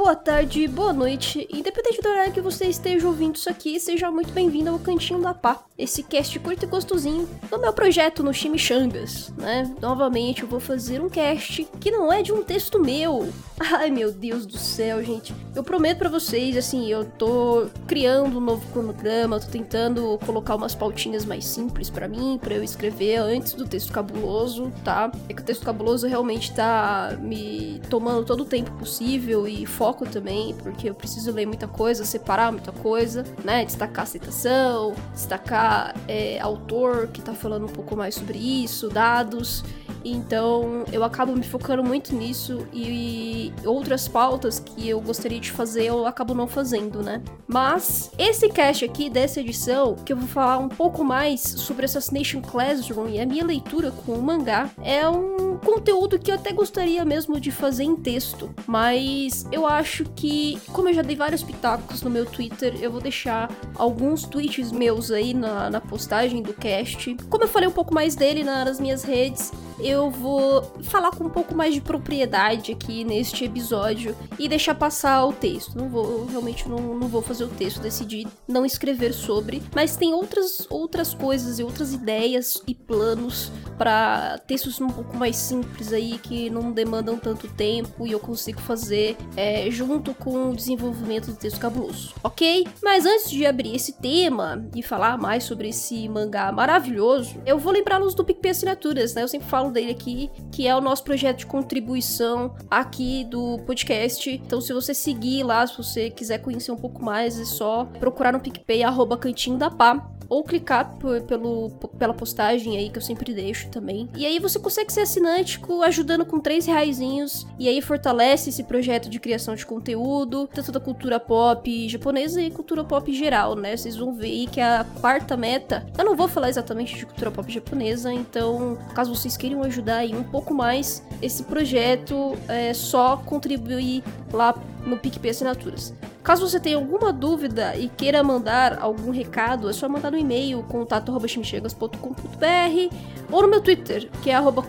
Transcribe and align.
boa 0.00 0.16
tarde, 0.16 0.66
boa 0.66 0.94
noite. 0.94 1.46
Independente 1.52 2.00
do 2.00 2.08
horário 2.08 2.32
que 2.32 2.40
você 2.40 2.64
esteja 2.64 3.06
ouvindo 3.06 3.36
isso 3.36 3.50
aqui, 3.50 3.78
seja 3.78 4.10
muito 4.10 4.32
bem-vindo 4.32 4.70
ao 4.70 4.78
Cantinho 4.78 5.20
da 5.20 5.34
Pá. 5.34 5.62
Esse 5.76 6.02
cast 6.02 6.38
curto 6.38 6.64
e 6.64 6.66
gostosinho 6.66 7.28
do 7.50 7.58
meu 7.58 7.72
projeto 7.72 8.22
no 8.22 8.32
Chimichangas, 8.32 9.30
né? 9.36 9.70
Novamente 9.80 10.42
eu 10.42 10.48
vou 10.48 10.58
fazer 10.58 11.02
um 11.02 11.08
cast 11.10 11.68
que 11.78 11.90
não 11.90 12.10
é 12.10 12.22
de 12.22 12.32
um 12.32 12.42
texto 12.42 12.80
meu. 12.80 13.30
Ai 13.60 13.90
meu 13.90 14.10
Deus 14.10 14.46
do 14.46 14.56
céu, 14.56 15.04
gente. 15.04 15.34
Eu 15.54 15.62
prometo 15.62 15.98
para 15.98 16.08
vocês, 16.08 16.56
assim, 16.56 16.90
eu 16.90 17.04
tô 17.04 17.66
criando 17.86 18.38
um 18.38 18.40
novo 18.40 18.66
cronograma, 18.72 19.38
tô 19.38 19.48
tentando 19.48 20.18
colocar 20.24 20.54
umas 20.54 20.74
pautinhas 20.74 21.26
mais 21.26 21.44
simples 21.44 21.90
para 21.90 22.08
mim, 22.08 22.38
para 22.40 22.54
eu 22.54 22.64
escrever 22.64 23.16
antes 23.16 23.52
do 23.52 23.66
texto 23.66 23.92
cabuloso, 23.92 24.72
tá? 24.82 25.12
É 25.28 25.34
que 25.34 25.42
o 25.42 25.44
texto 25.44 25.64
cabuloso 25.64 26.06
realmente 26.06 26.54
tá 26.54 27.18
me 27.20 27.82
tomando 27.90 28.24
todo 28.24 28.42
o 28.42 28.46
tempo 28.46 28.70
possível 28.72 29.46
e 29.46 29.66
foco 29.66 29.89
também, 30.06 30.54
porque 30.54 30.88
eu 30.88 30.94
preciso 30.94 31.32
ler 31.32 31.46
muita 31.46 31.68
coisa, 31.68 32.04
separar 32.04 32.52
muita 32.52 32.72
coisa, 32.72 33.24
né? 33.44 33.64
Destacar 33.64 34.04
a 34.04 34.06
citação, 34.06 34.94
destacar 35.12 35.94
é, 36.08 36.38
autor 36.40 37.08
que 37.08 37.20
tá 37.20 37.34
falando 37.34 37.64
um 37.64 37.72
pouco 37.72 37.96
mais 37.96 38.14
sobre 38.14 38.38
isso, 38.38 38.88
dados. 38.88 39.64
Então 40.04 40.84
eu 40.92 41.04
acabo 41.04 41.34
me 41.34 41.42
focando 41.42 41.82
muito 41.82 42.14
nisso 42.14 42.66
e 42.72 43.52
outras 43.64 44.08
pautas 44.08 44.58
que 44.58 44.88
eu 44.88 45.00
gostaria 45.00 45.40
de 45.40 45.50
fazer 45.50 45.84
eu 45.84 46.06
acabo 46.06 46.34
não 46.34 46.46
fazendo, 46.46 47.02
né? 47.02 47.22
Mas 47.46 48.10
esse 48.18 48.48
cast 48.48 48.84
aqui 48.84 49.10
dessa 49.10 49.40
edição, 49.40 49.94
que 49.94 50.12
eu 50.12 50.16
vou 50.16 50.28
falar 50.28 50.58
um 50.58 50.68
pouco 50.68 51.04
mais 51.04 51.40
sobre 51.40 51.84
Assassination 51.84 52.40
Classroom 52.40 53.08
e 53.08 53.20
a 53.20 53.26
minha 53.26 53.44
leitura 53.44 53.90
com 53.90 54.12
o 54.12 54.22
mangá, 54.22 54.70
é 54.82 55.08
um 55.08 55.58
conteúdo 55.58 56.18
que 56.18 56.30
eu 56.30 56.34
até 56.34 56.52
gostaria 56.52 57.04
mesmo 57.04 57.40
de 57.40 57.50
fazer 57.50 57.84
em 57.84 57.96
texto, 57.96 58.54
mas 58.66 59.46
eu 59.52 59.66
acho 59.66 60.04
que, 60.16 60.58
como 60.72 60.88
eu 60.88 60.94
já 60.94 61.02
dei 61.02 61.16
vários 61.16 61.42
pitacos 61.42 62.02
no 62.02 62.10
meu 62.10 62.24
Twitter, 62.26 62.74
eu 62.80 62.90
vou 62.90 63.00
deixar 63.00 63.50
alguns 63.74 64.24
tweets 64.24 64.72
meus 64.72 65.10
aí 65.10 65.34
na, 65.34 65.70
na 65.70 65.80
postagem 65.80 66.42
do 66.42 66.54
cast. 66.54 67.16
Como 67.28 67.44
eu 67.44 67.48
falei 67.48 67.68
um 67.68 67.72
pouco 67.72 67.92
mais 67.92 68.14
dele 68.14 68.42
nas 68.42 68.80
minhas 68.80 69.02
redes, 69.02 69.52
eu 69.82 70.10
vou 70.10 70.62
falar 70.82 71.10
com 71.10 71.24
um 71.24 71.30
pouco 71.30 71.54
mais 71.54 71.74
de 71.74 71.80
propriedade 71.80 72.72
aqui 72.72 73.04
neste 73.04 73.44
episódio 73.44 74.16
e 74.38 74.48
deixar 74.48 74.74
passar 74.74 75.24
o 75.26 75.32
texto. 75.32 75.76
Não 75.76 75.88
vou, 75.88 76.26
realmente 76.26 76.68
não, 76.68 76.94
não 76.94 77.08
vou 77.08 77.22
fazer 77.22 77.44
o 77.44 77.48
texto, 77.48 77.80
decidi 77.80 78.26
não 78.46 78.64
escrever 78.64 79.12
sobre, 79.12 79.62
mas 79.74 79.96
tem 79.96 80.12
outras 80.12 80.66
outras 80.70 81.14
coisas 81.14 81.58
e 81.58 81.62
outras 81.62 81.92
ideias 81.92 82.62
e 82.66 82.74
planos 82.74 83.50
para 83.78 84.38
textos 84.46 84.80
um 84.80 84.88
pouco 84.88 85.16
mais 85.16 85.36
simples 85.36 85.92
aí 85.92 86.18
que 86.18 86.50
não 86.50 86.72
demandam 86.72 87.18
tanto 87.18 87.48
tempo 87.48 88.06
e 88.06 88.12
eu 88.12 88.20
consigo 88.20 88.60
fazer 88.60 89.16
é, 89.36 89.70
junto 89.70 90.14
com 90.14 90.50
o 90.50 90.56
desenvolvimento 90.56 91.28
do 91.28 91.36
texto 91.36 91.58
cabuloso, 91.58 92.14
ok? 92.22 92.66
Mas 92.82 93.06
antes 93.06 93.30
de 93.30 93.46
abrir 93.46 93.74
esse 93.74 93.94
tema 93.94 94.68
e 94.74 94.82
falar 94.82 95.16
mais 95.16 95.44
sobre 95.44 95.68
esse 95.68 96.08
mangá 96.08 96.52
maravilhoso, 96.52 97.40
eu 97.46 97.58
vou 97.58 97.72
lembrá-los 97.72 98.14
do 98.14 98.24
PicPay 98.24 98.50
Assinaturas, 98.50 99.14
né? 99.14 99.22
Eu 99.22 99.28
sempre 99.28 99.48
falo 99.48 99.69
dele 99.70 99.92
aqui, 99.92 100.30
que 100.52 100.66
é 100.66 100.74
o 100.74 100.80
nosso 100.80 101.04
projeto 101.04 101.38
de 101.38 101.46
contribuição 101.46 102.54
aqui 102.70 103.24
do 103.24 103.58
podcast. 103.66 104.30
Então, 104.30 104.60
se 104.60 104.72
você 104.72 104.94
seguir 104.94 105.42
lá, 105.42 105.66
se 105.66 105.76
você 105.76 106.10
quiser 106.10 106.38
conhecer 106.38 106.72
um 106.72 106.76
pouco 106.76 107.02
mais, 107.02 107.38
é 107.38 107.44
só 107.44 107.84
procurar 107.98 108.32
no 108.32 108.40
PicPay, 108.40 108.82
arroba 108.82 109.16
Cantinho 109.16 109.56
da 109.56 109.70
Pá 109.70 110.10
ou 110.30 110.44
clicar 110.44 110.96
pelo, 111.26 111.70
pela 111.98 112.14
postagem 112.14 112.76
aí 112.76 112.88
que 112.88 112.96
eu 112.96 113.02
sempre 113.02 113.34
deixo 113.34 113.68
também. 113.68 114.08
E 114.16 114.24
aí 114.24 114.38
você 114.38 114.60
consegue 114.60 114.92
ser 114.92 115.00
assinante 115.00 115.60
ajudando 115.84 116.24
com 116.24 116.38
três 116.38 116.64
reaisinhos 116.66 117.46
e 117.58 117.68
aí 117.68 117.82
fortalece 117.82 118.50
esse 118.50 118.62
projeto 118.62 119.10
de 119.10 119.18
criação 119.18 119.56
de 119.56 119.66
conteúdo, 119.66 120.48
tanto 120.54 120.70
da 120.70 120.78
cultura 120.78 121.18
pop 121.18 121.88
japonesa 121.88 122.40
e 122.40 122.50
cultura 122.50 122.84
pop 122.84 123.12
geral, 123.12 123.56
né? 123.56 123.76
Vocês 123.76 123.96
vão 123.96 124.14
ver 124.14 124.26
aí 124.26 124.46
que 124.46 124.60
a 124.60 124.86
quarta 125.00 125.36
meta, 125.36 125.84
eu 125.98 126.04
não 126.04 126.14
vou 126.14 126.28
falar 126.28 126.48
exatamente 126.48 126.96
de 126.96 127.04
cultura 127.04 127.30
pop 127.32 127.52
japonesa, 127.52 128.12
então 128.12 128.78
caso 128.94 129.14
vocês 129.14 129.36
queiram 129.36 129.62
ajudar 129.64 129.96
aí 129.96 130.14
um 130.14 130.22
pouco 130.22 130.54
mais 130.54 131.04
esse 131.20 131.42
projeto, 131.42 132.36
é 132.46 132.72
só 132.72 133.16
contribuir 133.16 134.04
lá 134.32 134.54
no 134.86 134.96
PicPay 134.96 135.32
Assinaturas. 135.32 135.92
Caso 136.22 136.48
você 136.48 136.60
tenha 136.60 136.76
alguma 136.76 137.12
dúvida 137.12 137.76
e 137.76 137.88
queira 137.88 138.22
mandar 138.22 138.78
algum 138.80 139.10
recado, 139.10 139.68
é 139.68 139.72
só 139.72 139.88
mandar 139.88 140.10
no 140.10 140.18
e-mail 140.18 140.62
contato@chimichegas.com.br 140.64 142.96
ou 143.32 143.42
no 143.42 143.48
meu 143.48 143.60
Twitter, 143.60 144.08
que 144.22 144.30
é 144.30 144.34
arroba 144.34 144.64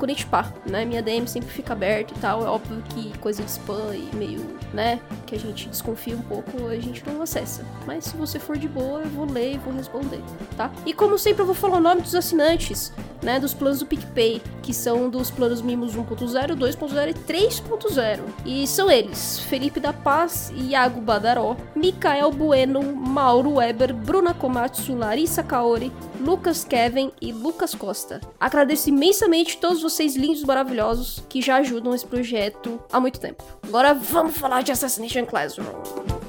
né? 0.66 0.86
Minha 0.86 1.02
DM 1.02 1.28
sempre 1.28 1.50
fica 1.50 1.74
aberta 1.74 2.14
e 2.16 2.20
tal. 2.20 2.46
É 2.46 2.48
óbvio 2.48 2.82
que 2.90 3.18
coisa 3.20 3.44
de 3.44 3.50
spam 3.50 3.96
e 3.96 4.16
meio, 4.16 4.46
né, 4.74 5.00
que 5.26 5.36
a 5.36 5.40
gente 5.40 5.68
desconfia 5.68 6.16
um 6.16 6.22
pouco, 6.22 6.68
a 6.68 6.80
gente 6.80 7.04
não 7.06 7.22
acessa. 7.22 7.66
Mas 7.86 8.06
se 8.06 8.16
você 8.16 8.40
for 8.40 8.58
de 8.58 8.68
boa, 8.68 9.02
eu 9.02 9.10
vou 9.10 9.26
ler 9.26 9.56
e 9.56 9.58
vou 9.58 9.74
responder, 9.74 10.22
tá? 10.56 10.72
E 10.86 10.94
como 10.94 11.18
sempre, 11.18 11.42
eu 11.42 11.46
vou 11.46 11.56
falar 11.56 11.78
o 11.78 11.82
nome 11.82 12.02
dos 12.02 12.16
assinantes, 12.16 12.94
né, 13.22 13.40
dos 13.40 13.54
planos 13.54 13.80
do 13.80 13.86
PicPay, 13.86 14.42
que 14.62 14.74
são 14.74 15.10
dos 15.10 15.30
planos 15.30 15.62
Mimos 15.62 15.96
1.0, 15.96 16.56
2.0 16.56 17.10
e 17.10 17.14
3.0. 17.14 18.22
E 18.46 18.68
são 18.68 18.90
eles: 18.90 19.40
Felipe 19.40 19.80
da 19.80 19.94
Paz, 19.94 20.52
Iago 20.56 21.02
Badaró, 21.02 21.51
Mikael 21.76 22.32
Bueno, 22.32 22.82
Mauro 22.82 23.56
Weber, 23.56 23.94
Bruna 23.94 24.34
Komatsu, 24.34 24.96
Larissa 24.96 25.44
Kaori, 25.44 25.92
Lucas 26.20 26.64
Kevin 26.64 27.12
e 27.22 27.32
Lucas 27.32 27.74
Costa. 27.74 28.22
Agradeço 28.40 28.90
imensamente 28.90 29.58
todos 29.58 29.82
vocês 29.82 30.16
lindos 30.16 30.42
e 30.42 30.46
maravilhosos 30.46 31.24
que 31.28 31.42
já 31.42 31.58
ajudam 31.58 31.96
esse 31.96 32.06
projeto 32.06 32.80
há 32.92 33.00
muito 33.00 33.20
tempo. 33.20 33.44
Agora 33.64 33.94
vamos 33.94 34.38
falar 34.38 34.62
de 34.62 34.72
Assassination. 34.72 35.26
Classroom 35.26 36.21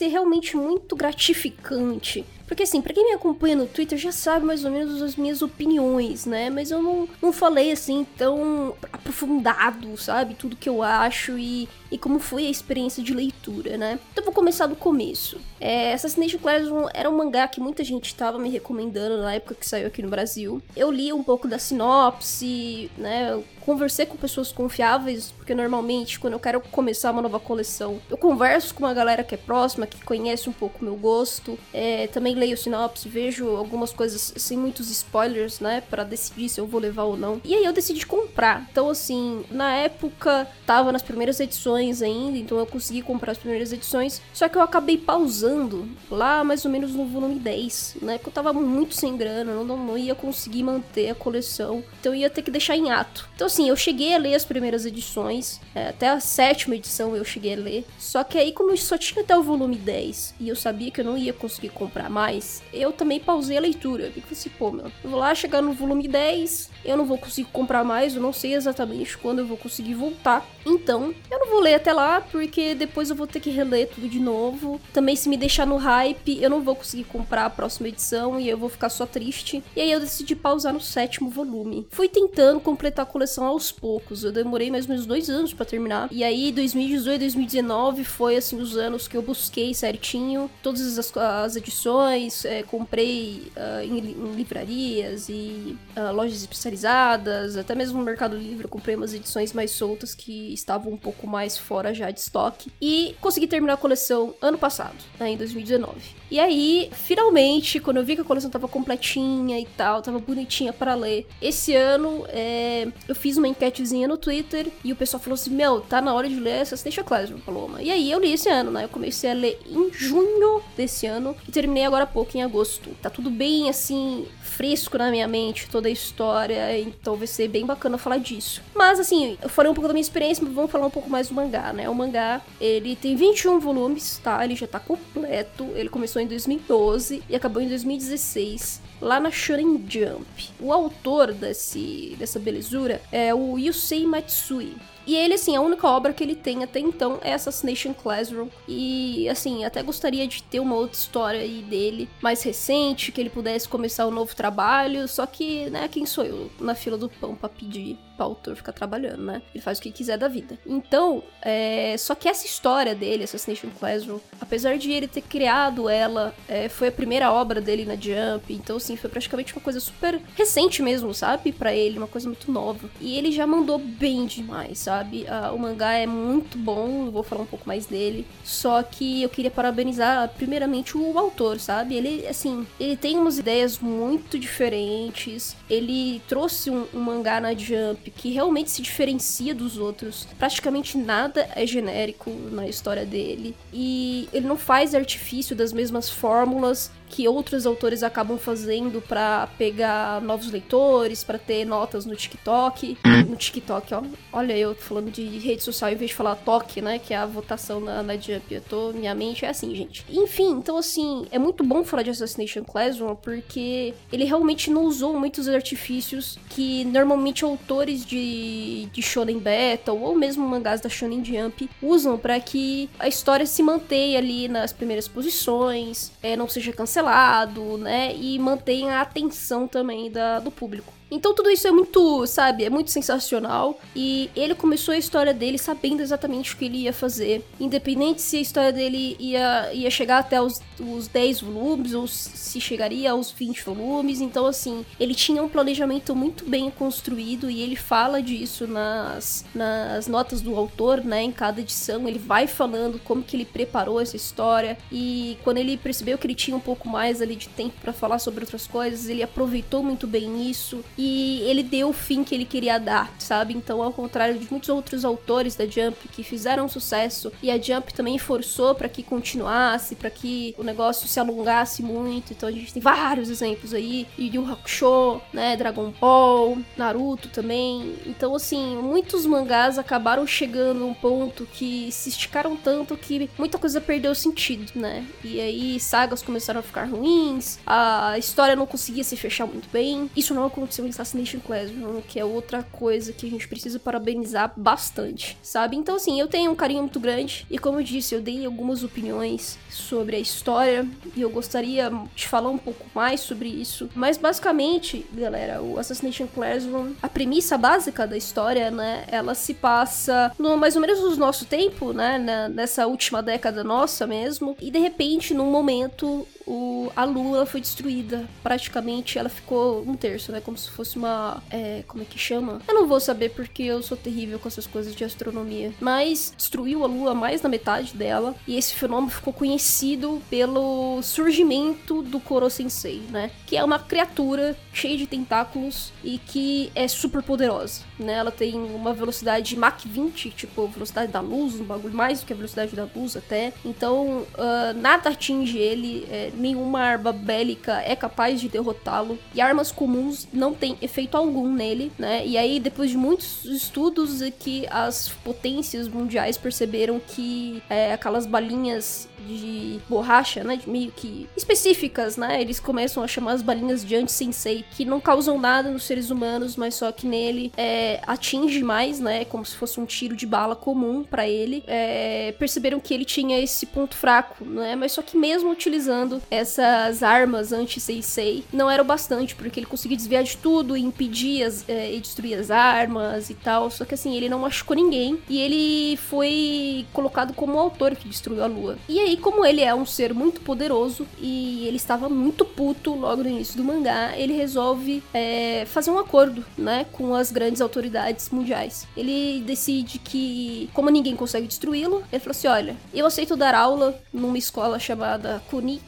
ser 0.00 0.08
realmente 0.08 0.56
muito 0.56 0.96
gratificante 0.96 2.24
porque 2.50 2.64
assim, 2.64 2.82
pra 2.82 2.92
quem 2.92 3.04
me 3.04 3.12
acompanha 3.12 3.54
no 3.54 3.64
Twitter 3.64 3.96
já 3.96 4.10
sabe 4.10 4.44
mais 4.44 4.64
ou 4.64 4.72
menos 4.72 5.00
as 5.00 5.14
minhas 5.14 5.40
opiniões, 5.40 6.26
né? 6.26 6.50
Mas 6.50 6.72
eu 6.72 6.82
não, 6.82 7.08
não 7.22 7.32
falei 7.32 7.70
assim 7.70 8.04
tão 8.18 8.74
aprofundado, 8.92 9.96
sabe? 9.96 10.34
Tudo 10.34 10.56
que 10.56 10.68
eu 10.68 10.82
acho 10.82 11.38
e, 11.38 11.68
e 11.90 11.98
como 11.98 12.18
foi 12.18 12.46
a 12.46 12.50
experiência 12.50 13.02
de 13.02 13.12
leitura, 13.12 13.76
né? 13.76 13.98
Então 14.12 14.24
vou 14.24 14.32
começar 14.32 14.66
do 14.66 14.76
começo. 14.76 15.38
É, 15.58 15.92
Assassination 15.92 16.38
Classroom 16.38 16.86
era 16.94 17.10
um 17.10 17.16
mangá 17.16 17.46
que 17.48 17.60
muita 17.60 17.82
gente 17.82 18.06
estava 18.06 18.38
me 18.38 18.48
recomendando 18.48 19.18
na 19.18 19.34
época 19.34 19.54
que 19.54 19.66
saiu 19.66 19.88
aqui 19.88 20.02
no 20.02 20.08
Brasil. 20.08 20.62
Eu 20.76 20.90
li 20.90 21.12
um 21.12 21.22
pouco 21.22 21.48
da 21.48 21.58
sinopse, 21.58 22.90
né? 22.96 23.42
Conversei 23.60 24.06
com 24.06 24.16
pessoas 24.16 24.50
confiáveis, 24.50 25.32
porque 25.32 25.54
normalmente 25.54 26.18
quando 26.18 26.32
eu 26.32 26.40
quero 26.40 26.60
começar 26.60 27.10
uma 27.10 27.22
nova 27.22 27.38
coleção, 27.38 28.00
eu 28.08 28.16
converso 28.16 28.74
com 28.74 28.84
uma 28.84 28.94
galera 28.94 29.22
que 29.22 29.34
é 29.34 29.38
próxima, 29.38 29.86
que 29.86 30.02
conhece 30.02 30.48
um 30.48 30.52
pouco 30.52 30.84
meu 30.84 30.96
gosto. 30.96 31.58
É, 31.72 32.06
também 32.06 32.34
leio 32.34 32.56
sinopse, 32.56 33.08
vejo 33.08 33.48
algumas 33.56 33.92
coisas 33.92 34.32
sem 34.36 34.56
muitos 34.56 34.90
spoilers, 34.90 35.60
né, 35.60 35.82
para 35.90 36.04
decidir 36.04 36.48
se 36.48 36.60
eu 36.60 36.66
vou 36.66 36.80
levar 36.80 37.04
ou 37.04 37.16
não. 37.16 37.40
E 37.44 37.54
aí 37.54 37.64
eu 37.64 37.72
decidi 37.72 38.06
comprar. 38.06 38.66
Então 38.70 38.88
assim, 38.88 39.44
na 39.50 39.74
época 39.76 40.48
tava 40.64 40.90
nas 40.90 41.02
primeiras 41.02 41.38
edições 41.38 41.79
ainda, 42.02 42.36
então 42.38 42.58
eu 42.58 42.66
consegui 42.66 43.02
comprar 43.02 43.32
as 43.32 43.38
primeiras 43.38 43.72
edições, 43.72 44.20
só 44.32 44.48
que 44.48 44.56
eu 44.56 44.62
acabei 44.62 44.98
pausando 44.98 45.88
lá 46.10 46.44
mais 46.44 46.64
ou 46.64 46.70
menos 46.70 46.92
no 46.92 47.06
volume 47.06 47.36
10, 47.36 47.96
né, 48.02 48.18
porque 48.18 48.28
eu 48.28 48.32
tava 48.32 48.52
muito 48.52 48.94
sem 48.94 49.16
grana, 49.16 49.54
não, 49.54 49.76
não 49.76 49.98
ia 49.98 50.14
conseguir 50.14 50.62
manter 50.62 51.10
a 51.10 51.14
coleção, 51.14 51.82
então 52.00 52.12
eu 52.12 52.20
ia 52.20 52.30
ter 52.30 52.42
que 52.42 52.50
deixar 52.50 52.76
em 52.76 52.90
ato. 52.90 53.28
Então 53.34 53.46
assim, 53.46 53.68
eu 53.68 53.76
cheguei 53.76 54.14
a 54.14 54.18
ler 54.18 54.34
as 54.34 54.44
primeiras 54.44 54.84
edições, 54.84 55.60
é, 55.74 55.88
até 55.88 56.08
a 56.08 56.20
sétima 56.20 56.76
edição 56.76 57.16
eu 57.16 57.24
cheguei 57.24 57.54
a 57.54 57.58
ler, 57.58 57.86
só 57.98 58.22
que 58.24 58.38
aí 58.38 58.52
como 58.52 58.70
eu 58.70 58.76
só 58.76 58.98
tinha 58.98 59.22
até 59.22 59.36
o 59.36 59.42
volume 59.42 59.76
10 59.76 60.34
e 60.40 60.48
eu 60.48 60.56
sabia 60.56 60.90
que 60.90 61.00
eu 61.00 61.04
não 61.04 61.16
ia 61.16 61.32
conseguir 61.32 61.70
comprar 61.70 62.10
mais 62.10 62.62
eu 62.72 62.92
também 62.92 63.20
pausei 63.20 63.56
a 63.56 63.60
leitura. 63.60 64.04
Eu 64.04 64.12
falei 64.12 64.26
assim, 64.32 64.50
pô, 64.50 64.70
meu, 64.70 64.86
eu 64.86 65.10
vou 65.10 65.18
lá 65.18 65.34
chegar 65.34 65.62
no 65.62 65.72
volume 65.72 66.08
10, 66.08 66.70
eu 66.84 66.96
não 66.96 67.04
vou 67.04 67.18
conseguir 67.18 67.48
comprar 67.52 67.84
mais, 67.84 68.14
eu 68.14 68.22
não 68.22 68.32
sei 68.32 68.54
exatamente 68.54 69.16
quando 69.18 69.40
eu 69.40 69.46
vou 69.46 69.56
conseguir 69.56 69.94
voltar. 69.94 70.46
Então, 70.64 71.14
eu 71.30 71.38
não 71.38 71.48
vou 71.48 71.60
ler 71.60 71.69
até 71.74 71.92
lá, 71.92 72.20
porque 72.20 72.74
depois 72.74 73.10
eu 73.10 73.16
vou 73.16 73.26
ter 73.26 73.40
que 73.40 73.50
reler 73.50 73.88
tudo 73.88 74.08
de 74.08 74.18
novo. 74.18 74.80
Também, 74.92 75.16
se 75.16 75.28
me 75.28 75.36
deixar 75.36 75.66
no 75.66 75.76
hype, 75.76 76.42
eu 76.42 76.50
não 76.50 76.62
vou 76.62 76.76
conseguir 76.76 77.04
comprar 77.04 77.46
a 77.46 77.50
próxima 77.50 77.88
edição 77.88 78.38
e 78.40 78.48
eu 78.48 78.58
vou 78.58 78.68
ficar 78.68 78.88
só 78.88 79.06
triste. 79.06 79.62
E 79.76 79.80
aí 79.80 79.90
eu 79.90 80.00
decidi 80.00 80.34
pausar 80.34 80.72
no 80.72 80.80
sétimo 80.80 81.30
volume. 81.30 81.86
Fui 81.90 82.08
tentando 82.08 82.60
completar 82.60 83.04
a 83.04 83.08
coleção 83.08 83.44
aos 83.44 83.70
poucos. 83.70 84.24
Eu 84.24 84.32
demorei 84.32 84.70
mais 84.70 84.84
ou 84.84 84.90
menos 84.90 85.06
dois 85.06 85.28
anos 85.30 85.52
para 85.52 85.66
terminar. 85.66 86.08
E 86.10 86.24
aí, 86.24 86.52
2018 86.52 87.20
2019 87.20 88.04
foi, 88.04 88.36
assim, 88.36 88.60
os 88.60 88.76
anos 88.76 89.06
que 89.06 89.16
eu 89.16 89.22
busquei 89.22 89.74
certinho 89.74 90.50
todas 90.62 90.98
as, 90.98 91.16
as 91.16 91.56
edições, 91.56 92.44
é, 92.44 92.62
comprei 92.62 93.50
uh, 93.56 93.84
em, 93.84 93.98
em, 93.98 94.32
livrarias 94.34 95.28
e 95.28 95.76
uh, 95.96 96.12
lojas 96.14 96.40
especializadas, 96.40 97.56
até 97.56 97.74
mesmo 97.74 97.98
no 97.98 98.04
Mercado 98.04 98.36
Livre 98.36 98.64
eu 98.64 98.68
comprei 98.68 98.96
umas 98.96 99.14
edições 99.14 99.52
mais 99.52 99.70
soltas 99.70 100.14
que 100.14 100.52
estavam 100.52 100.92
um 100.92 100.96
pouco 100.96 101.26
mais 101.26 101.58
fora 101.60 101.94
já 101.94 102.10
de 102.10 102.20
estoque. 102.20 102.70
E 102.80 103.14
consegui 103.20 103.46
terminar 103.46 103.74
a 103.74 103.76
coleção 103.76 104.34
ano 104.40 104.58
passado, 104.58 104.96
né, 105.18 105.30
em 105.30 105.36
2019. 105.36 106.20
E 106.30 106.38
aí, 106.38 106.88
finalmente, 106.92 107.80
quando 107.80 107.96
eu 107.96 108.04
vi 108.04 108.14
que 108.14 108.20
a 108.20 108.24
coleção 108.24 108.48
tava 108.48 108.68
completinha 108.68 109.58
e 109.58 109.66
tal, 109.66 110.00
tava 110.00 110.20
bonitinha 110.20 110.72
para 110.72 110.94
ler, 110.94 111.26
esse 111.42 111.74
ano 111.74 112.24
é, 112.28 112.86
eu 113.08 113.16
fiz 113.16 113.36
uma 113.36 113.48
enquetezinha 113.48 114.06
no 114.06 114.16
Twitter 114.16 114.68
e 114.84 114.92
o 114.92 114.96
pessoal 114.96 115.20
falou 115.20 115.34
assim: 115.34 115.50
Meu, 115.50 115.80
tá 115.80 116.00
na 116.00 116.14
hora 116.14 116.28
de 116.28 116.38
ler 116.38 116.60
Assassination 116.60 117.02
Classroom, 117.02 117.40
Paloma. 117.40 117.82
E 117.82 117.90
aí 117.90 118.10
eu 118.10 118.20
li 118.20 118.32
esse 118.32 118.48
ano, 118.48 118.70
né? 118.70 118.84
Eu 118.84 118.88
comecei 118.88 119.30
a 119.30 119.34
ler 119.34 119.58
em 119.66 119.92
junho 119.92 120.62
desse 120.76 121.06
ano 121.06 121.36
e 121.48 121.50
terminei 121.50 121.84
agora 121.84 122.04
há 122.04 122.06
pouco, 122.06 122.36
em 122.36 122.42
agosto. 122.42 122.90
Tá 123.02 123.10
tudo 123.10 123.28
bem 123.28 123.68
assim, 123.68 124.28
fresco 124.40 124.98
na 124.98 125.10
minha 125.10 125.26
mente, 125.26 125.68
toda 125.68 125.88
a 125.88 125.90
história, 125.90 126.78
então 126.78 127.16
vai 127.16 127.26
ser 127.26 127.48
bem 127.48 127.66
bacana 127.66 127.98
falar 127.98 128.18
disso. 128.18 128.62
Mas 128.74 129.00
assim, 129.00 129.36
eu 129.42 129.48
falei 129.48 129.72
um 129.72 129.74
pouco 129.74 129.88
da 129.88 129.94
minha 129.94 130.02
experiência, 130.02 130.44
mas 130.44 130.52
vamos 130.52 130.70
falar 130.70 130.86
um 130.86 130.90
pouco 130.90 131.10
mais 131.10 131.28
do 131.28 131.34
mangá, 131.34 131.49
né? 131.72 131.88
O 131.88 131.94
mangá, 131.94 132.40
ele 132.60 132.94
tem 132.94 133.16
21 133.16 133.58
volumes, 133.58 134.20
tá? 134.22 134.44
Ele 134.44 134.54
já 134.54 134.66
tá 134.66 134.78
completo. 134.78 135.64
Ele 135.74 135.88
começou 135.88 136.10
começou 136.10 136.22
em 136.22 136.26
2012 136.26 137.22
e 137.28 137.36
acabou 137.36 137.62
em 137.62 137.68
2016 137.68 138.80
lá 139.00 139.20
na 139.20 139.30
Shonen 139.30 139.84
Jump. 139.88 140.50
O 140.58 140.72
autor 140.72 141.32
desse, 141.32 142.16
dessa 142.18 142.38
belezura 142.38 143.00
é 143.12 143.34
o 143.34 143.58
Yusei 143.58 144.06
Matsui. 144.06 144.76
E 145.06 145.16
ele, 145.16 145.34
assim, 145.34 145.56
a 145.56 145.60
única 145.60 145.88
obra 145.88 146.12
que 146.12 146.22
ele 146.22 146.34
tem 146.34 146.62
até 146.62 146.78
então 146.78 147.18
é 147.22 147.32
Assassination 147.32 147.92
Classroom. 147.92 148.48
E, 148.68 149.28
assim, 149.28 149.64
até 149.64 149.82
gostaria 149.82 150.26
de 150.26 150.42
ter 150.42 150.60
uma 150.60 150.74
outra 150.74 150.96
história 150.96 151.40
aí 151.40 151.62
dele, 151.62 152.08
mais 152.22 152.42
recente, 152.42 153.10
que 153.10 153.20
ele 153.20 153.30
pudesse 153.30 153.68
começar 153.68 154.06
um 154.06 154.10
novo 154.10 154.36
trabalho. 154.36 155.08
Só 155.08 155.26
que, 155.26 155.68
né, 155.70 155.88
quem 155.88 156.06
sou 156.06 156.24
eu 156.24 156.50
na 156.60 156.74
fila 156.74 156.96
do 156.96 157.08
pão 157.08 157.34
pra 157.34 157.48
pedir 157.48 157.98
pra 158.20 158.26
autor 158.26 158.54
ficar 158.54 158.72
trabalhando, 158.72 159.22
né? 159.22 159.40
Ele 159.54 159.62
faz 159.62 159.78
o 159.78 159.82
que 159.82 159.90
quiser 159.90 160.18
da 160.18 160.28
vida. 160.28 160.58
Então, 160.66 161.22
é... 161.40 161.96
só 161.98 162.14
que 162.14 162.28
essa 162.28 162.44
história 162.44 162.94
dele, 162.94 163.24
Assassination 163.24 163.70
Classroom, 163.78 164.18
apesar 164.38 164.76
de 164.76 164.92
ele 164.92 165.08
ter 165.08 165.22
criado 165.22 165.88
ela, 165.88 166.34
é... 166.46 166.68
foi 166.68 166.88
a 166.88 166.92
primeira 166.92 167.32
obra 167.32 167.60
dele 167.60 167.86
na 167.86 167.94
Jump. 167.94 168.52
Então, 168.52 168.76
assim, 168.76 168.96
foi 168.96 169.08
praticamente 169.08 169.54
uma 169.54 169.62
coisa 169.62 169.80
super 169.80 170.20
recente 170.36 170.82
mesmo, 170.82 171.14
sabe? 171.14 171.50
para 171.52 171.74
ele, 171.74 171.98
uma 171.98 172.06
coisa 172.06 172.28
muito 172.28 172.50
nova. 172.50 172.88
E 173.00 173.16
ele 173.16 173.32
já 173.32 173.46
mandou 173.46 173.78
bem 173.78 174.26
demais, 174.26 174.78
sabe? 174.78 175.24
Uh, 175.24 175.54
o 175.54 175.58
mangá 175.58 175.94
é 175.94 176.06
muito 176.06 176.58
bom, 176.58 177.06
eu 177.06 177.10
vou 177.10 177.22
falar 177.22 177.42
um 177.42 177.46
pouco 177.46 177.66
mais 177.66 177.86
dele. 177.86 178.26
Só 178.44 178.82
que 178.82 179.22
eu 179.22 179.28
queria 179.28 179.50
parabenizar 179.50 180.28
primeiramente 180.36 180.96
o 180.96 181.18
autor, 181.18 181.58
sabe? 181.58 181.94
Ele, 181.94 182.26
assim, 182.26 182.66
ele 182.78 182.96
tem 182.96 183.18
umas 183.18 183.38
ideias 183.38 183.78
muito 183.78 184.38
diferentes. 184.38 185.56
Ele 185.68 186.20
trouxe 186.28 186.70
um, 186.70 186.86
um 186.92 187.00
mangá 187.00 187.40
na 187.40 187.54
Jump 187.54 188.09
que 188.16 188.30
realmente 188.32 188.70
se 188.70 188.82
diferencia 188.82 189.54
dos 189.54 189.78
outros. 189.78 190.26
Praticamente 190.38 190.96
nada 190.98 191.48
é 191.54 191.66
genérico 191.66 192.30
na 192.50 192.66
história 192.66 193.04
dele. 193.04 193.54
E 193.72 194.28
ele 194.32 194.46
não 194.46 194.56
faz 194.56 194.94
artifício 194.94 195.54
das 195.56 195.72
mesmas 195.72 196.08
fórmulas 196.08 196.90
que 197.10 197.26
outros 197.26 197.66
autores 197.66 198.02
acabam 198.02 198.38
fazendo 198.38 199.02
para 199.02 199.48
pegar 199.58 200.22
novos 200.22 200.50
leitores, 200.50 201.24
para 201.24 201.38
ter 201.38 201.64
notas 201.64 202.06
no 202.06 202.14
TikTok. 202.14 202.96
No 203.28 203.36
TikTok, 203.36 203.92
ó. 203.94 204.02
Olha, 204.32 204.56
eu 204.56 204.74
falando 204.74 205.10
de 205.10 205.24
rede 205.38 205.62
social 205.62 205.90
em 205.90 205.96
vez 205.96 206.10
de 206.10 206.16
falar 206.16 206.36
toque, 206.36 206.80
né? 206.80 206.98
Que 206.98 207.12
é 207.12 207.16
a 207.16 207.26
votação 207.26 207.80
na, 207.80 208.02
na 208.02 208.16
Jump. 208.16 208.54
Eu 208.54 208.62
tô, 208.62 208.92
minha 208.92 209.14
mente 209.14 209.44
é 209.44 209.48
assim, 209.48 209.74
gente. 209.74 210.04
Enfim, 210.08 210.52
então 210.52 210.76
assim, 210.76 211.26
é 211.30 211.38
muito 211.38 211.64
bom 211.64 211.84
falar 211.84 212.02
de 212.02 212.10
Assassination 212.10 212.62
Classroom 212.62 213.16
porque 213.16 213.92
ele 214.12 214.24
realmente 214.24 214.70
não 214.70 214.84
usou 214.84 215.18
muitos 215.18 215.48
artifícios 215.48 216.38
que 216.48 216.84
normalmente 216.84 217.44
autores 217.44 218.04
de, 218.04 218.88
de 218.92 219.02
Shonen 219.02 219.38
Battle 219.38 220.00
ou 220.00 220.14
mesmo 220.14 220.48
mangás 220.48 220.80
da 220.80 220.88
Shonen 220.88 221.24
Jump 221.24 221.68
usam 221.82 222.16
para 222.16 222.38
que 222.38 222.88
a 222.98 223.08
história 223.08 223.46
se 223.46 223.62
mantenha 223.62 224.18
ali 224.18 224.48
nas 224.48 224.72
primeiras 224.72 225.08
posições, 225.08 226.12
é, 226.22 226.36
não 226.36 226.48
seja 226.48 226.72
cancelada 226.72 226.99
cancelado, 227.00 227.78
né? 227.78 228.14
E 228.14 228.38
mantém 228.38 228.90
a 228.90 229.00
atenção 229.00 229.66
também 229.66 230.10
da, 230.10 230.38
do 230.38 230.50
público. 230.50 230.92
Então 231.10 231.34
tudo 231.34 231.50
isso 231.50 231.66
é 231.66 231.72
muito, 231.72 232.26
sabe, 232.26 232.64
é 232.64 232.70
muito 232.70 232.90
sensacional. 232.90 233.80
E 233.94 234.30
ele 234.36 234.54
começou 234.54 234.94
a 234.94 234.98
história 234.98 235.34
dele 235.34 235.58
sabendo 235.58 236.00
exatamente 236.00 236.54
o 236.54 236.56
que 236.56 236.66
ele 236.66 236.78
ia 236.78 236.92
fazer. 236.92 237.44
Independente 237.58 238.22
se 238.22 238.36
a 238.36 238.40
história 238.40 238.72
dele 238.72 239.16
ia, 239.18 239.72
ia 239.72 239.90
chegar 239.90 240.18
até 240.18 240.40
os, 240.40 240.60
os 240.78 241.08
10 241.08 241.40
volumes 241.40 241.94
ou 241.94 242.06
se 242.06 242.60
chegaria 242.60 243.10
aos 243.10 243.30
20 243.30 243.62
volumes. 243.64 244.20
Então, 244.20 244.46
assim, 244.46 244.84
ele 244.98 245.14
tinha 245.14 245.42
um 245.42 245.48
planejamento 245.48 246.14
muito 246.14 246.44
bem 246.44 246.70
construído 246.70 247.50
e 247.50 247.60
ele 247.60 247.76
fala 247.76 248.22
disso 248.22 248.66
nas, 248.66 249.44
nas 249.54 250.06
notas 250.06 250.40
do 250.40 250.54
autor, 250.56 251.02
né? 251.02 251.22
Em 251.22 251.32
cada 251.32 251.60
edição, 251.60 252.08
ele 252.08 252.18
vai 252.18 252.46
falando 252.46 253.00
como 253.00 253.22
que 253.22 253.36
ele 253.36 253.44
preparou 253.44 254.00
essa 254.00 254.16
história. 254.16 254.78
E 254.92 255.36
quando 255.42 255.58
ele 255.58 255.76
percebeu 255.76 256.16
que 256.16 256.26
ele 256.26 256.34
tinha 256.34 256.56
um 256.56 256.60
pouco 256.60 256.88
mais 256.88 257.20
ali 257.20 257.34
de 257.34 257.48
tempo 257.48 257.74
para 257.80 257.92
falar 257.92 258.18
sobre 258.18 258.44
outras 258.44 258.66
coisas, 258.66 259.08
ele 259.08 259.22
aproveitou 259.22 259.82
muito 259.82 260.06
bem 260.06 260.48
isso 260.48 260.84
e 261.00 261.40
ele 261.44 261.62
deu 261.62 261.88
o 261.88 261.92
fim 261.94 262.22
que 262.22 262.34
ele 262.34 262.44
queria 262.44 262.78
dar, 262.78 263.10
sabe? 263.18 263.54
Então, 263.54 263.82
ao 263.82 263.90
contrário 263.90 264.38
de 264.38 264.46
muitos 264.50 264.68
outros 264.68 265.02
autores 265.02 265.54
da 265.54 265.64
Jump 265.64 265.96
que 266.08 266.22
fizeram 266.22 266.68
sucesso 266.68 267.32
e 267.42 267.50
a 267.50 267.58
Jump 267.58 267.94
também 267.94 268.18
forçou 268.18 268.74
para 268.74 268.86
que 268.86 269.02
continuasse, 269.02 269.94
para 269.94 270.10
que 270.10 270.54
o 270.58 270.62
negócio 270.62 271.08
se 271.08 271.18
alongasse 271.18 271.82
muito. 271.82 272.34
Então, 272.34 272.46
a 272.46 272.52
gente 272.52 272.74
tem 272.74 272.82
vários 272.82 273.30
exemplos 273.30 273.72
aí, 273.72 274.06
Yu 274.18 274.34
Yu 274.34 274.52
Hakusho, 274.52 275.22
né, 275.32 275.56
Dragon 275.56 275.90
Ball, 275.98 276.58
Naruto 276.76 277.30
também. 277.30 277.94
Então, 278.04 278.34
assim, 278.34 278.76
muitos 278.76 279.24
mangás 279.24 279.78
acabaram 279.78 280.26
chegando 280.26 280.84
a 280.84 280.86
um 280.86 280.94
ponto 280.94 281.46
que 281.46 281.90
se 281.90 282.10
esticaram 282.10 282.56
tanto 282.56 282.94
que 282.94 283.30
muita 283.38 283.58
coisa 283.58 283.80
perdeu 283.80 284.14
sentido, 284.14 284.72
né? 284.74 285.06
E 285.24 285.40
aí 285.40 285.80
sagas 285.80 286.20
começaram 286.20 286.60
a 286.60 286.62
ficar 286.62 286.84
ruins, 286.84 287.58
a 287.66 288.18
história 288.18 288.54
não 288.54 288.66
conseguia 288.66 289.02
se 289.02 289.16
fechar 289.16 289.46
muito 289.46 289.68
bem. 289.70 290.10
Isso 290.14 290.34
não 290.34 290.44
aconteceu 290.44 290.89
Assassination 290.90 291.40
Classroom, 291.40 292.00
que 292.02 292.18
é 292.18 292.24
outra 292.24 292.62
coisa 292.62 293.12
que 293.12 293.26
a 293.26 293.30
gente 293.30 293.48
precisa 293.48 293.78
parabenizar 293.78 294.52
bastante, 294.56 295.36
sabe? 295.42 295.76
Então, 295.76 295.96
assim, 295.96 296.20
eu 296.20 296.28
tenho 296.28 296.50
um 296.50 296.56
carinho 296.56 296.82
muito 296.82 297.00
grande 297.00 297.46
e, 297.50 297.58
como 297.58 297.80
eu 297.80 297.84
disse, 297.84 298.14
eu 298.14 298.20
dei 298.20 298.44
algumas 298.44 298.82
opiniões 298.82 299.58
sobre 299.70 300.16
a 300.16 300.18
história 300.18 300.86
e 301.16 301.20
eu 301.20 301.30
gostaria 301.30 301.90
de 302.14 302.28
falar 302.28 302.50
um 302.50 302.58
pouco 302.58 302.86
mais 302.94 303.20
sobre 303.20 303.48
isso. 303.48 303.88
Mas, 303.94 304.16
basicamente, 304.16 305.06
galera, 305.12 305.62
o 305.62 305.78
Assassination 305.78 306.26
Classroom, 306.26 306.92
a 307.02 307.08
premissa 307.08 307.56
básica 307.56 308.06
da 308.06 308.16
história, 308.16 308.70
né, 308.70 309.04
ela 309.08 309.34
se 309.34 309.54
passa 309.54 310.32
no 310.38 310.56
mais 310.56 310.74
ou 310.76 310.82
menos 310.82 311.00
no 311.00 311.16
nosso 311.16 311.44
tempo, 311.44 311.92
né, 311.92 312.48
nessa 312.52 312.86
última 312.86 313.22
década 313.22 313.64
nossa 313.64 314.06
mesmo, 314.06 314.56
e 314.60 314.70
de 314.70 314.78
repente, 314.78 315.34
num 315.34 315.50
momento, 315.50 316.26
o, 316.50 316.90
a 316.96 317.04
lua 317.04 317.46
foi 317.46 317.60
destruída. 317.60 318.28
Praticamente 318.42 319.16
ela 319.16 319.28
ficou 319.28 319.84
um 319.86 319.94
terço, 319.94 320.32
né? 320.32 320.40
Como 320.40 320.58
se 320.58 320.68
fosse 320.68 320.96
uma. 320.96 321.40
É, 321.48 321.84
como 321.86 322.02
é 322.02 322.06
que 322.06 322.18
chama? 322.18 322.60
Eu 322.66 322.74
não 322.74 322.88
vou 322.88 322.98
saber 322.98 323.28
porque 323.30 323.62
eu 323.62 323.80
sou 323.84 323.96
terrível 323.96 324.36
com 324.40 324.48
essas 324.48 324.66
coisas 324.66 324.92
de 324.96 325.04
astronomia. 325.04 325.72
Mas 325.78 326.34
destruiu 326.36 326.82
a 326.82 326.88
lua 326.88 327.14
mais 327.14 327.40
da 327.40 327.48
metade 327.48 327.94
dela. 327.94 328.34
E 328.48 328.56
esse 328.56 328.74
fenômeno 328.74 329.12
ficou 329.12 329.32
conhecido 329.32 330.20
pelo 330.28 331.00
surgimento 331.02 332.02
do 332.02 332.18
Koro 332.18 332.50
Sensei, 332.50 333.00
né? 333.10 333.30
Que 333.46 333.56
é 333.56 333.62
uma 333.62 333.78
criatura 333.78 334.56
cheia 334.72 334.96
de 334.96 335.06
tentáculos 335.06 335.92
e 336.02 336.18
que 336.18 336.72
é 336.74 336.88
super 336.88 337.22
poderosa, 337.22 337.82
né? 337.96 338.14
Ela 338.14 338.32
tem 338.32 338.54
uma 338.56 338.92
velocidade 338.92 339.56
Mach 339.56 339.84
20, 339.86 340.30
tipo, 340.30 340.66
velocidade 340.66 341.12
da 341.12 341.20
luz, 341.20 341.60
um 341.60 341.64
bagulho 341.64 341.94
mais 341.94 342.20
do 342.20 342.26
que 342.26 342.32
a 342.32 342.36
velocidade 342.36 342.74
da 342.74 342.88
luz 342.92 343.16
até. 343.16 343.52
Então, 343.64 344.26
uh, 344.34 344.74
nada 344.74 345.10
atinge 345.10 345.56
ele. 345.56 346.08
É, 346.10 346.32
nenhuma 346.40 346.80
arma 346.80 347.12
bélica 347.12 347.82
é 347.82 347.94
capaz 347.94 348.40
de 348.40 348.48
derrotá-lo 348.48 349.18
e 349.34 349.40
armas 349.40 349.70
comuns 349.70 350.26
não 350.32 350.54
têm 350.54 350.76
efeito 350.80 351.16
algum 351.16 351.52
nele, 351.52 351.92
né? 351.98 352.26
E 352.26 352.36
aí 352.38 352.58
depois 352.58 352.90
de 352.90 352.96
muitos 352.96 353.44
estudos 353.44 354.22
é 354.22 354.30
que 354.30 354.66
as 354.70 355.08
potências 355.08 355.86
mundiais 355.86 356.36
perceberam 356.36 357.00
que 357.00 357.62
é, 357.68 357.92
aquelas 357.92 358.26
balinhas 358.26 359.08
de 359.26 359.80
borracha, 359.88 360.42
né? 360.44 360.56
De 360.56 360.68
meio 360.68 360.92
que 360.92 361.28
específicas, 361.36 362.16
né? 362.16 362.40
Eles 362.40 362.60
começam 362.60 363.02
a 363.02 363.08
chamar 363.08 363.32
as 363.32 363.42
balinhas 363.42 363.84
de 363.84 363.96
anti-sensei, 363.96 364.64
que 364.72 364.84
não 364.84 365.00
causam 365.00 365.38
nada 365.38 365.70
nos 365.70 365.84
seres 365.84 366.10
humanos, 366.10 366.56
mas 366.56 366.74
só 366.74 366.92
que 366.92 367.06
nele 367.06 367.52
é, 367.56 368.00
atinge 368.06 368.62
mais, 368.62 369.00
né? 369.00 369.24
Como 369.24 369.44
se 369.44 369.56
fosse 369.56 369.80
um 369.80 369.86
tiro 369.86 370.16
de 370.16 370.26
bala 370.26 370.56
comum 370.56 371.04
para 371.04 371.28
ele. 371.28 371.62
É, 371.66 372.34
perceberam 372.38 372.80
que 372.80 372.92
ele 372.94 373.04
tinha 373.04 373.38
esse 373.38 373.66
ponto 373.66 373.96
fraco, 373.96 374.44
né? 374.44 374.76
Mas 374.76 374.92
só 374.92 375.02
que 375.02 375.16
mesmo 375.16 375.50
utilizando 375.50 376.20
essas 376.30 377.02
armas 377.02 377.52
anti-sensei, 377.52 378.44
não 378.52 378.70
era 378.70 378.82
o 378.82 378.84
bastante, 378.84 379.34
porque 379.34 379.60
ele 379.60 379.66
conseguia 379.66 379.96
desviar 379.96 380.22
de 380.22 380.36
tudo 380.36 380.76
e 380.76 380.80
impedir 380.80 381.44
as, 381.44 381.68
é, 381.68 381.94
e 381.94 382.00
destruir 382.00 382.38
as 382.38 382.50
armas 382.50 383.30
e 383.30 383.34
tal. 383.34 383.70
Só 383.70 383.84
que 383.84 383.94
assim, 383.94 384.16
ele 384.16 384.28
não 384.28 384.40
machucou 384.40 384.76
ninguém 384.76 385.18
e 385.28 385.38
ele 385.38 385.96
foi 385.96 386.86
colocado 386.92 387.32
como 387.34 387.54
o 387.54 387.58
autor 387.58 387.94
que 387.94 388.08
destruiu 388.08 388.42
a 388.42 388.46
lua. 388.46 388.78
E 388.88 388.98
aí, 388.98 389.09
como 389.16 389.44
ele 389.44 389.62
é 389.62 389.74
um 389.74 389.86
ser 389.86 390.12
muito 390.14 390.40
poderoso 390.40 391.06
e 391.18 391.66
ele 391.66 391.76
estava 391.76 392.08
muito 392.08 392.44
puto 392.44 392.94
logo 392.94 393.22
no 393.22 393.28
início 393.28 393.56
do 393.56 393.64
mangá, 393.64 394.16
ele 394.16 394.32
resolve 394.32 395.02
é, 395.12 395.64
fazer 395.66 395.90
um 395.90 395.98
acordo, 395.98 396.44
né, 396.56 396.86
com 396.92 397.14
as 397.14 397.30
grandes 397.30 397.60
autoridades 397.60 398.30
mundiais. 398.30 398.86
Ele 398.96 399.42
decide 399.46 399.98
que, 399.98 400.68
como 400.72 400.90
ninguém 400.90 401.16
consegue 401.16 401.46
destruí-lo, 401.46 402.02
ele 402.12 402.20
falou 402.20 402.32
assim: 402.32 402.48
olha, 402.48 402.76
eu 402.92 403.06
aceito 403.06 403.36
dar 403.36 403.54
aula 403.54 403.98
numa 404.12 404.38
escola 404.38 404.78
chamada 404.78 405.42
Kuni 405.50 405.80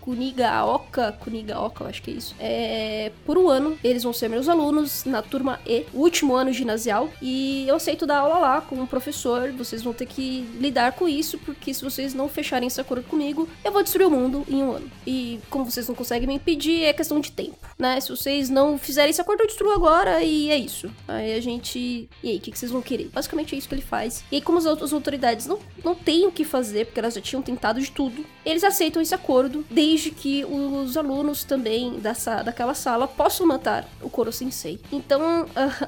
Kunigaoka, 0.00 1.12
Kunigaoka, 1.12 1.84
eu 1.84 1.88
acho 1.88 2.02
que 2.02 2.10
é 2.10 2.14
isso. 2.14 2.34
É, 2.38 3.12
por 3.24 3.36
um 3.36 3.48
ano, 3.48 3.78
eles 3.84 4.02
vão 4.02 4.12
ser 4.12 4.28
meus 4.28 4.48
alunos 4.48 5.04
na 5.04 5.22
turma 5.22 5.60
E, 5.66 5.84
último 5.92 6.34
ano 6.34 6.52
ginasial, 6.52 7.10
e 7.20 7.66
eu 7.68 7.76
aceito 7.76 8.06
dar 8.06 8.18
aula 8.18 8.38
lá 8.38 8.60
como 8.60 8.86
professor. 8.86 9.52
Vocês 9.52 9.82
vão 9.82 9.92
ter 9.92 10.06
que 10.06 10.40
lidar 10.58 10.92
com 10.92 11.08
isso, 11.08 11.38
porque 11.38 11.72
se 11.74 11.84
vocês 11.84 12.14
não 12.14 12.28
fecharem 12.28 12.66
esse 12.66 12.80
acordo 12.80 13.04
comigo, 13.04 13.48
eu 13.64 13.72
vou 13.72 13.82
destruir 13.82 14.06
o 14.06 14.10
mundo 14.10 14.44
em 14.48 14.62
um 14.62 14.72
ano. 14.72 14.90
E 15.06 15.40
como 15.50 15.64
vocês 15.64 15.86
não 15.86 15.94
conseguem 15.94 16.26
me 16.26 16.34
impedir, 16.34 16.84
é 16.84 16.92
questão 16.92 17.20
de 17.20 17.30
tempo, 17.32 17.58
né? 17.78 18.00
Se 18.00 18.10
vocês 18.10 18.48
não 18.48 18.78
fizerem 18.78 19.10
esse 19.10 19.20
acordo, 19.20 19.42
eu 19.42 19.46
destruo 19.46 19.72
agora 19.72 20.22
e 20.22 20.50
é 20.50 20.56
isso. 20.56 20.90
Aí 21.06 21.34
a 21.34 21.40
gente. 21.40 22.08
E 22.22 22.30
aí, 22.30 22.36
o 22.36 22.40
que, 22.40 22.50
que 22.50 22.58
vocês 22.58 22.72
vão 22.72 22.82
querer? 22.82 23.08
Basicamente 23.12 23.54
é 23.54 23.58
isso 23.58 23.68
que 23.68 23.74
ele 23.74 23.82
faz. 23.82 24.24
E 24.30 24.36
aí, 24.36 24.42
como 24.42 24.58
as 24.58 24.66
outras 24.66 24.92
autoridades 24.92 25.46
não, 25.46 25.58
não 25.84 25.94
têm 25.94 26.26
o 26.26 26.32
que 26.32 26.44
fazer, 26.44 26.86
porque 26.86 27.00
elas 27.00 27.14
já 27.14 27.20
tinham 27.20 27.42
tentado 27.42 27.80
de 27.80 27.90
tudo, 27.90 28.24
eles 28.44 28.64
aceitam 28.64 29.02
esse 29.02 29.14
acordo 29.14 29.57
desde 29.70 30.10
que 30.10 30.44
os 30.44 30.96
alunos 30.96 31.44
também 31.44 31.98
dessa, 31.98 32.42
daquela 32.42 32.74
sala 32.74 33.06
possam 33.06 33.46
matar 33.46 33.86
o 34.02 34.10
Koro 34.10 34.32
Sensei. 34.32 34.80
Então, 34.92 35.46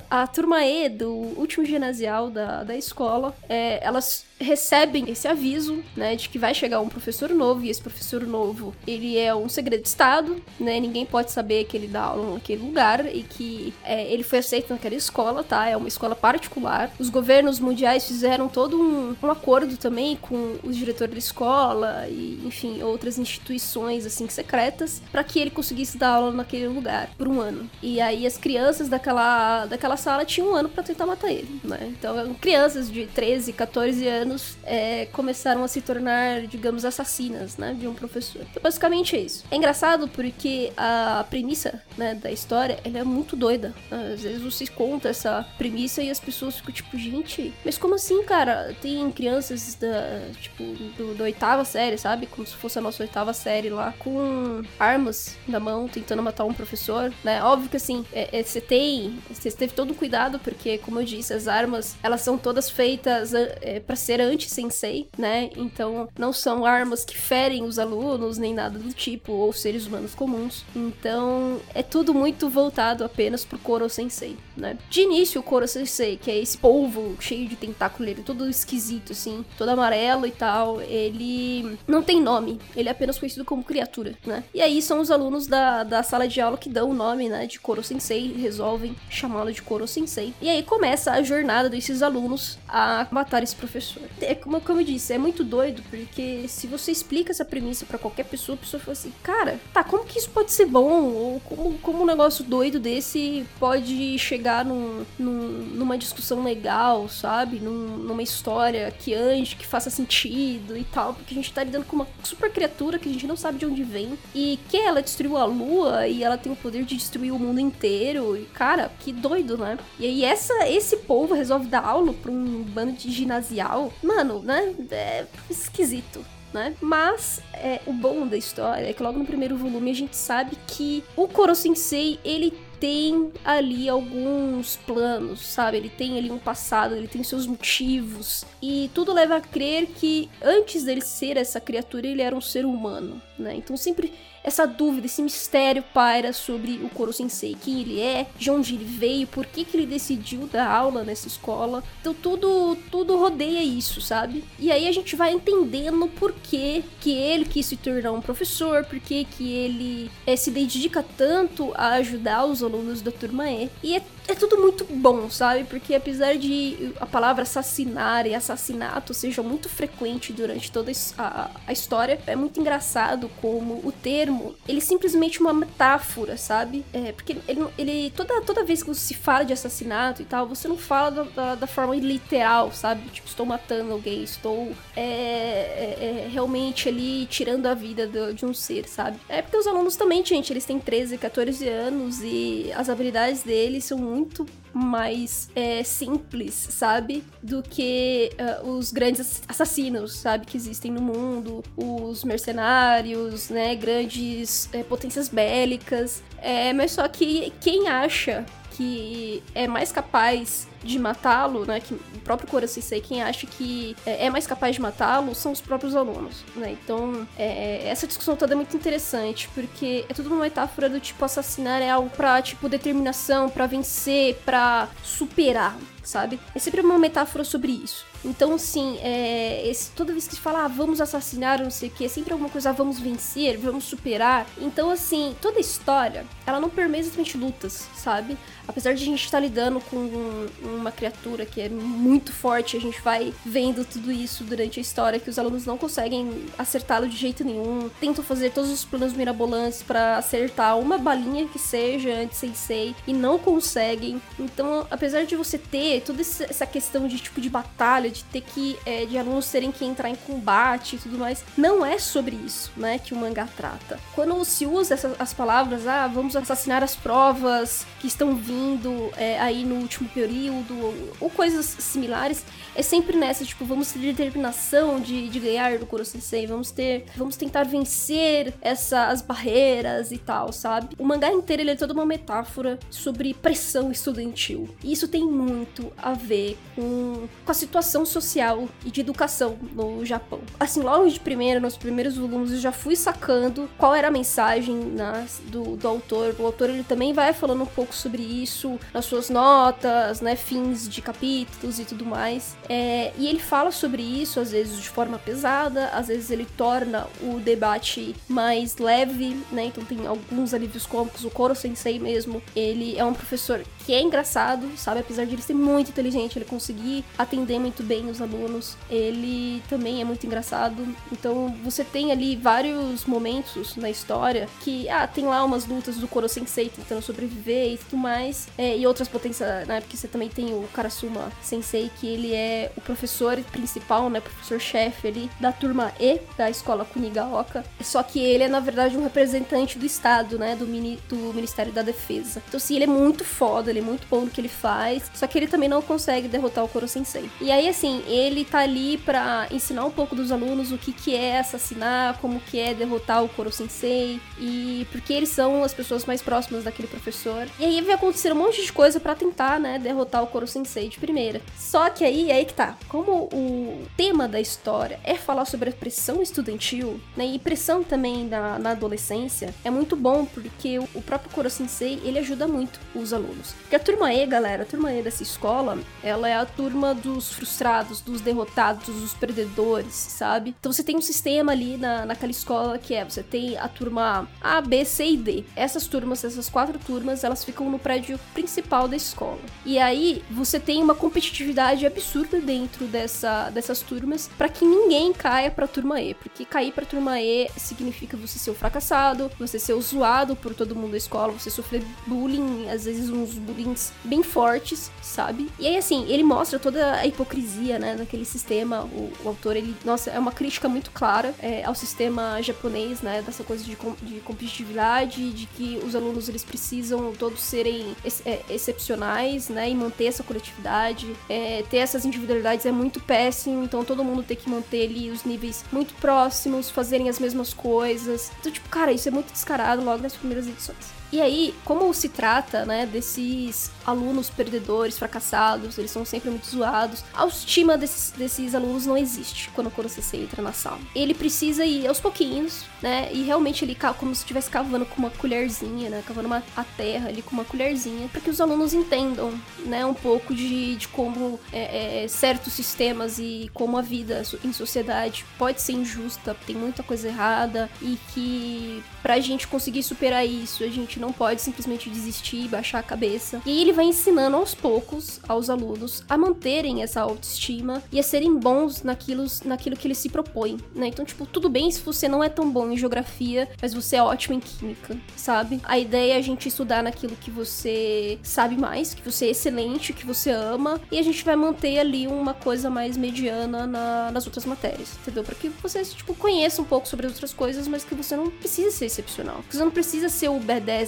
a, 0.08 0.22
a 0.22 0.26
turma 0.26 0.64
E 0.64 0.88
do 0.88 1.10
último 1.10 1.64
ginasial 1.64 2.30
da, 2.30 2.64
da 2.64 2.76
escola, 2.76 3.34
é, 3.48 3.84
elas 3.84 4.24
recebem 4.40 5.10
esse 5.10 5.28
aviso, 5.28 5.82
né, 5.96 6.16
de 6.16 6.28
que 6.28 6.38
vai 6.38 6.54
chegar 6.54 6.80
um 6.80 6.88
professor 6.88 7.30
novo, 7.30 7.64
e 7.64 7.70
esse 7.70 7.80
professor 7.80 8.26
novo, 8.26 8.74
ele 8.86 9.18
é 9.18 9.34
um 9.34 9.48
segredo 9.48 9.82
de 9.82 9.88
Estado, 9.88 10.42
né, 10.58 10.80
ninguém 10.80 11.04
pode 11.04 11.30
saber 11.30 11.64
que 11.64 11.76
ele 11.76 11.86
dá 11.86 12.02
aula 12.02 12.34
naquele 12.34 12.62
lugar, 12.62 13.04
e 13.06 13.22
que 13.22 13.74
é, 13.84 14.10
ele 14.12 14.22
foi 14.22 14.38
aceito 14.38 14.70
naquela 14.70 14.94
escola, 14.94 15.44
tá, 15.44 15.68
é 15.68 15.76
uma 15.76 15.88
escola 15.88 16.14
particular. 16.14 16.90
Os 16.98 17.10
governos 17.10 17.60
mundiais 17.60 18.06
fizeram 18.06 18.48
todo 18.48 18.80
um, 18.80 19.14
um 19.22 19.30
acordo 19.30 19.76
também 19.76 20.16
com 20.16 20.56
os 20.62 20.76
diretores 20.76 21.12
da 21.12 21.18
escola, 21.18 22.06
e, 22.08 22.40
enfim, 22.44 22.82
outras 22.82 23.18
instituições, 23.18 24.06
assim, 24.06 24.28
secretas, 24.28 25.02
para 25.12 25.22
que 25.22 25.38
ele 25.38 25.50
conseguisse 25.50 25.98
dar 25.98 26.14
aula 26.14 26.32
naquele 26.32 26.68
lugar, 26.68 27.10
por 27.18 27.28
um 27.28 27.40
ano. 27.40 27.68
E 27.82 28.00
aí 28.00 28.26
as 28.26 28.38
crianças 28.38 28.88
daquela, 28.88 29.66
daquela 29.66 29.96
sala 29.96 30.24
tinham 30.24 30.52
um 30.52 30.54
ano 30.54 30.68
para 30.68 30.82
tentar 30.82 31.06
matar 31.06 31.30
ele, 31.30 31.60
né, 31.62 31.92
então 31.98 32.34
crianças 32.34 32.90
de 32.90 33.06
13, 33.06 33.52
14 33.52 34.06
anos, 34.06 34.29
anos 34.30 34.56
é, 34.64 35.06
começaram 35.06 35.64
a 35.64 35.68
se 35.68 35.80
tornar, 35.80 36.42
digamos, 36.42 36.84
assassinas, 36.84 37.56
né, 37.56 37.74
de 37.78 37.86
um 37.86 37.94
professor. 37.94 38.42
Então, 38.48 38.62
basicamente 38.62 39.16
é 39.16 39.20
isso. 39.20 39.44
É 39.50 39.56
engraçado 39.56 40.08
porque 40.08 40.72
a 40.76 41.24
premissa, 41.28 41.82
né, 41.98 42.14
da 42.14 42.30
história, 42.30 42.78
ela 42.84 42.98
é 42.98 43.04
muito 43.04 43.36
doida. 43.36 43.74
Às 43.90 44.22
vezes 44.22 44.40
você 44.40 44.66
conta 44.66 45.08
essa 45.08 45.46
premissa 45.58 46.02
e 46.02 46.10
as 46.10 46.20
pessoas 46.20 46.56
ficam 46.56 46.72
tipo, 46.72 46.96
gente, 46.96 47.52
mas 47.64 47.76
como 47.76 47.94
assim, 47.94 48.22
cara? 48.22 48.74
Tem 48.80 49.10
crianças 49.10 49.74
da, 49.74 50.20
tipo, 50.40 50.62
do, 50.96 51.14
da 51.14 51.24
oitava 51.24 51.64
série, 51.64 51.98
sabe? 51.98 52.26
Como 52.26 52.46
se 52.46 52.54
fosse 52.54 52.78
a 52.78 52.82
nossa 52.82 53.02
oitava 53.02 53.32
série 53.32 53.68
lá, 53.68 53.92
com 53.98 54.62
armas 54.78 55.36
na 55.48 55.58
mão, 55.58 55.88
tentando 55.88 56.22
matar 56.22 56.44
um 56.44 56.54
professor, 56.54 57.12
né? 57.24 57.42
Óbvio 57.42 57.68
que 57.68 57.76
assim, 57.76 58.04
é, 58.12 58.38
é, 58.38 58.42
você 58.42 58.60
tem, 58.60 59.18
você 59.30 59.50
teve 59.50 59.72
todo 59.72 59.92
um 59.92 59.94
cuidado, 59.94 60.38
porque, 60.38 60.78
como 60.78 61.00
eu 61.00 61.04
disse, 61.04 61.32
as 61.32 61.48
armas, 61.48 61.96
elas 62.02 62.20
são 62.20 62.38
todas 62.38 62.70
feitas 62.70 63.34
é, 63.34 63.80
para 63.80 63.96
ser 63.96 64.19
anti-sensei, 64.22 65.08
né? 65.16 65.50
Então 65.56 66.08
não 66.18 66.32
são 66.32 66.64
armas 66.64 67.04
que 67.04 67.16
ferem 67.16 67.64
os 67.64 67.78
alunos 67.78 68.38
nem 68.38 68.54
nada 68.54 68.78
do 68.78 68.92
tipo, 68.92 69.32
ou 69.32 69.52
seres 69.52 69.86
humanos 69.86 70.14
comuns. 70.14 70.64
Então 70.74 71.60
é 71.74 71.82
tudo 71.82 72.14
muito 72.14 72.48
voltado 72.48 73.04
apenas 73.04 73.44
pro 73.44 73.58
Koro 73.58 73.88
Sensei, 73.88 74.36
né? 74.56 74.78
De 74.88 75.02
início, 75.02 75.40
o 75.40 75.44
Koro 75.44 75.66
Sensei, 75.66 76.16
que 76.16 76.30
é 76.30 76.38
esse 76.38 76.58
polvo 76.58 77.16
cheio 77.20 77.48
de 77.48 77.56
tentáculo, 77.56 78.08
ele 78.08 78.22
todo 78.22 78.48
esquisito, 78.48 79.12
assim, 79.12 79.44
todo 79.56 79.68
amarelo 79.68 80.26
e 80.26 80.30
tal, 80.30 80.80
ele 80.82 81.78
não 81.86 82.02
tem 82.02 82.20
nome, 82.20 82.60
ele 82.76 82.88
é 82.88 82.92
apenas 82.92 83.18
conhecido 83.18 83.44
como 83.44 83.64
criatura, 83.64 84.14
né? 84.26 84.44
E 84.54 84.60
aí 84.60 84.80
são 84.82 85.00
os 85.00 85.10
alunos 85.10 85.46
da, 85.46 85.82
da 85.84 86.02
sala 86.02 86.26
de 86.28 86.40
aula 86.40 86.56
que 86.56 86.68
dão 86.68 86.90
o 86.90 86.94
nome, 86.94 87.28
né, 87.28 87.46
de 87.46 87.58
Koro 87.60 87.82
Sensei, 87.82 88.32
resolvem 88.32 88.96
chamá-lo 89.08 89.52
de 89.52 89.62
Koro 89.62 89.86
Sensei. 89.86 90.34
E 90.40 90.48
aí 90.48 90.62
começa 90.62 91.12
a 91.12 91.22
jornada 91.22 91.68
desses 91.68 92.02
alunos 92.02 92.58
a 92.68 93.06
matar 93.10 93.42
esse 93.42 93.56
professor 93.56 94.02
é 94.20 94.34
como, 94.34 94.60
como 94.60 94.80
eu 94.80 94.84
disse, 94.84 95.12
é 95.12 95.18
muito 95.18 95.42
doido, 95.42 95.82
porque 95.90 96.46
se 96.48 96.66
você 96.66 96.90
explica 96.90 97.32
essa 97.32 97.44
premissa 97.44 97.86
para 97.86 97.98
qualquer 97.98 98.24
pessoa, 98.24 98.54
a 98.54 98.58
pessoa 98.58 98.80
fala 98.80 98.92
assim, 98.92 99.12
cara, 99.22 99.58
tá, 99.72 99.82
como 99.82 100.04
que 100.04 100.18
isso 100.18 100.30
pode 100.30 100.52
ser 100.52 100.66
bom? 100.66 101.12
Ou 101.12 101.40
como, 101.40 101.78
como 101.78 102.02
um 102.02 102.06
negócio 102.06 102.44
doido 102.44 102.78
desse 102.78 103.46
pode 103.58 104.18
chegar 104.18 104.64
num, 104.64 105.04
num, 105.18 105.48
numa 105.74 105.96
discussão 105.96 106.42
legal, 106.42 107.08
sabe? 107.08 107.60
Num, 107.60 107.96
numa 107.96 108.22
história 108.22 108.90
que 108.90 109.14
ande, 109.14 109.56
que 109.56 109.66
faça 109.66 109.90
sentido 109.90 110.76
e 110.76 110.84
tal, 110.84 111.14
porque 111.14 111.34
a 111.34 111.36
gente 111.36 111.52
tá 111.52 111.64
lidando 111.64 111.84
com 111.86 111.96
uma 111.96 112.08
super 112.22 112.50
criatura 112.50 112.98
que 112.98 113.08
a 113.08 113.12
gente 113.12 113.26
não 113.26 113.36
sabe 113.36 113.58
de 113.58 113.66
onde 113.66 113.82
vem 113.82 114.18
e 114.34 114.58
que 114.68 114.76
ela 114.76 115.02
destruiu 115.02 115.36
a 115.36 115.44
lua 115.44 116.06
e 116.06 116.22
ela 116.22 116.38
tem 116.38 116.52
o 116.52 116.56
poder 116.56 116.84
de 116.84 116.96
destruir 116.96 117.32
o 117.32 117.38
mundo 117.38 117.60
inteiro. 117.60 118.36
E, 118.36 118.44
cara, 118.46 118.90
que 119.00 119.12
doido, 119.12 119.56
né? 119.56 119.78
E 119.98 120.06
aí 120.06 120.24
essa, 120.24 120.68
esse 120.68 120.98
povo 120.98 121.34
resolve 121.34 121.66
dar 121.66 121.84
aula 121.84 122.12
pra 122.12 122.30
um 122.30 122.62
bando 122.62 122.92
de 122.92 123.10
ginasial 123.10 123.92
mano, 124.02 124.42
né? 124.42 124.74
É 124.90 125.26
esquisito. 125.48 126.24
Né? 126.52 126.74
Mas 126.80 127.40
é, 127.54 127.80
o 127.86 127.92
bom 127.92 128.26
da 128.26 128.36
história 128.36 128.90
é 128.90 128.92
que 128.92 129.00
logo 129.00 129.16
no 129.16 129.24
primeiro 129.24 129.56
volume 129.56 129.88
a 129.88 129.94
gente 129.94 130.16
sabe 130.16 130.58
que 130.66 131.04
o 131.14 131.28
Koro 131.28 131.54
Sensei, 131.54 132.18
ele 132.24 132.52
tem 132.80 133.30
ali 133.44 133.88
alguns 133.88 134.76
planos, 134.78 135.46
sabe? 135.46 135.76
Ele 135.76 135.90
tem 135.90 136.18
ali 136.18 136.30
um 136.30 136.38
passado, 136.38 136.96
ele 136.96 137.06
tem 137.06 137.22
seus 137.22 137.46
motivos. 137.46 138.44
E 138.60 138.90
tudo 138.94 139.12
leva 139.12 139.36
a 139.36 139.40
crer 139.40 139.86
que 139.86 140.28
antes 140.42 140.82
dele 140.82 141.02
ser 141.02 141.36
essa 141.36 141.60
criatura, 141.60 142.08
ele 142.08 142.22
era 142.22 142.34
um 142.34 142.40
ser 142.40 142.64
humano, 142.64 143.20
né? 143.40 143.54
Então 143.56 143.76
sempre 143.76 144.12
essa 144.42 144.66
dúvida, 144.66 145.06
esse 145.06 145.22
mistério 145.22 145.82
paira 145.94 146.32
sobre 146.32 146.80
o 146.82 146.88
Koro 146.88 147.12
Sensei, 147.12 147.56
quem 147.60 147.80
ele 147.80 148.00
é, 148.00 148.26
de 148.38 148.50
onde 148.50 148.74
ele 148.74 148.84
veio, 148.84 149.26
por 149.26 149.44
que, 149.44 149.64
que 149.64 149.76
ele 149.76 149.86
decidiu 149.86 150.46
dar 150.46 150.70
aula 150.70 151.04
nessa 151.04 151.28
escola. 151.28 151.82
Então 152.00 152.14
tudo 152.14 152.76
tudo 152.90 153.16
rodeia 153.16 153.62
isso, 153.62 154.00
sabe? 154.00 154.44
E 154.58 154.70
aí 154.70 154.88
a 154.88 154.92
gente 154.92 155.14
vai 155.14 155.32
entendendo 155.32 156.08
por 156.08 156.32
que, 156.32 156.82
que 157.00 157.12
ele 157.12 157.44
quis 157.44 157.66
se 157.66 157.76
tornar 157.76 158.12
um 158.12 158.20
professor, 158.20 158.84
por 158.84 158.98
que, 158.98 159.24
que 159.24 159.52
ele 159.52 160.10
é, 160.26 160.36
se 160.36 160.50
dedica 160.50 161.04
tanto 161.16 161.72
a 161.74 161.94
ajudar 161.94 162.46
os 162.46 162.62
alunos 162.62 163.02
da 163.02 163.10
turma 163.10 163.50
E. 163.50 163.70
E 163.82 163.96
é 163.96 164.02
é 164.32 164.34
tudo 164.34 164.58
muito 164.58 164.84
bom, 164.84 165.28
sabe? 165.30 165.64
Porque 165.64 165.94
apesar 165.94 166.36
de 166.36 166.92
a 167.00 167.06
palavra 167.06 167.42
assassinar 167.42 168.26
e 168.26 168.34
assassinato 168.34 169.12
seja 169.12 169.42
muito 169.42 169.68
frequente 169.68 170.32
durante 170.32 170.70
toda 170.70 170.92
a, 171.18 171.50
a 171.66 171.72
história, 171.72 172.20
é 172.26 172.36
muito 172.36 172.60
engraçado 172.60 173.30
como 173.40 173.74
o 173.84 173.92
termo, 173.92 174.54
ele 174.68 174.78
é 174.78 174.80
simplesmente 174.80 175.40
uma 175.40 175.52
metáfora, 175.52 176.36
sabe? 176.36 176.84
É, 176.92 177.12
porque 177.12 177.36
ele, 177.48 177.66
ele 177.76 178.10
toda, 178.10 178.40
toda 178.42 178.64
vez 178.64 178.82
que 178.82 178.94
se 178.94 179.14
fala 179.14 179.44
de 179.44 179.52
assassinato 179.52 180.22
e 180.22 180.24
tal, 180.24 180.46
você 180.46 180.68
não 180.68 180.76
fala 180.76 181.10
da, 181.10 181.22
da, 181.22 181.54
da 181.54 181.66
forma 181.66 181.96
literal, 181.96 182.72
sabe? 182.72 183.08
Tipo, 183.10 183.28
estou 183.28 183.46
matando 183.46 183.92
alguém, 183.92 184.22
estou 184.22 184.72
é, 184.96 185.02
é, 185.02 186.24
é 186.26 186.28
realmente 186.30 186.88
ali 186.88 187.26
tirando 187.26 187.66
a 187.66 187.74
vida 187.74 188.06
do, 188.06 188.32
de 188.32 188.46
um 188.46 188.54
ser, 188.54 188.88
sabe? 188.88 189.18
É 189.28 189.42
porque 189.42 189.56
os 189.56 189.66
alunos 189.66 189.96
também, 189.96 190.24
gente, 190.24 190.52
eles 190.52 190.64
têm 190.64 190.78
13, 190.78 191.18
14 191.18 191.68
anos 191.68 192.20
e 192.22 192.70
as 192.76 192.88
habilidades 192.88 193.42
deles 193.42 193.84
são 193.84 193.98
muito 193.98 194.19
muito 194.20 194.46
mais 194.72 195.50
é, 195.56 195.82
simples, 195.82 196.54
sabe? 196.54 197.24
Do 197.42 197.62
que 197.62 198.30
uh, 198.62 198.68
os 198.68 198.92
grandes 198.92 199.42
assassinos, 199.48 200.18
sabe? 200.18 200.46
Que 200.46 200.56
existem 200.56 200.92
no 200.92 201.00
mundo, 201.00 201.62
os 201.76 202.22
mercenários, 202.22 203.48
né? 203.48 203.74
Grandes 203.74 204.68
é, 204.72 204.82
potências 204.82 205.28
bélicas. 205.28 206.22
É, 206.38 206.72
mas 206.72 206.92
só 206.92 207.08
que 207.08 207.52
quem 207.60 207.88
acha 207.88 208.44
que 208.70 209.42
é 209.54 209.66
mais 209.66 209.92
capaz 209.92 210.68
de 210.82 210.98
matá-lo, 210.98 211.64
né? 211.66 211.80
Que 211.80 211.94
o 211.94 212.20
próprio 212.24 212.48
Koro 212.48 212.66
Sensei, 212.66 213.00
quem 213.00 213.22
acha 213.22 213.46
que 213.46 213.96
é, 214.06 214.26
é 214.26 214.30
mais 214.30 214.46
capaz 214.46 214.74
de 214.74 214.80
matá-lo 214.80 215.34
são 215.34 215.52
os 215.52 215.60
próprios 215.60 215.94
alunos, 215.94 216.44
né? 216.56 216.76
Então, 216.82 217.26
é, 217.38 217.88
essa 217.88 218.06
discussão 218.06 218.36
toda 218.36 218.54
é 218.54 218.56
muito 218.56 218.76
interessante, 218.76 219.48
porque 219.54 220.04
é 220.08 220.14
tudo 220.14 220.28
uma 220.28 220.44
metáfora 220.44 220.88
do 220.88 221.00
tipo 221.00 221.24
assassinar 221.24 221.82
é 221.82 221.90
algo 221.90 222.10
pra, 222.10 222.40
tipo, 222.40 222.68
determinação, 222.68 223.48
para 223.50 223.66
vencer, 223.66 224.36
para 224.44 224.88
superar, 225.02 225.76
sabe? 226.10 226.40
É 226.54 226.58
sempre 226.58 226.80
uma 226.80 226.98
metáfora 226.98 227.44
sobre 227.44 227.72
isso. 227.72 228.04
Então, 228.24 228.54
assim, 228.54 228.98
é, 229.00 229.66
esse, 229.66 229.90
toda 229.92 230.12
vez 230.12 230.28
que 230.28 230.34
se 230.34 230.40
fala, 230.40 230.64
ah, 230.64 230.68
vamos 230.68 231.00
assassinar, 231.00 231.62
não 231.62 231.70
sei 231.70 231.88
o 231.88 231.92
que, 231.92 232.04
é 232.04 232.08
sempre 232.08 232.32
alguma 232.32 232.50
coisa, 232.50 232.70
ah, 232.70 232.72
vamos 232.72 232.98
vencer, 232.98 233.56
vamos 233.56 233.84
superar. 233.84 234.46
Então, 234.58 234.90
assim, 234.90 235.34
toda 235.40 235.58
história, 235.58 236.26
ela 236.46 236.60
não 236.60 236.68
permeia 236.68 237.00
exatamente 237.00 237.38
lutas, 237.38 237.88
sabe? 237.94 238.36
Apesar 238.68 238.92
de 238.92 239.02
a 239.02 239.06
gente 239.06 239.24
estar 239.24 239.38
tá 239.38 239.40
lidando 239.40 239.80
com 239.80 239.96
um, 239.96 240.48
uma 240.62 240.92
criatura 240.92 241.46
que 241.46 241.60
é 241.60 241.68
muito 241.68 242.32
forte, 242.32 242.76
a 242.76 242.80
gente 242.80 243.00
vai 243.00 243.32
vendo 243.44 243.84
tudo 243.84 244.12
isso 244.12 244.44
durante 244.44 244.78
a 244.78 244.82
história, 244.82 245.18
que 245.18 245.30
os 245.30 245.38
alunos 245.38 245.64
não 245.64 245.78
conseguem 245.78 246.44
acertá-lo 246.58 247.08
de 247.08 247.16
jeito 247.16 247.42
nenhum, 247.42 247.88
tentam 248.00 248.22
fazer 248.22 248.50
todos 248.50 248.70
os 248.70 248.84
planos 248.84 249.12
mirabolantes 249.14 249.82
para 249.82 250.18
acertar 250.18 250.78
uma 250.78 250.98
balinha 250.98 251.46
que 251.48 251.58
seja 251.58 252.12
antes 252.12 252.38
sensei 252.38 252.94
e 253.06 253.12
não 253.12 253.38
conseguem. 253.38 254.20
Então, 254.38 254.86
apesar 254.90 255.24
de 255.24 255.36
você 255.36 255.58
ter 255.58 255.99
toda 256.00 256.20
essa 256.20 256.66
questão 256.66 257.06
de 257.06 257.18
tipo 257.18 257.40
de 257.40 257.50
batalha, 257.50 258.10
de 258.10 258.24
ter 258.24 258.40
que. 258.40 258.78
É, 258.84 259.04
de 259.06 259.18
alunos 259.18 259.50
terem 259.50 259.72
que 259.72 259.84
entrar 259.84 260.08
em 260.08 260.16
combate 260.16 260.96
e 260.96 260.98
tudo 260.98 261.18
mais. 261.18 261.44
Não 261.56 261.84
é 261.84 261.98
sobre 261.98 262.36
isso, 262.36 262.72
né, 262.76 262.98
que 262.98 263.12
o 263.12 263.16
mangá 263.16 263.48
trata. 263.56 263.98
Quando 264.14 264.44
se 264.44 264.66
usa 264.66 264.94
essa, 264.94 265.14
as 265.18 265.32
palavras, 265.32 265.86
ah, 265.86 266.06
vamos 266.06 266.36
assassinar 266.36 266.82
as 266.82 266.94
provas 266.96 267.86
que 268.00 268.06
estão 268.06 268.34
vindo 268.34 269.10
é, 269.16 269.38
aí 269.40 269.64
no 269.64 269.76
último 269.76 270.08
período, 270.08 270.76
ou, 270.78 270.94
ou, 271.20 271.30
coisas 271.30 271.64
similares, 271.64 272.44
é 272.74 272.82
sempre 272.82 273.16
nessa, 273.16 273.44
tipo, 273.44 273.64
vamos 273.64 273.92
ter 273.92 273.98
determinação 273.98 275.00
de, 275.00 275.28
de 275.28 275.38
ganhar 275.38 275.78
do 275.78 275.86
Kuro 275.86 276.04
Sensei, 276.04 276.46
vamos 276.46 276.70
ter. 276.70 277.04
Vamos 277.16 277.36
tentar 277.36 277.64
vencer 277.64 278.54
essa, 278.60 279.08
as 279.08 279.22
barreiras 279.22 280.12
e 280.12 280.18
tal, 280.18 280.52
sabe? 280.52 280.96
O 280.98 281.04
mangá 281.04 281.30
inteiro 281.30 281.62
ele 281.62 281.72
é 281.72 281.76
toda 281.76 281.92
uma 281.92 282.06
metáfora 282.06 282.78
sobre 282.90 283.34
pressão 283.34 283.90
estudantil. 283.90 284.68
E 284.82 284.92
isso 284.92 285.08
tem 285.08 285.24
muito 285.24 285.79
a 285.96 286.12
ver 286.12 286.58
com, 286.74 287.28
com 287.44 287.50
a 287.50 287.54
situação 287.54 288.04
social 288.04 288.68
e 288.84 288.90
de 288.90 289.00
educação 289.00 289.56
no 289.72 290.04
Japão. 290.04 290.40
Assim, 290.58 290.80
logo 290.80 291.08
de 291.08 291.20
primeira, 291.20 291.60
nos 291.60 291.76
primeiros 291.76 292.16
volumes, 292.16 292.52
eu 292.52 292.58
já 292.58 292.72
fui 292.72 292.96
sacando 292.96 293.68
qual 293.78 293.94
era 293.94 294.08
a 294.08 294.10
mensagem 294.10 294.76
nas, 294.76 295.40
do, 295.46 295.76
do 295.76 295.88
autor. 295.88 296.34
O 296.38 296.46
autor 296.46 296.70
ele 296.70 296.84
também 296.84 297.12
vai 297.12 297.32
falando 297.32 297.62
um 297.62 297.66
pouco 297.66 297.94
sobre 297.94 298.22
isso 298.22 298.78
nas 298.92 299.04
suas 299.04 299.30
notas, 299.30 300.20
né, 300.20 300.36
fins 300.36 300.88
de 300.88 301.00
capítulos 301.00 301.78
e 301.78 301.84
tudo 301.84 302.04
mais. 302.04 302.56
É, 302.68 303.12
e 303.18 303.26
ele 303.26 303.40
fala 303.40 303.70
sobre 303.70 304.02
isso, 304.02 304.40
às 304.40 304.52
vezes 304.52 304.80
de 304.80 304.88
forma 304.88 305.18
pesada, 305.18 305.88
às 305.88 306.08
vezes 306.08 306.30
ele 306.30 306.46
torna 306.56 307.06
o 307.22 307.38
debate 307.40 308.14
mais 308.28 308.76
leve, 308.78 309.36
né? 309.50 309.64
Então 309.66 309.84
tem 309.84 310.06
alguns 310.06 310.54
alívios 310.54 310.86
cômicos. 310.86 311.24
O 311.24 311.30
Koro 311.30 311.54
Sensei 311.54 311.98
mesmo, 311.98 312.42
ele 312.54 312.96
é 312.96 313.04
um 313.04 313.14
professor 313.14 313.62
que 313.90 313.94
é 313.94 314.00
engraçado, 314.00 314.70
sabe? 314.76 315.00
Apesar 315.00 315.24
de 315.24 315.34
ele 315.34 315.42
ser 315.42 315.52
muito 315.52 315.90
inteligente, 315.90 316.38
ele 316.38 316.44
conseguir 316.44 317.04
atender 317.18 317.58
muito 317.58 317.82
bem 317.82 318.08
os 318.08 318.22
alunos. 318.22 318.76
Ele 318.88 319.60
também 319.68 320.00
é 320.00 320.04
muito 320.04 320.24
engraçado. 320.24 320.86
Então 321.10 321.52
você 321.64 321.82
tem 321.82 322.12
ali 322.12 322.36
vários 322.36 323.04
momentos 323.04 323.74
na 323.74 323.90
história 323.90 324.48
que, 324.60 324.88
ah, 324.88 325.08
tem 325.08 325.24
lá 325.24 325.42
umas 325.42 325.66
lutas 325.66 325.96
do 325.96 326.06
Koro 326.06 326.28
Sensei 326.28 326.68
tentando 326.68 327.02
sobreviver 327.02 327.72
e 327.72 327.78
tudo 327.78 327.96
mais. 327.96 328.46
É, 328.56 328.78
e 328.78 328.86
outras 328.86 329.08
potências, 329.08 329.66
né? 329.66 329.80
Porque 329.80 329.96
você 329.96 330.06
também 330.06 330.28
tem 330.28 330.54
o 330.54 330.68
Karasuma 330.72 331.32
Sensei, 331.42 331.90
que 331.98 332.06
ele 332.06 332.32
é 332.32 332.70
o 332.76 332.80
professor 332.80 333.36
principal, 333.50 334.08
né? 334.08 334.20
Professor-chefe 334.20 335.08
ali 335.08 335.28
da 335.40 335.50
turma 335.50 335.92
E 335.98 336.20
da 336.38 336.48
escola 336.48 336.84
Kunigaoka. 336.84 337.64
Só 337.80 338.04
que 338.04 338.20
ele 338.20 338.44
é, 338.44 338.48
na 338.48 338.60
verdade, 338.60 338.96
um 338.96 339.02
representante 339.02 339.80
do 339.80 339.84
Estado, 339.84 340.38
né? 340.38 340.54
Do, 340.54 340.64
mini, 340.64 340.96
do 341.08 341.34
Ministério 341.34 341.72
da 341.72 341.82
Defesa. 341.82 342.40
Então, 342.46 342.58
assim, 342.58 342.76
ele 342.76 342.84
é 342.84 342.86
muito 342.86 343.24
foda, 343.24 343.68
ele 343.68 343.79
é 343.80 343.84
muito 343.84 344.06
bom 344.08 344.22
no 344.22 344.30
que 344.30 344.40
ele 344.40 344.48
faz. 344.48 345.10
Só 345.14 345.26
que 345.26 345.38
ele 345.38 345.46
também 345.46 345.68
não 345.68 345.82
consegue 345.82 346.28
derrotar 346.28 346.64
o 346.64 346.68
Koro 346.68 346.86
Sensei. 346.86 347.28
E 347.40 347.50
aí, 347.50 347.68
assim, 347.68 348.02
ele 348.06 348.44
tá 348.44 348.60
ali 348.60 348.98
para 348.98 349.46
ensinar 349.50 349.84
um 349.84 349.90
pouco 349.90 350.14
dos 350.14 350.30
alunos 350.30 350.72
o 350.72 350.78
que 350.78 350.92
que 350.92 351.14
é 351.14 351.38
assassinar, 351.38 352.18
como 352.18 352.40
que 352.40 352.58
é 352.58 352.74
derrotar 352.74 353.24
o 353.24 353.28
Koro 353.28 353.52
Sensei 353.52 354.20
e 354.38 354.86
porque 354.90 355.12
eles 355.12 355.28
são 355.28 355.64
as 355.64 355.74
pessoas 355.74 356.04
mais 356.04 356.22
próximas 356.22 356.64
daquele 356.64 356.88
professor. 356.88 357.48
E 357.58 357.64
aí 357.64 357.80
vai 357.80 357.94
acontecer 357.94 358.32
um 358.32 358.36
monte 358.36 358.64
de 358.64 358.72
coisa 358.72 359.00
para 359.00 359.14
tentar, 359.14 359.58
né, 359.58 359.78
derrotar 359.78 360.22
o 360.22 360.26
Koro 360.26 360.46
Sensei 360.46 360.88
de 360.88 360.98
primeira. 360.98 361.40
Só 361.56 361.90
que 361.90 362.04
aí, 362.04 362.30
aí 362.30 362.44
que 362.44 362.54
tá. 362.54 362.76
Como 362.88 363.28
o 363.32 363.86
tema 363.96 364.28
da 364.28 364.40
história 364.40 365.00
é 365.04 365.14
falar 365.14 365.44
sobre 365.44 365.70
a 365.70 365.72
pressão 365.72 366.22
estudantil, 366.22 367.00
né, 367.16 367.26
e 367.26 367.38
pressão 367.38 367.82
também 367.82 368.26
na, 368.26 368.58
na 368.58 368.70
adolescência, 368.70 369.54
é 369.64 369.70
muito 369.70 369.96
bom 369.96 370.24
porque 370.24 370.78
o 370.78 371.02
próprio 371.02 371.30
Koro 371.30 371.50
Sensei, 371.50 372.00
ele 372.04 372.18
ajuda 372.18 372.46
muito 372.46 372.80
os 372.94 373.12
alunos. 373.12 373.54
Porque 373.70 373.76
a 373.76 373.94
turma 373.94 374.12
E, 374.12 374.26
galera, 374.26 374.64
a 374.64 374.66
turma 374.66 374.92
E 374.92 375.00
dessa 375.00 375.22
escola, 375.22 375.78
ela 376.02 376.28
é 376.28 376.34
a 376.34 376.44
turma 376.44 376.92
dos 376.92 377.32
frustrados, 377.32 378.00
dos 378.00 378.20
derrotados, 378.20 378.92
dos 378.92 379.14
perdedores, 379.14 379.94
sabe? 379.94 380.56
Então 380.58 380.72
você 380.72 380.82
tem 380.82 380.96
um 380.96 381.00
sistema 381.00 381.52
ali 381.52 381.76
na, 381.76 382.04
naquela 382.04 382.32
escola 382.32 382.78
que 382.78 382.96
é, 382.96 383.04
você 383.04 383.22
tem 383.22 383.56
a 383.56 383.68
turma 383.68 384.28
A, 384.40 384.60
B, 384.60 384.84
C 384.84 385.12
e 385.12 385.16
D. 385.16 385.44
Essas 385.54 385.86
turmas, 385.86 386.24
essas 386.24 386.50
quatro 386.50 386.80
turmas, 386.80 387.22
elas 387.22 387.44
ficam 387.44 387.70
no 387.70 387.78
prédio 387.78 388.18
principal 388.34 388.88
da 388.88 388.96
escola. 388.96 389.38
E 389.64 389.78
aí 389.78 390.24
você 390.32 390.58
tem 390.58 390.82
uma 390.82 390.96
competitividade 390.96 391.86
absurda 391.86 392.40
dentro 392.40 392.86
dessa, 392.86 393.50
dessas 393.50 393.82
turmas 393.82 394.28
para 394.36 394.48
que 394.48 394.64
ninguém 394.64 395.12
caia 395.12 395.48
pra 395.48 395.68
turma 395.68 396.00
E, 396.02 396.14
porque 396.14 396.44
cair 396.44 396.72
pra 396.72 396.84
turma 396.84 397.20
E 397.20 397.48
significa 397.56 398.16
você 398.16 398.36
ser 398.36 398.50
o 398.50 398.54
fracassado, 398.54 399.30
você 399.38 399.60
ser 399.60 399.74
o 399.74 399.80
zoado 399.80 400.34
por 400.34 400.56
todo 400.56 400.74
mundo 400.74 400.90
da 400.90 400.96
escola, 400.96 401.32
você 401.32 401.50
sofrer 401.50 401.84
bullying, 402.04 402.68
às 402.68 402.84
vezes 402.84 403.08
uns 403.08 403.34
bullying 403.34 403.59
bem 404.04 404.22
fortes, 404.22 404.90
sabe? 405.02 405.50
E 405.58 405.66
aí 405.66 405.76
assim, 405.76 406.06
ele 406.08 406.22
mostra 406.22 406.58
toda 406.58 406.94
a 406.94 407.06
hipocrisia, 407.06 407.78
né, 407.78 407.96
daquele 407.96 408.24
sistema. 408.24 408.84
O, 408.84 409.12
o 409.24 409.28
autor, 409.28 409.56
ele, 409.56 409.74
nossa, 409.84 410.10
é 410.10 410.18
uma 410.18 410.32
crítica 410.32 410.68
muito 410.68 410.90
clara 410.90 411.34
é, 411.40 411.64
ao 411.64 411.74
sistema 411.74 412.40
japonês, 412.42 413.02
né, 413.02 413.22
dessa 413.22 413.44
coisa 413.44 413.64
de, 413.64 413.76
de 414.02 414.20
competitividade, 414.20 415.32
de 415.32 415.46
que 415.46 415.80
os 415.84 415.94
alunos 415.94 416.28
eles 416.28 416.44
precisam 416.44 417.12
todos 417.12 417.40
serem 417.40 417.94
ex, 418.04 418.22
é, 418.24 418.40
excepcionais, 418.48 419.48
né, 419.48 419.70
e 419.70 419.74
manter 419.74 420.06
essa 420.06 420.22
coletividade. 420.22 421.14
É, 421.28 421.64
ter 421.70 421.78
essas 421.78 422.04
individualidades 422.04 422.66
é 422.66 422.72
muito 422.72 423.00
péssimo, 423.00 423.64
então 423.64 423.84
todo 423.84 424.04
mundo 424.04 424.22
tem 424.22 424.36
que 424.36 424.48
manter 424.48 424.88
ali 424.88 425.10
os 425.10 425.24
níveis 425.24 425.64
muito 425.72 425.94
próximos, 425.94 426.70
fazerem 426.70 427.08
as 427.08 427.18
mesmas 427.18 427.52
coisas. 427.52 428.30
Então, 428.40 428.52
tipo, 428.52 428.68
cara, 428.68 428.92
isso 428.92 429.08
é 429.08 429.10
muito 429.10 429.32
descarado 429.32 429.84
logo 429.84 430.02
nas 430.02 430.14
primeiras 430.14 430.46
edições. 430.46 430.99
E 431.12 431.20
aí, 431.20 431.54
como 431.64 431.92
se 431.92 432.08
trata, 432.08 432.64
né, 432.64 432.86
desses 432.86 433.70
alunos 433.84 434.30
perdedores, 434.30 434.98
fracassados, 434.98 435.76
eles 435.78 435.90
são 435.90 436.04
sempre 436.04 436.30
muito 436.30 436.46
zoados, 436.46 437.02
a 437.12 437.22
autoestima 437.22 437.76
desses, 437.76 438.12
desses 438.12 438.54
alunos 438.54 438.86
não 438.86 438.96
existe 438.96 439.50
quando 439.50 439.66
o 439.66 439.70
Kurosese 439.70 440.18
entra 440.18 440.42
na 440.42 440.52
sala. 440.52 440.78
Ele 440.94 441.14
precisa 441.14 441.64
ir 441.64 441.86
aos 441.86 441.98
pouquinhos, 441.98 442.64
né, 442.80 443.10
e 443.12 443.22
realmente 443.22 443.64
ele 443.64 443.76
como 443.98 444.14
se 444.14 444.20
estivesse 444.20 444.50
cavando 444.50 444.84
com 444.84 444.98
uma 444.98 445.10
colherzinha, 445.10 445.90
né, 445.90 446.04
cavando 446.06 446.26
uma, 446.26 446.42
a 446.56 446.62
terra 446.62 447.08
ali 447.08 447.22
com 447.22 447.32
uma 447.32 447.44
colherzinha, 447.44 448.08
para 448.08 448.20
que 448.20 448.30
os 448.30 448.40
alunos 448.40 448.74
entendam, 448.74 449.32
né, 449.64 449.84
um 449.84 449.94
pouco 449.94 450.34
de, 450.34 450.76
de 450.76 450.86
como 450.88 451.40
é, 451.52 452.04
é, 452.04 452.08
certos 452.08 452.52
sistemas 452.52 453.18
e 453.18 453.50
como 453.54 453.78
a 453.78 453.82
vida 453.82 454.22
em 454.44 454.52
sociedade 454.52 455.24
pode 455.38 455.62
ser 455.62 455.72
injusta, 455.72 456.36
tem 456.46 456.54
muita 456.54 456.82
coisa 456.82 457.08
errada, 457.08 457.70
e 457.80 457.98
que 458.12 458.82
pra 459.02 459.18
gente 459.18 459.48
conseguir 459.48 459.82
superar 459.82 460.26
isso, 460.26 460.62
a 460.62 460.68
gente 460.68 460.99
não 461.00 461.12
pode 461.12 461.42
simplesmente 461.42 461.90
desistir 461.90 462.44
e 462.44 462.48
baixar 462.48 462.78
a 462.78 462.82
cabeça. 462.82 463.40
E 463.44 463.50
aí 463.50 463.60
ele 463.60 463.72
vai 463.72 463.84
ensinando 463.84 464.36
aos 464.36 464.54
poucos 464.54 465.20
aos 465.28 465.50
alunos 465.50 466.04
a 466.08 466.16
manterem 466.16 466.82
essa 466.82 467.00
autoestima 467.00 467.82
e 467.90 467.98
a 467.98 468.02
serem 468.02 468.38
bons 468.38 468.82
naquilo, 468.82 469.24
naquilo 469.44 469.76
que 469.76 469.86
eles 469.86 469.98
se 469.98 470.08
propõem, 470.08 470.58
né? 470.74 470.88
Então, 470.88 471.04
tipo, 471.04 471.26
tudo 471.26 471.48
bem 471.48 471.70
se 471.70 471.80
você 471.80 472.08
não 472.08 472.22
é 472.22 472.28
tão 472.28 472.50
bom 472.50 472.70
em 472.70 472.76
geografia, 472.76 473.48
mas 473.60 473.74
você 473.74 473.96
é 473.96 474.02
ótimo 474.02 474.34
em 474.34 474.40
química, 474.40 474.96
sabe? 475.16 475.60
A 475.64 475.78
ideia 475.78 476.14
é 476.14 476.16
a 476.16 476.22
gente 476.22 476.48
estudar 476.48 476.82
naquilo 476.82 477.16
que 477.16 477.30
você 477.30 478.18
sabe 478.22 478.56
mais, 478.56 478.94
que 478.94 479.02
você 479.02 479.26
é 479.26 479.30
excelente, 479.30 479.92
que 479.92 480.06
você 480.06 480.30
ama, 480.30 480.80
e 480.90 480.98
a 480.98 481.02
gente 481.02 481.24
vai 481.24 481.36
manter 481.36 481.78
ali 481.78 482.06
uma 482.06 482.34
coisa 482.34 482.68
mais 482.68 482.96
mediana 482.96 483.66
na, 483.66 484.10
nas 484.10 484.26
outras 484.26 484.44
matérias, 484.44 484.92
entendeu? 485.00 485.24
Para 485.24 485.34
que 485.34 485.48
você, 485.48 485.82
tipo, 485.84 486.14
conheça 486.14 486.60
um 486.60 486.64
pouco 486.64 486.88
sobre 486.88 487.06
as 487.06 487.12
outras 487.12 487.32
coisas, 487.32 487.66
mas 487.68 487.84
que 487.84 487.94
você 487.94 488.16
não 488.16 488.30
precisa 488.30 488.70
ser 488.70 488.86
excepcional. 488.86 489.44
Você 489.50 489.58
não 489.58 489.70
precisa 489.70 490.08
ser 490.08 490.28
o 490.28 490.38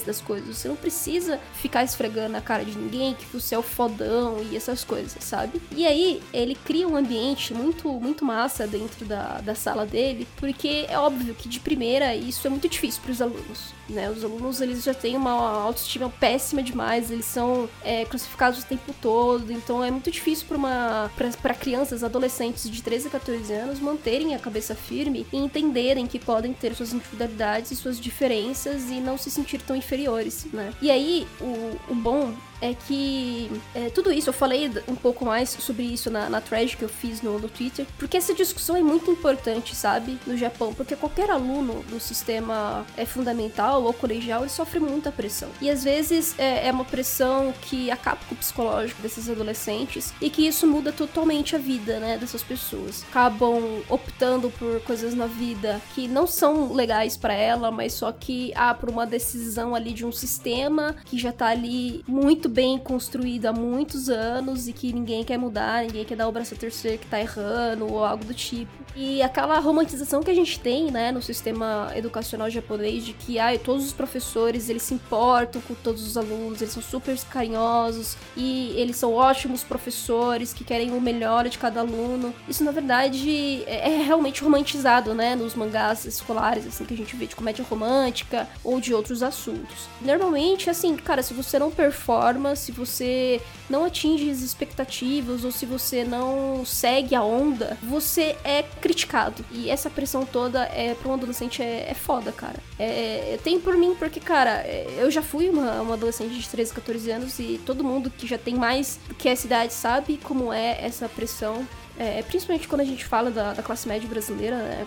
B10 0.03 0.05
das 0.05 0.21
coisas. 0.21 0.57
Você 0.57 0.67
não 0.67 0.75
precisa 0.75 1.39
ficar 1.55 1.83
esfregando 1.83 2.29
na 2.29 2.41
cara 2.41 2.63
de 2.63 2.77
ninguém 2.77 3.13
que 3.13 3.25
você 3.25 3.55
é 3.55 3.57
o 3.57 3.63
fodão 3.63 4.37
e 4.51 4.55
essas 4.55 4.83
coisas, 4.83 5.23
sabe? 5.23 5.61
E 5.75 5.85
aí, 5.85 6.21
ele 6.33 6.55
cria 6.55 6.87
um 6.87 6.95
ambiente 6.95 7.53
muito, 7.53 7.89
muito 7.91 8.25
massa 8.25 8.67
dentro 8.67 9.05
da, 9.05 9.39
da 9.41 9.55
sala 9.55 9.85
dele, 9.85 10.27
porque 10.37 10.85
é 10.87 10.97
óbvio 10.97 11.33
que 11.33 11.47
de 11.47 11.59
primeira 11.59 12.15
isso 12.15 12.45
é 12.45 12.49
muito 12.49 12.67
difícil 12.67 13.01
para 13.01 13.11
os 13.11 13.21
alunos 13.21 13.73
né? 13.89 14.09
Os 14.09 14.23
alunos, 14.23 14.61
eles 14.61 14.83
já 14.83 14.93
têm 14.93 15.15
uma 15.15 15.31
autoestima 15.31 16.09
péssima 16.09 16.63
demais, 16.63 17.11
eles 17.11 17.25
são 17.25 17.69
é, 17.83 18.05
crucificados 18.05 18.59
o 18.59 18.65
tempo 18.65 18.93
todo, 19.01 19.51
então 19.51 19.83
é 19.83 19.91
muito 19.91 20.09
difícil 20.11 20.47
para 20.47 21.53
crianças, 21.53 22.03
adolescentes 22.03 22.69
de 22.69 22.81
13 22.81 23.07
a 23.07 23.11
14 23.11 23.53
anos 23.53 23.79
manterem 23.79 24.35
a 24.35 24.39
cabeça 24.39 24.75
firme 24.75 25.25
e 25.31 25.37
entenderem 25.37 26.07
que 26.07 26.19
podem 26.19 26.53
ter 26.53 26.75
suas 26.75 26.93
individualidades 26.93 27.71
e 27.71 27.75
suas 27.75 27.99
diferenças 27.99 28.89
e 28.89 28.95
não 28.95 29.17
se 29.17 29.29
sentir 29.29 29.61
tão 29.61 29.75
inferiores, 29.75 30.45
né? 30.51 30.73
E 30.81 30.89
aí, 30.89 31.27
o, 31.39 31.91
o 31.91 31.95
bom 31.95 32.33
é 32.63 32.73
que 32.73 33.51
é, 33.75 33.89
tudo 33.89 34.09
isso, 34.09 34.29
eu 34.29 34.33
falei 34.33 34.71
um 34.87 34.95
pouco 34.95 35.25
mais 35.25 35.49
sobre 35.49 35.83
isso 35.83 36.09
na, 36.09 36.29
na 36.29 36.39
thread 36.39 36.77
que 36.77 36.83
eu 36.83 36.87
fiz 36.89 37.21
no, 37.21 37.37
no 37.37 37.49
Twitter, 37.49 37.85
porque 37.99 38.15
essa 38.15 38.33
discussão 38.33 38.77
é 38.77 38.81
muito 38.81 39.11
importante, 39.11 39.75
sabe, 39.75 40.17
no 40.25 40.37
Japão, 40.37 40.73
porque 40.73 40.95
qualquer 40.95 41.29
aluno 41.29 41.83
do 41.89 41.99
sistema 41.99 42.85
é 42.95 43.05
fundamental 43.05 43.83
ou 43.83 43.93
colegial, 43.93 44.43
ele 44.43 44.49
sofre 44.49 44.79
muita 44.79 45.11
pressão. 45.11 45.49
E 45.59 45.69
às 45.69 45.83
vezes 45.83 46.39
é, 46.39 46.69
é 46.69 46.71
uma 46.71 46.85
pressão 46.85 47.53
que 47.63 47.91
acaba 47.91 48.19
com 48.29 48.35
o 48.35 48.37
psicológico 48.37 49.01
desses 49.01 49.29
adolescentes 49.29 50.13
e 50.21 50.29
que 50.29 50.47
isso 50.47 50.65
muda 50.65 50.93
totalmente 50.93 51.57
a 51.57 51.59
vida, 51.59 51.99
né, 51.99 52.17
dessas 52.17 52.43
pessoas. 52.43 53.03
Acabam 53.09 53.81
optando 53.89 54.49
por 54.51 54.79
coisas 54.83 55.13
na 55.13 55.27
vida 55.27 55.81
que 55.93 56.07
não 56.07 56.25
são 56.25 56.71
legais 56.71 57.17
para 57.17 57.33
ela, 57.33 57.71
mas 57.71 57.91
só 57.91 58.09
que, 58.13 58.53
ah, 58.55 58.73
por 58.73 58.89
uma 58.89 59.05
decisão 59.05 59.75
ali 59.75 59.91
de 59.91 60.05
um 60.05 60.13
sistema 60.13 60.95
que 61.03 61.17
já 61.17 61.33
tá 61.33 61.47
ali 61.47 62.05
muito 62.07 62.52
bem 62.53 62.77
construído 62.77 63.47
há 63.47 63.51
muitos 63.51 64.09
anos 64.09 64.67
e 64.67 64.73
que 64.73 64.93
ninguém 64.93 65.23
quer 65.23 65.37
mudar, 65.37 65.83
ninguém 65.83 66.05
quer 66.05 66.15
dar 66.15 66.27
o 66.27 66.31
braço 66.31 66.53
a 66.53 66.57
terceiro 66.57 66.99
que 66.99 67.07
tá 67.07 67.19
errando 67.19 67.91
ou 67.91 68.05
algo 68.05 68.23
do 68.23 68.33
tipo. 68.33 68.71
E 68.95 69.23
aquela 69.23 69.57
romantização 69.57 70.21
que 70.21 70.29
a 70.29 70.35
gente 70.35 70.59
tem, 70.59 70.91
né, 70.91 71.11
no 71.11 71.19
sistema 71.19 71.91
educacional 71.95 72.47
japonês 72.51 73.03
de 73.03 73.13
que 73.13 73.39
ai, 73.39 73.57
todos 73.57 73.83
os 73.85 73.91
professores, 73.91 74.69
eles 74.69 74.83
se 74.83 74.93
importam 74.93 75.59
com 75.61 75.73
todos 75.73 76.05
os 76.05 76.15
alunos, 76.15 76.61
eles 76.61 76.73
são 76.73 76.83
super 76.83 77.17
carinhosos 77.31 78.15
e 78.37 78.71
eles 78.75 78.97
são 78.97 79.13
ótimos 79.13 79.63
professores 79.63 80.53
que 80.53 80.63
querem 80.63 80.91
o 80.91 81.01
melhor 81.01 81.49
de 81.49 81.57
cada 81.57 81.79
aluno. 81.79 82.35
Isso 82.47 82.63
na 82.63 82.71
verdade 82.71 83.63
é, 83.65 83.93
é 83.93 84.03
realmente 84.03 84.43
romantizado, 84.43 85.15
né, 85.15 85.35
nos 85.35 85.55
mangás 85.55 86.05
escolares 86.05 86.67
assim 86.67 86.85
que 86.85 86.93
a 86.93 86.97
gente 86.97 87.15
vê 87.15 87.25
de 87.25 87.35
comédia 87.35 87.65
romântica 87.67 88.47
ou 88.63 88.79
de 88.79 88.93
outros 88.93 89.23
assuntos. 89.23 89.87
Normalmente, 90.01 90.69
assim, 90.69 90.95
cara, 90.95 91.23
se 91.23 91.33
você 91.33 91.57
não 91.57 91.71
performa 91.71 92.42
forma, 92.43 92.55
se 92.55 92.71
você 92.71 93.41
não 93.69 93.85
atinge 93.85 94.29
as 94.29 94.41
expectativas 94.41 95.45
ou 95.45 95.51
se 95.51 95.65
você 95.65 96.03
não 96.03 96.65
segue 96.65 97.15
a 97.15 97.23
onda, 97.23 97.77
você 97.81 98.35
é 98.43 98.63
criticado. 98.81 99.43
E 99.51 99.69
essa 99.69 99.89
pressão 99.89 100.25
toda 100.25 100.63
é 100.65 100.93
para 100.93 101.09
um 101.09 101.13
adolescente 101.13 101.63
é, 101.63 101.87
é 101.89 101.93
foda, 101.93 102.31
cara. 102.31 102.57
É, 102.77 103.39
tem 103.43 103.59
por 103.59 103.77
mim, 103.77 103.95
porque, 103.97 104.19
cara, 104.19 104.61
é, 104.65 104.97
eu 104.97 105.09
já 105.09 105.21
fui 105.21 105.49
uma, 105.49 105.81
uma 105.81 105.93
adolescente 105.93 106.37
de 106.37 106.47
13, 106.47 106.73
14 106.73 107.11
anos 107.11 107.39
e 107.39 107.59
todo 107.65 107.83
mundo 107.83 108.09
que 108.09 108.27
já 108.27 108.37
tem 108.37 108.55
mais 108.55 108.99
que 109.17 109.29
essa 109.29 109.45
idade 109.45 109.73
sabe 109.73 110.19
como 110.21 110.51
é 110.51 110.83
essa 110.83 111.07
pressão 111.07 111.65
é, 111.97 112.23
principalmente 112.23 112.67
quando 112.67 112.81
a 112.81 112.85
gente 112.85 113.05
fala 113.05 113.29
da, 113.29 113.53
da 113.53 113.61
classe 113.61 113.87
média 113.87 114.09
brasileira, 114.09 114.57
né? 114.57 114.85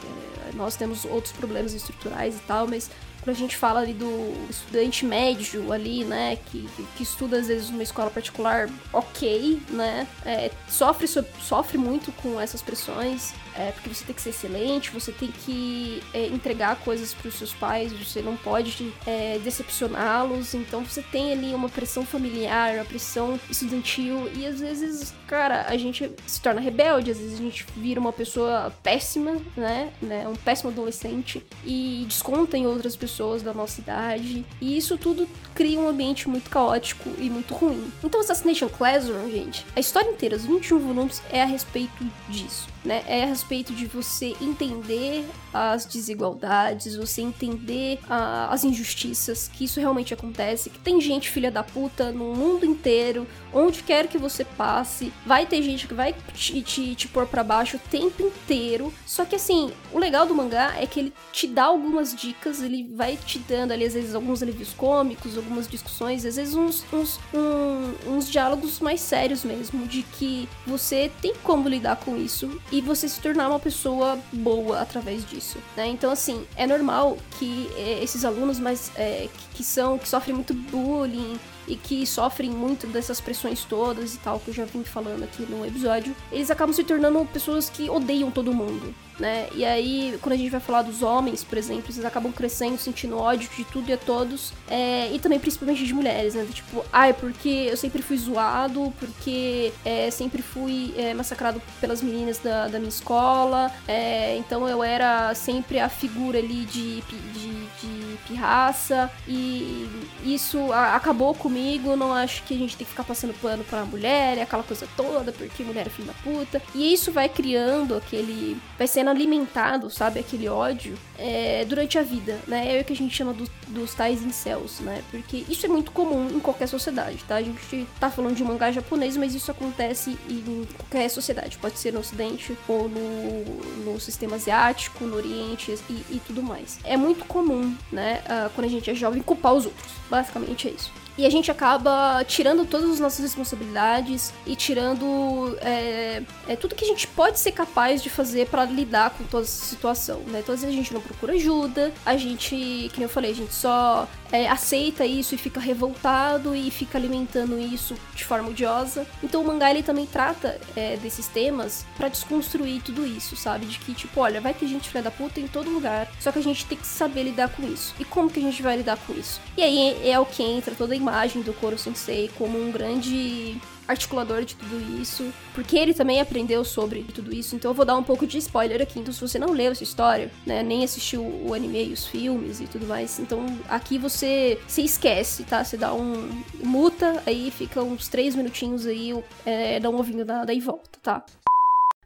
É, 0.51 0.57
nós 0.57 0.75
temos 0.75 1.05
outros 1.05 1.33
problemas 1.33 1.73
estruturais 1.73 2.37
e 2.37 2.40
tal, 2.40 2.66
mas 2.66 2.90
quando 3.26 3.36
a 3.36 3.40
gente 3.40 3.56
fala 3.56 3.80
ali 3.80 3.92
do 3.92 4.32
estudante 4.48 5.04
médio 5.04 5.72
ali, 5.72 6.04
né, 6.04 6.36
que, 6.46 6.68
que 6.96 7.02
estuda 7.02 7.38
às 7.38 7.48
vezes 7.48 7.70
numa 7.70 7.82
escola 7.82 8.08
particular, 8.08 8.70
ok, 8.92 9.60
né, 9.68 10.06
é, 10.24 10.52
sofre, 10.68 11.08
sofre 11.08 11.76
muito 11.76 12.12
com 12.12 12.40
essas 12.40 12.62
pressões, 12.62 13.34
é, 13.57 13.73
porque 13.73 13.88
você 13.88 14.05
tem 14.05 14.14
que 14.14 14.23
ser 14.23 14.31
excelente, 14.31 14.90
você 14.90 15.11
tem 15.11 15.31
que 15.31 16.03
é, 16.12 16.27
entregar 16.27 16.77
coisas 16.77 17.14
para 17.14 17.29
os 17.29 17.35
seus 17.35 17.53
pais, 17.55 17.92
você 17.92 18.21
não 18.21 18.37
pode 18.37 18.92
é, 19.07 19.38
decepcioná-los, 19.42 20.55
então 20.55 20.85
você 20.85 21.03
tem 21.03 21.33
ali 21.33 21.55
uma 21.55 21.69
pressão 21.69 22.05
familiar, 22.05 22.75
uma 22.75 22.85
pressão 22.85 23.40
estudantil, 23.51 24.31
e 24.35 24.47
às 24.47 24.61
vezes, 24.61 25.14
cara, 25.27 25.66
a 25.69 25.77
gente 25.77 26.11
se 26.27 26.40
torna 26.40 26.61
rebelde, 26.61 27.11
às 27.11 27.19
vezes 27.19 27.35
a 27.35 27.42
gente 27.42 27.66
vira 27.77 27.99
uma 27.99 28.12
pessoa 28.12 28.73
péssima, 28.83 29.40
né, 29.57 29.92
né? 30.03 30.29
Um 30.29 30.37
péssimo 30.37 30.71
adolescente, 30.71 31.45
e 31.64 32.05
desconta 32.07 32.59
em 32.59 32.66
outras 32.66 32.95
pessoas 32.95 33.42
da 33.42 33.55
nossa 33.55 33.81
idade, 33.81 34.45
e 34.61 34.77
isso 34.77 34.99
tudo 34.99 35.29
cria 35.55 35.79
um 35.79 35.88
ambiente 35.88 36.29
muito 36.29 36.51
caótico 36.51 37.11
e 37.19 37.31
muito 37.31 37.55
ruim. 37.55 37.90
Então, 38.05 38.21
Assassination 38.21 38.69
Classroom, 38.69 39.31
gente, 39.31 39.64
a 39.75 39.81
história 39.81 40.11
inteira, 40.11 40.37
os 40.37 40.45
21 40.45 40.79
volumes, 40.79 41.23
é 41.31 41.42
a 41.42 41.47
respeito 41.47 42.05
disso 42.29 42.75
né? 42.87 43.05
É 43.07 43.25
a 43.25 43.27
respeito 43.27 43.75
de 43.75 43.87
você 43.87 44.35
entender 44.40 45.29
as 45.53 45.85
desigualdades, 45.85 46.96
você 46.96 47.22
entender 47.22 47.99
uh, 48.05 48.51
as 48.51 48.64
injustiças, 48.64 49.49
que 49.53 49.64
isso 49.64 49.81
realmente 49.81 50.14
acontece, 50.14 50.70
que 50.70 50.79
tem 50.79 51.01
gente 51.01 51.31
filha 51.31 51.51
da 51.51 51.62
puta 51.62 52.12
no 52.12 52.35
mundo 52.35 52.64
inteiro, 52.64 53.27
onde 53.53 53.83
quer 53.83 54.07
que 54.07 54.18
você 54.18 54.44
passe, 54.44 55.12
vai 55.25 55.46
ter 55.46 55.62
gente 55.62 55.87
que 55.87 55.94
vai 55.94 56.14
te, 56.35 56.62
te, 56.62 56.94
te 56.94 57.09
pôr 57.09 57.27
pra 57.27 57.42
baixo 57.42 57.77
o 57.77 57.81
tempo 57.90 58.22
inteiro. 58.22 58.92
Só 59.07 59.25
que 59.25 59.37
assim, 59.37 59.72
o 59.92 59.99
legal 59.99 60.27
do 60.27 60.35
mangá 60.35 60.75
é 60.79 60.87
que 60.87 61.01
ele 61.01 61.12
te 61.33 61.46
dá 61.46 61.64
algumas 61.64 62.14
dicas, 62.14 62.62
ele 62.62 62.88
vai 62.94 63.16
te 63.16 63.38
dando 63.38 63.72
ali, 63.72 63.85
às 63.85 63.94
vezes, 63.94 64.14
alguns 64.14 64.42
alívios 64.42 64.72
cômicos, 64.72 65.37
algumas 65.37 65.66
discussões, 65.66 66.25
às 66.25 66.37
vezes 66.37 66.55
uns, 66.55 66.85
uns, 66.92 67.18
um, 67.33 68.14
uns 68.16 68.31
diálogos 68.31 68.81
mais 68.81 69.01
sérios 69.01 69.42
mesmo, 69.42 69.87
de 69.87 70.03
que 70.03 70.49
você 70.66 71.11
tem 71.20 71.35
como 71.42 71.68
lidar 71.68 71.96
com 71.96 72.16
isso 72.16 72.61
você 72.80 73.08
se 73.08 73.20
tornar 73.20 73.48
uma 73.48 73.58
pessoa 73.58 74.18
boa 74.32 74.80
através 74.80 75.24
disso, 75.28 75.58
né? 75.76 75.86
Então, 75.86 76.10
assim, 76.10 76.46
é 76.56 76.66
normal 76.66 77.16
que 77.38 77.70
é, 77.76 78.02
esses 78.02 78.24
alunos 78.24 78.58
mais 78.58 78.90
é, 78.96 79.28
que, 79.32 79.56
que 79.56 79.64
são, 79.64 79.98
que 79.98 80.08
sofrem 80.08 80.34
muito 80.34 80.54
bullying, 80.54 81.38
e 81.66 81.76
que 81.76 82.07
sofrem 82.07 82.50
muito 82.50 82.87
dessas 82.87 83.20
pressões 83.20 83.64
todas 83.64 84.14
e 84.14 84.18
tal, 84.18 84.40
que 84.40 84.48
eu 84.48 84.55
já 84.55 84.64
vim 84.64 84.85
falando 84.85 85.22
aqui 85.22 85.42
no 85.42 85.64
episódio, 85.64 86.14
eles 86.31 86.50
acabam 86.50 86.74
se 86.74 86.85
tornando 86.85 87.24
pessoas 87.26 87.68
que 87.68 87.88
odeiam 87.90 88.31
todo 88.31 88.52
mundo 88.52 88.94
né? 89.18 89.48
E 89.55 89.64
aí, 89.64 90.18
quando 90.20 90.35
a 90.35 90.37
gente 90.37 90.50
vai 90.50 90.61
falar 90.61 90.83
dos 90.83 91.02
homens, 91.02 91.42
por 91.42 91.57
exemplo, 91.57 91.85
eles 91.90 92.05
acabam 92.05 92.33
crescendo, 92.33 92.79
sentindo 92.79 93.18
ódio 93.18 93.48
de 93.57 93.64
tudo 93.64 93.88
e 93.88 93.92
a 93.92 93.96
todos. 93.96 94.52
É, 94.68 95.11
e 95.12 95.18
também, 95.18 95.38
principalmente 95.38 95.85
de 95.85 95.94
mulheres, 95.94 96.35
né? 96.35 96.46
Tipo, 96.52 96.85
ai, 96.92 97.11
ah, 97.11 97.14
porque 97.14 97.48
eu 97.48 97.76
sempre 97.76 98.02
fui 98.02 98.16
zoado, 98.16 98.92
porque 98.98 99.72
é, 99.85 100.11
sempre 100.11 100.42
fui 100.42 100.94
é, 100.96 101.14
massacrado 101.14 101.61
pelas 101.81 102.02
meninas 102.02 102.38
da, 102.38 102.68
da 102.68 102.79
minha 102.79 102.88
escola. 102.88 103.72
É, 103.88 104.37
então 104.37 104.68
eu 104.68 104.83
era 104.83 105.35
sempre 105.35 105.79
a 105.79 105.88
figura 105.88 106.38
ali 106.38 106.64
de, 106.64 107.00
de, 107.00 107.66
de 107.81 108.18
pirraça. 108.26 109.11
E 109.26 109.88
isso 110.24 110.72
acabou 110.72 111.35
comigo. 111.35 111.56
Não 111.97 112.12
acho 112.12 112.42
que 112.42 112.55
a 112.55 112.59
gente 112.59 112.77
tem 112.77 112.85
que 112.85 112.90
ficar 112.90 113.05
passando 113.05 113.33
pano 113.40 113.64
pra 113.64 113.85
mulher, 113.85 114.38
aquela 114.40 114.62
coisa 114.62 114.87
toda, 114.97 115.33
porque 115.33 115.62
mulher 115.62 115.87
é 115.87 115.90
filha 115.90 116.09
da 116.09 116.14
puta. 116.23 116.62
E 116.75 116.92
isso 116.92 117.11
vai 117.11 117.29
criando 117.29 117.95
aquele. 117.95 118.61
Vai 118.79 118.87
sendo 118.87 119.07
sendo 119.07 119.11
alimentado, 119.11 119.88
sabe, 119.88 120.19
aquele 120.19 120.49
ódio 120.49 120.99
é, 121.19 121.64
durante 121.64 121.99
a 121.99 122.03
vida, 122.03 122.38
né? 122.47 122.77
É 122.77 122.81
o 122.81 122.85
que 122.85 122.92
a 122.92 122.97
gente 122.97 123.14
chama 123.14 123.33
do, 123.33 123.49
dos 123.69 123.95
tais 123.95 124.23
incels, 124.23 124.81
né? 124.81 125.03
Porque 125.11 125.45
isso 125.49 125.64
é 125.64 125.69
muito 125.69 125.92
comum 125.92 126.29
em 126.29 126.40
qualquer 126.40 126.66
sociedade, 126.66 127.23
tá? 127.27 127.37
A 127.37 127.42
gente 127.42 127.87
tá 128.01 128.11
falando 128.11 128.35
de 128.35 128.42
mangá 128.42 128.73
japonês, 128.73 129.16
mas 129.16 129.35
isso 129.35 129.51
acontece 129.51 130.19
em 130.29 130.66
qualquer 130.77 131.09
sociedade. 131.09 131.57
Pode 131.59 131.79
ser 131.79 131.92
no 131.92 132.01
ocidente 132.01 132.57
ou 132.66 132.88
no, 132.88 133.92
no 133.92 134.01
sistema 134.01 134.37
asiático, 134.37 135.05
no 135.05 135.16
oriente 135.16 135.73
e, 135.88 135.92
e 136.11 136.23
tudo 136.27 136.42
mais. 136.42 136.79
É 136.83 136.97
muito 136.97 137.25
comum, 137.27 137.77
né? 137.92 138.23
Uh, 138.25 138.51
quando 138.55 138.66
a 138.66 138.71
gente 138.71 138.90
é 138.90 138.95
jovem, 138.95 139.23
culpar 139.23 139.55
os 139.55 139.66
outros. 139.66 139.92
Basicamente 140.11 140.69
é 140.69 140.73
isso. 140.73 141.06
E 141.18 141.24
a 141.24 141.31
gente 141.31 141.50
acaba 141.50 142.22
tirando 142.24 142.66
todas 142.66 142.90
as 142.90 143.00
nossas 143.00 143.20
responsabilidades 143.20 144.35
e 144.46 144.55
tirando 144.55 145.57
é, 145.61 146.22
é, 146.46 146.57
tudo 146.57 146.74
que 146.74 146.85
a 146.85 146.88
gente 146.88 147.07
pode 147.07 147.38
ser 147.38 147.52
capaz 147.52 148.02
de 148.02 148.11
fazer 148.11 148.48
para 148.48 148.64
lidar 148.66 149.11
com 149.11 149.24
toda 149.24 149.44
essa 149.44 149.64
situação, 149.64 150.20
né? 150.26 150.40
Então, 150.40 150.55
às 150.55 150.61
vezes 150.61 150.74
a 150.74 150.79
gente 150.79 150.92
não 150.92 151.00
procura 151.00 151.33
ajuda, 151.33 151.92
a 152.05 152.16
gente, 152.16 152.90
que 152.92 153.02
eu 153.02 153.09
falei, 153.09 153.31
a 153.31 153.35
gente 153.35 153.55
só 153.55 154.07
é, 154.32 154.48
aceita 154.48 155.04
isso 155.04 155.34
e 155.34 155.38
fica 155.38 155.60
revoltado 155.60 156.54
e 156.54 156.70
fica 156.70 156.98
alimentando 156.98 157.58
isso 157.58 157.94
de 158.14 158.24
forma 158.24 158.50
odiosa. 158.50 159.06
Então, 159.22 159.42
o 159.42 159.46
mangá 159.46 159.70
ele 159.70 159.82
também 159.82 160.06
trata 160.06 160.60
é, 160.74 160.96
desses 160.96 161.28
temas 161.28 161.84
para 161.96 162.08
desconstruir 162.08 162.82
tudo 162.82 163.06
isso, 163.06 163.36
sabe? 163.36 163.66
De 163.66 163.78
que, 163.78 163.94
tipo, 163.94 164.20
olha, 164.20 164.40
vai 164.40 164.54
ter 164.54 164.66
gente 164.66 164.88
filha 164.88 165.02
da 165.02 165.10
puta 165.10 165.40
em 165.40 165.46
todo 165.46 165.70
lugar, 165.70 166.08
só 166.20 166.32
que 166.32 166.38
a 166.38 166.42
gente 166.42 166.66
tem 166.66 166.78
que 166.78 166.86
saber 166.86 167.22
lidar 167.24 167.48
com 167.48 167.66
isso. 167.66 167.94
E 167.98 168.04
como 168.04 168.30
que 168.30 168.40
a 168.40 168.42
gente 168.42 168.62
vai 168.62 168.76
lidar 168.76 168.96
com 168.96 169.12
isso? 169.12 169.40
E 169.56 169.62
aí 169.62 170.08
é 170.08 170.18
o 170.18 170.26
que 170.26 170.42
entra 170.42 170.74
toda 170.74 170.94
a 170.94 170.96
imagem 170.96 171.42
do 171.42 171.52
Koro 171.52 171.78
Sensei 171.78 172.30
como 172.36 172.60
um 172.60 172.70
grande 172.70 173.60
articulador 173.87 174.44
de 174.44 174.55
tudo 174.55 175.01
isso, 175.01 175.33
porque 175.55 175.77
ele 175.77 175.94
também 175.94 176.20
aprendeu 176.20 176.64
sobre 176.64 177.03
tudo 177.03 177.35
isso. 177.35 177.55
Então 177.55 177.70
eu 177.70 177.75
vou 177.75 177.85
dar 177.85 177.96
um 177.96 178.03
pouco 178.03 178.27
de 178.27 178.38
spoiler 178.38 178.83
aqui. 178.83 178.99
Então 178.99 179.12
se 179.12 179.20
você 179.20 179.38
não 179.38 179.53
leu 179.53 179.72
essa 179.72 179.83
história, 179.83 180.31
né, 180.44 180.62
nem 180.62 180.85
assistiu 180.85 181.22
o 181.22 181.55
anime 181.55 181.88
e 181.88 181.92
os 181.92 182.07
filmes 182.07 182.61
e 182.61 182.66
tudo 182.66 182.87
mais, 182.87 183.18
então 183.18 183.46
aqui 183.68 183.99
você 183.99 184.59
se 184.66 184.83
esquece, 184.83 185.44
tá? 185.44 185.64
Você 185.64 185.77
dá 185.77 185.92
um 185.92 186.42
muta, 186.62 187.22
aí 187.27 187.51
fica 187.51 187.83
uns 187.83 188.09
três 188.09 188.35
minutinhos 188.35 188.87
aí, 188.87 189.12
é, 189.44 189.81
dá 189.81 189.90
um 189.90 189.99
ovinho 189.99 190.25
da, 190.25 190.44
daí 190.44 190.61
volta, 190.61 190.99
tá? 191.03 191.25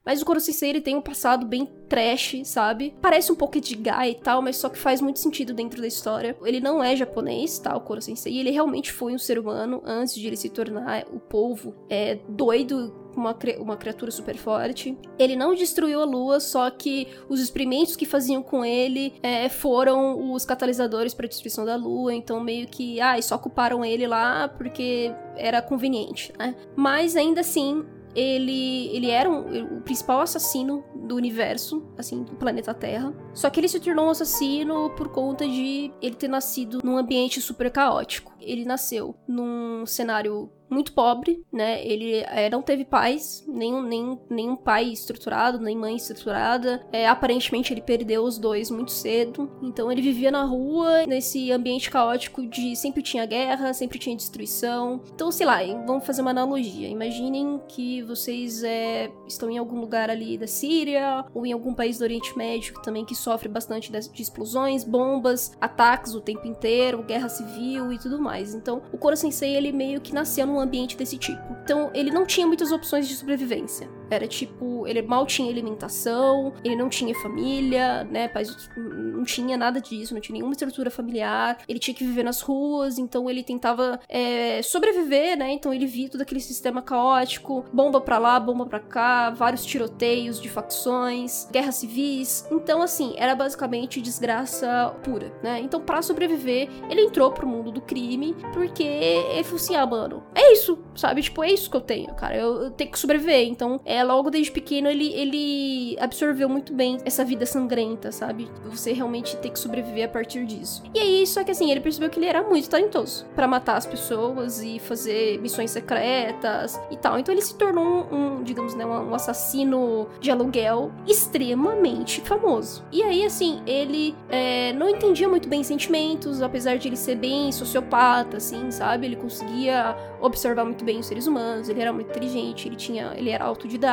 Mas 0.04 0.22
o 0.22 0.24
Koro 0.24 0.40
Sensei, 0.40 0.70
ele 0.70 0.80
tem 0.80 0.96
um 0.96 1.02
passado 1.02 1.46
bem 1.46 1.68
trash, 1.88 2.40
sabe? 2.44 2.94
Parece 3.00 3.30
um 3.30 3.34
pouco 3.34 3.60
de 3.60 3.74
Guy 3.74 4.10
e 4.10 4.14
tal, 4.14 4.40
mas 4.40 4.56
só 4.56 4.68
que 4.68 4.78
faz 4.78 5.00
muito 5.00 5.18
sentido 5.18 5.52
dentro 5.52 5.80
da 5.80 5.86
história. 5.86 6.36
Ele 6.42 6.60
não 6.60 6.82
é 6.82 6.96
japonês, 6.96 7.58
tá? 7.58 7.76
O 7.76 7.80
Koro 7.80 8.00
Sensei, 8.00 8.38
ele 8.38 8.50
realmente 8.50 8.92
foi 8.92 9.14
um 9.14 9.18
ser 9.18 9.38
humano 9.38 9.82
antes 9.84 10.14
de 10.14 10.26
ele 10.26 10.36
se 10.36 10.48
tornar 10.48 11.04
o 11.12 11.20
povo 11.20 11.74
é, 11.88 12.18
doido 12.28 13.00
uma, 13.16 13.36
uma 13.58 13.76
criatura 13.76 14.10
super 14.10 14.36
forte. 14.36 14.96
Ele 15.18 15.36
não 15.36 15.54
destruiu 15.54 16.00
a 16.00 16.04
Lua, 16.04 16.40
só 16.40 16.70
que 16.70 17.08
os 17.28 17.40
experimentos 17.40 17.96
que 17.96 18.06
faziam 18.06 18.42
com 18.42 18.64
ele 18.64 19.14
é, 19.22 19.48
foram 19.48 20.32
os 20.32 20.44
catalisadores 20.44 21.14
para 21.14 21.26
a 21.26 21.28
destruição 21.28 21.64
da 21.64 21.76
Lua. 21.76 22.14
Então, 22.14 22.40
meio 22.40 22.66
que, 22.66 23.00
ah, 23.00 23.20
só 23.20 23.36
culparam 23.38 23.84
ele 23.84 24.06
lá 24.06 24.48
porque 24.48 25.12
era 25.36 25.60
conveniente, 25.60 26.32
né? 26.38 26.54
Mas 26.76 27.16
ainda 27.16 27.40
assim, 27.40 27.84
ele, 28.14 28.88
ele 28.94 29.10
era 29.10 29.30
um, 29.30 29.78
o 29.78 29.80
principal 29.80 30.20
assassino 30.20 30.84
do 30.94 31.14
universo, 31.14 31.86
assim, 31.96 32.22
do 32.22 32.34
planeta 32.36 32.74
Terra. 32.74 33.14
Só 33.32 33.48
que 33.50 33.60
ele 33.60 33.68
se 33.68 33.80
tornou 33.80 34.06
um 34.06 34.10
assassino 34.10 34.90
por 34.90 35.08
conta 35.08 35.46
de 35.46 35.92
ele 36.00 36.14
ter 36.14 36.28
nascido 36.28 36.80
num 36.82 36.96
ambiente 36.96 37.40
super 37.40 37.70
caótico. 37.70 38.32
Ele 38.40 38.64
nasceu 38.64 39.14
num 39.26 39.84
cenário 39.86 40.50
muito 40.70 40.92
pobre, 40.92 41.44
né? 41.52 41.84
Ele 41.84 42.18
é, 42.28 42.48
não 42.48 42.62
teve 42.62 42.84
pais, 42.84 43.44
nenhum, 43.46 43.82
nenhum, 44.30 44.56
pai 44.56 44.90
estruturado, 44.90 45.58
nem 45.58 45.76
mãe 45.76 45.96
estruturada. 45.96 46.86
É, 46.92 47.08
aparentemente 47.08 47.72
ele 47.72 47.80
perdeu 47.80 48.22
os 48.24 48.38
dois 48.38 48.70
muito 48.70 48.92
cedo. 48.92 49.50
Então 49.62 49.90
ele 49.90 50.00
vivia 50.00 50.30
na 50.30 50.44
rua, 50.44 51.06
nesse 51.06 51.50
ambiente 51.50 51.90
caótico 51.90 52.46
de 52.46 52.76
sempre 52.76 53.02
tinha 53.02 53.26
guerra, 53.26 53.72
sempre 53.74 53.98
tinha 53.98 54.16
destruição. 54.16 55.00
Então, 55.12 55.30
sei 55.30 55.46
lá, 55.46 55.58
vamos 55.86 56.06
fazer 56.06 56.22
uma 56.22 56.30
analogia. 56.30 56.88
Imaginem 56.88 57.60
que 57.68 58.02
vocês 58.02 58.62
é, 58.62 59.10
estão 59.26 59.50
em 59.50 59.58
algum 59.58 59.80
lugar 59.80 60.08
ali 60.08 60.38
da 60.38 60.46
Síria, 60.46 61.24
ou 61.34 61.44
em 61.44 61.52
algum 61.52 61.74
país 61.74 61.98
do 61.98 62.04
Oriente 62.04 62.36
Médio 62.36 62.80
também 62.82 63.04
que 63.04 63.14
sofre 63.14 63.48
bastante 63.48 63.90
de 63.90 64.22
explosões, 64.22 64.84
bombas, 64.84 65.52
ataques 65.60 66.14
o 66.14 66.20
tempo 66.20 66.46
inteiro, 66.46 67.02
guerra 67.02 67.28
civil 67.28 67.92
e 67.92 67.98
tudo 67.98 68.20
mais. 68.20 68.54
Então, 68.54 68.82
o 68.92 68.98
Koro 68.98 69.16
Sensei, 69.16 69.56
ele 69.56 69.72
meio 69.72 70.00
que 70.00 70.14
nasceu 70.14 70.46
num 70.46 70.59
ambiente 70.60 70.96
desse 70.96 71.16
tipo. 71.16 71.56
Então, 71.62 71.90
ele 71.94 72.10
não 72.10 72.26
tinha 72.26 72.46
muitas 72.46 72.72
opções 72.72 73.08
de 73.08 73.14
sobrevivência. 73.14 73.88
Era 74.10 74.26
tipo, 74.26 74.86
ele 74.86 75.02
mal 75.02 75.26
tinha 75.26 75.50
alimentação, 75.50 76.52
ele 76.64 76.76
não 76.76 76.88
tinha 76.88 77.14
família, 77.14 78.04
né? 78.04 78.28
Pais, 78.28 78.68
não 78.76 79.24
tinha 79.24 79.56
nada 79.56 79.80
disso, 79.80 80.14
não 80.14 80.20
tinha 80.20 80.34
nenhuma 80.34 80.52
estrutura 80.52 80.90
familiar. 80.90 81.58
Ele 81.68 81.78
tinha 81.78 81.94
que 81.94 82.04
viver 82.04 82.22
nas 82.22 82.40
ruas, 82.40 82.98
então 82.98 83.28
ele 83.30 83.42
tentava 83.42 84.00
é, 84.08 84.60
sobreviver, 84.62 85.36
né? 85.36 85.52
Então 85.52 85.72
ele 85.72 85.86
via 85.86 86.08
todo 86.08 86.22
aquele 86.22 86.40
sistema 86.40 86.82
caótico, 86.82 87.64
bomba 87.72 88.00
pra 88.00 88.18
lá, 88.18 88.38
bomba 88.40 88.66
pra 88.66 88.80
cá, 88.80 89.30
vários 89.30 89.64
tiroteios 89.64 90.40
de 90.40 90.48
facções, 90.48 91.48
guerras 91.50 91.76
civis. 91.76 92.46
Então, 92.50 92.82
assim, 92.82 93.14
era 93.16 93.34
basicamente 93.34 94.00
desgraça 94.00 94.94
pura, 95.02 95.32
né? 95.42 95.60
Então, 95.60 95.80
para 95.80 96.02
sobreviver, 96.02 96.68
ele 96.88 97.02
entrou 97.02 97.30
pro 97.32 97.46
mundo 97.46 97.70
do 97.70 97.80
crime, 97.80 98.34
porque 98.52 98.82
ele 98.82 99.44
falou 99.44 99.56
assim: 99.56 99.76
ah, 99.76 99.86
mano, 99.86 100.22
é 100.34 100.52
isso, 100.52 100.78
sabe? 100.94 101.22
Tipo, 101.22 101.44
é 101.44 101.52
isso 101.52 101.70
que 101.70 101.76
eu 101.76 101.80
tenho, 101.80 102.14
cara. 102.14 102.36
Eu, 102.36 102.64
eu 102.64 102.70
tenho 102.70 102.90
que 102.90 102.98
sobreviver. 102.98 103.46
Então, 103.46 103.80
é, 103.84 103.99
logo 104.02 104.30
desde 104.30 104.52
pequeno, 104.52 104.88
ele, 104.88 105.12
ele 105.12 105.96
absorveu 105.98 106.48
muito 106.48 106.72
bem 106.72 106.98
essa 107.04 107.24
vida 107.24 107.46
sangrenta, 107.46 108.12
sabe? 108.12 108.48
Você 108.66 108.92
realmente 108.92 109.36
ter 109.36 109.50
que 109.50 109.58
sobreviver 109.58 110.06
a 110.06 110.08
partir 110.08 110.44
disso. 110.44 110.82
E 110.94 110.98
aí, 110.98 111.26
só 111.26 111.44
que 111.44 111.50
assim, 111.50 111.70
ele 111.70 111.80
percebeu 111.80 112.10
que 112.10 112.18
ele 112.18 112.26
era 112.26 112.42
muito 112.42 112.68
talentoso 112.68 113.26
para 113.34 113.46
matar 113.46 113.76
as 113.76 113.86
pessoas 113.86 114.62
e 114.62 114.78
fazer 114.78 115.38
missões 115.40 115.70
secretas 115.70 116.80
e 116.90 116.96
tal. 116.96 117.18
Então 117.18 117.32
ele 117.32 117.42
se 117.42 117.54
tornou 117.54 118.06
um, 118.10 118.38
um 118.38 118.42
digamos, 118.42 118.74
né, 118.74 118.84
um 118.84 119.14
assassino 119.14 120.08
de 120.20 120.30
aluguel 120.30 120.90
extremamente 121.06 122.20
famoso. 122.22 122.84
E 122.92 123.02
aí, 123.02 123.24
assim, 123.24 123.62
ele 123.66 124.14
é, 124.28 124.72
não 124.72 124.88
entendia 124.88 125.28
muito 125.28 125.48
bem 125.48 125.62
sentimentos, 125.62 126.42
apesar 126.42 126.76
de 126.78 126.88
ele 126.88 126.96
ser 126.96 127.16
bem 127.16 127.52
sociopata, 127.52 128.36
assim, 128.36 128.70
sabe? 128.70 129.06
Ele 129.06 129.16
conseguia 129.16 129.96
observar 130.20 130.64
muito 130.64 130.84
bem 130.84 131.00
os 131.00 131.06
seres 131.06 131.26
humanos, 131.26 131.68
ele 131.68 131.80
era 131.80 131.92
muito 131.92 132.10
inteligente, 132.10 132.68
ele 132.68 132.76
tinha, 132.76 133.12
ele 133.16 133.30
era 133.30 133.44
autodidata. 133.44 133.89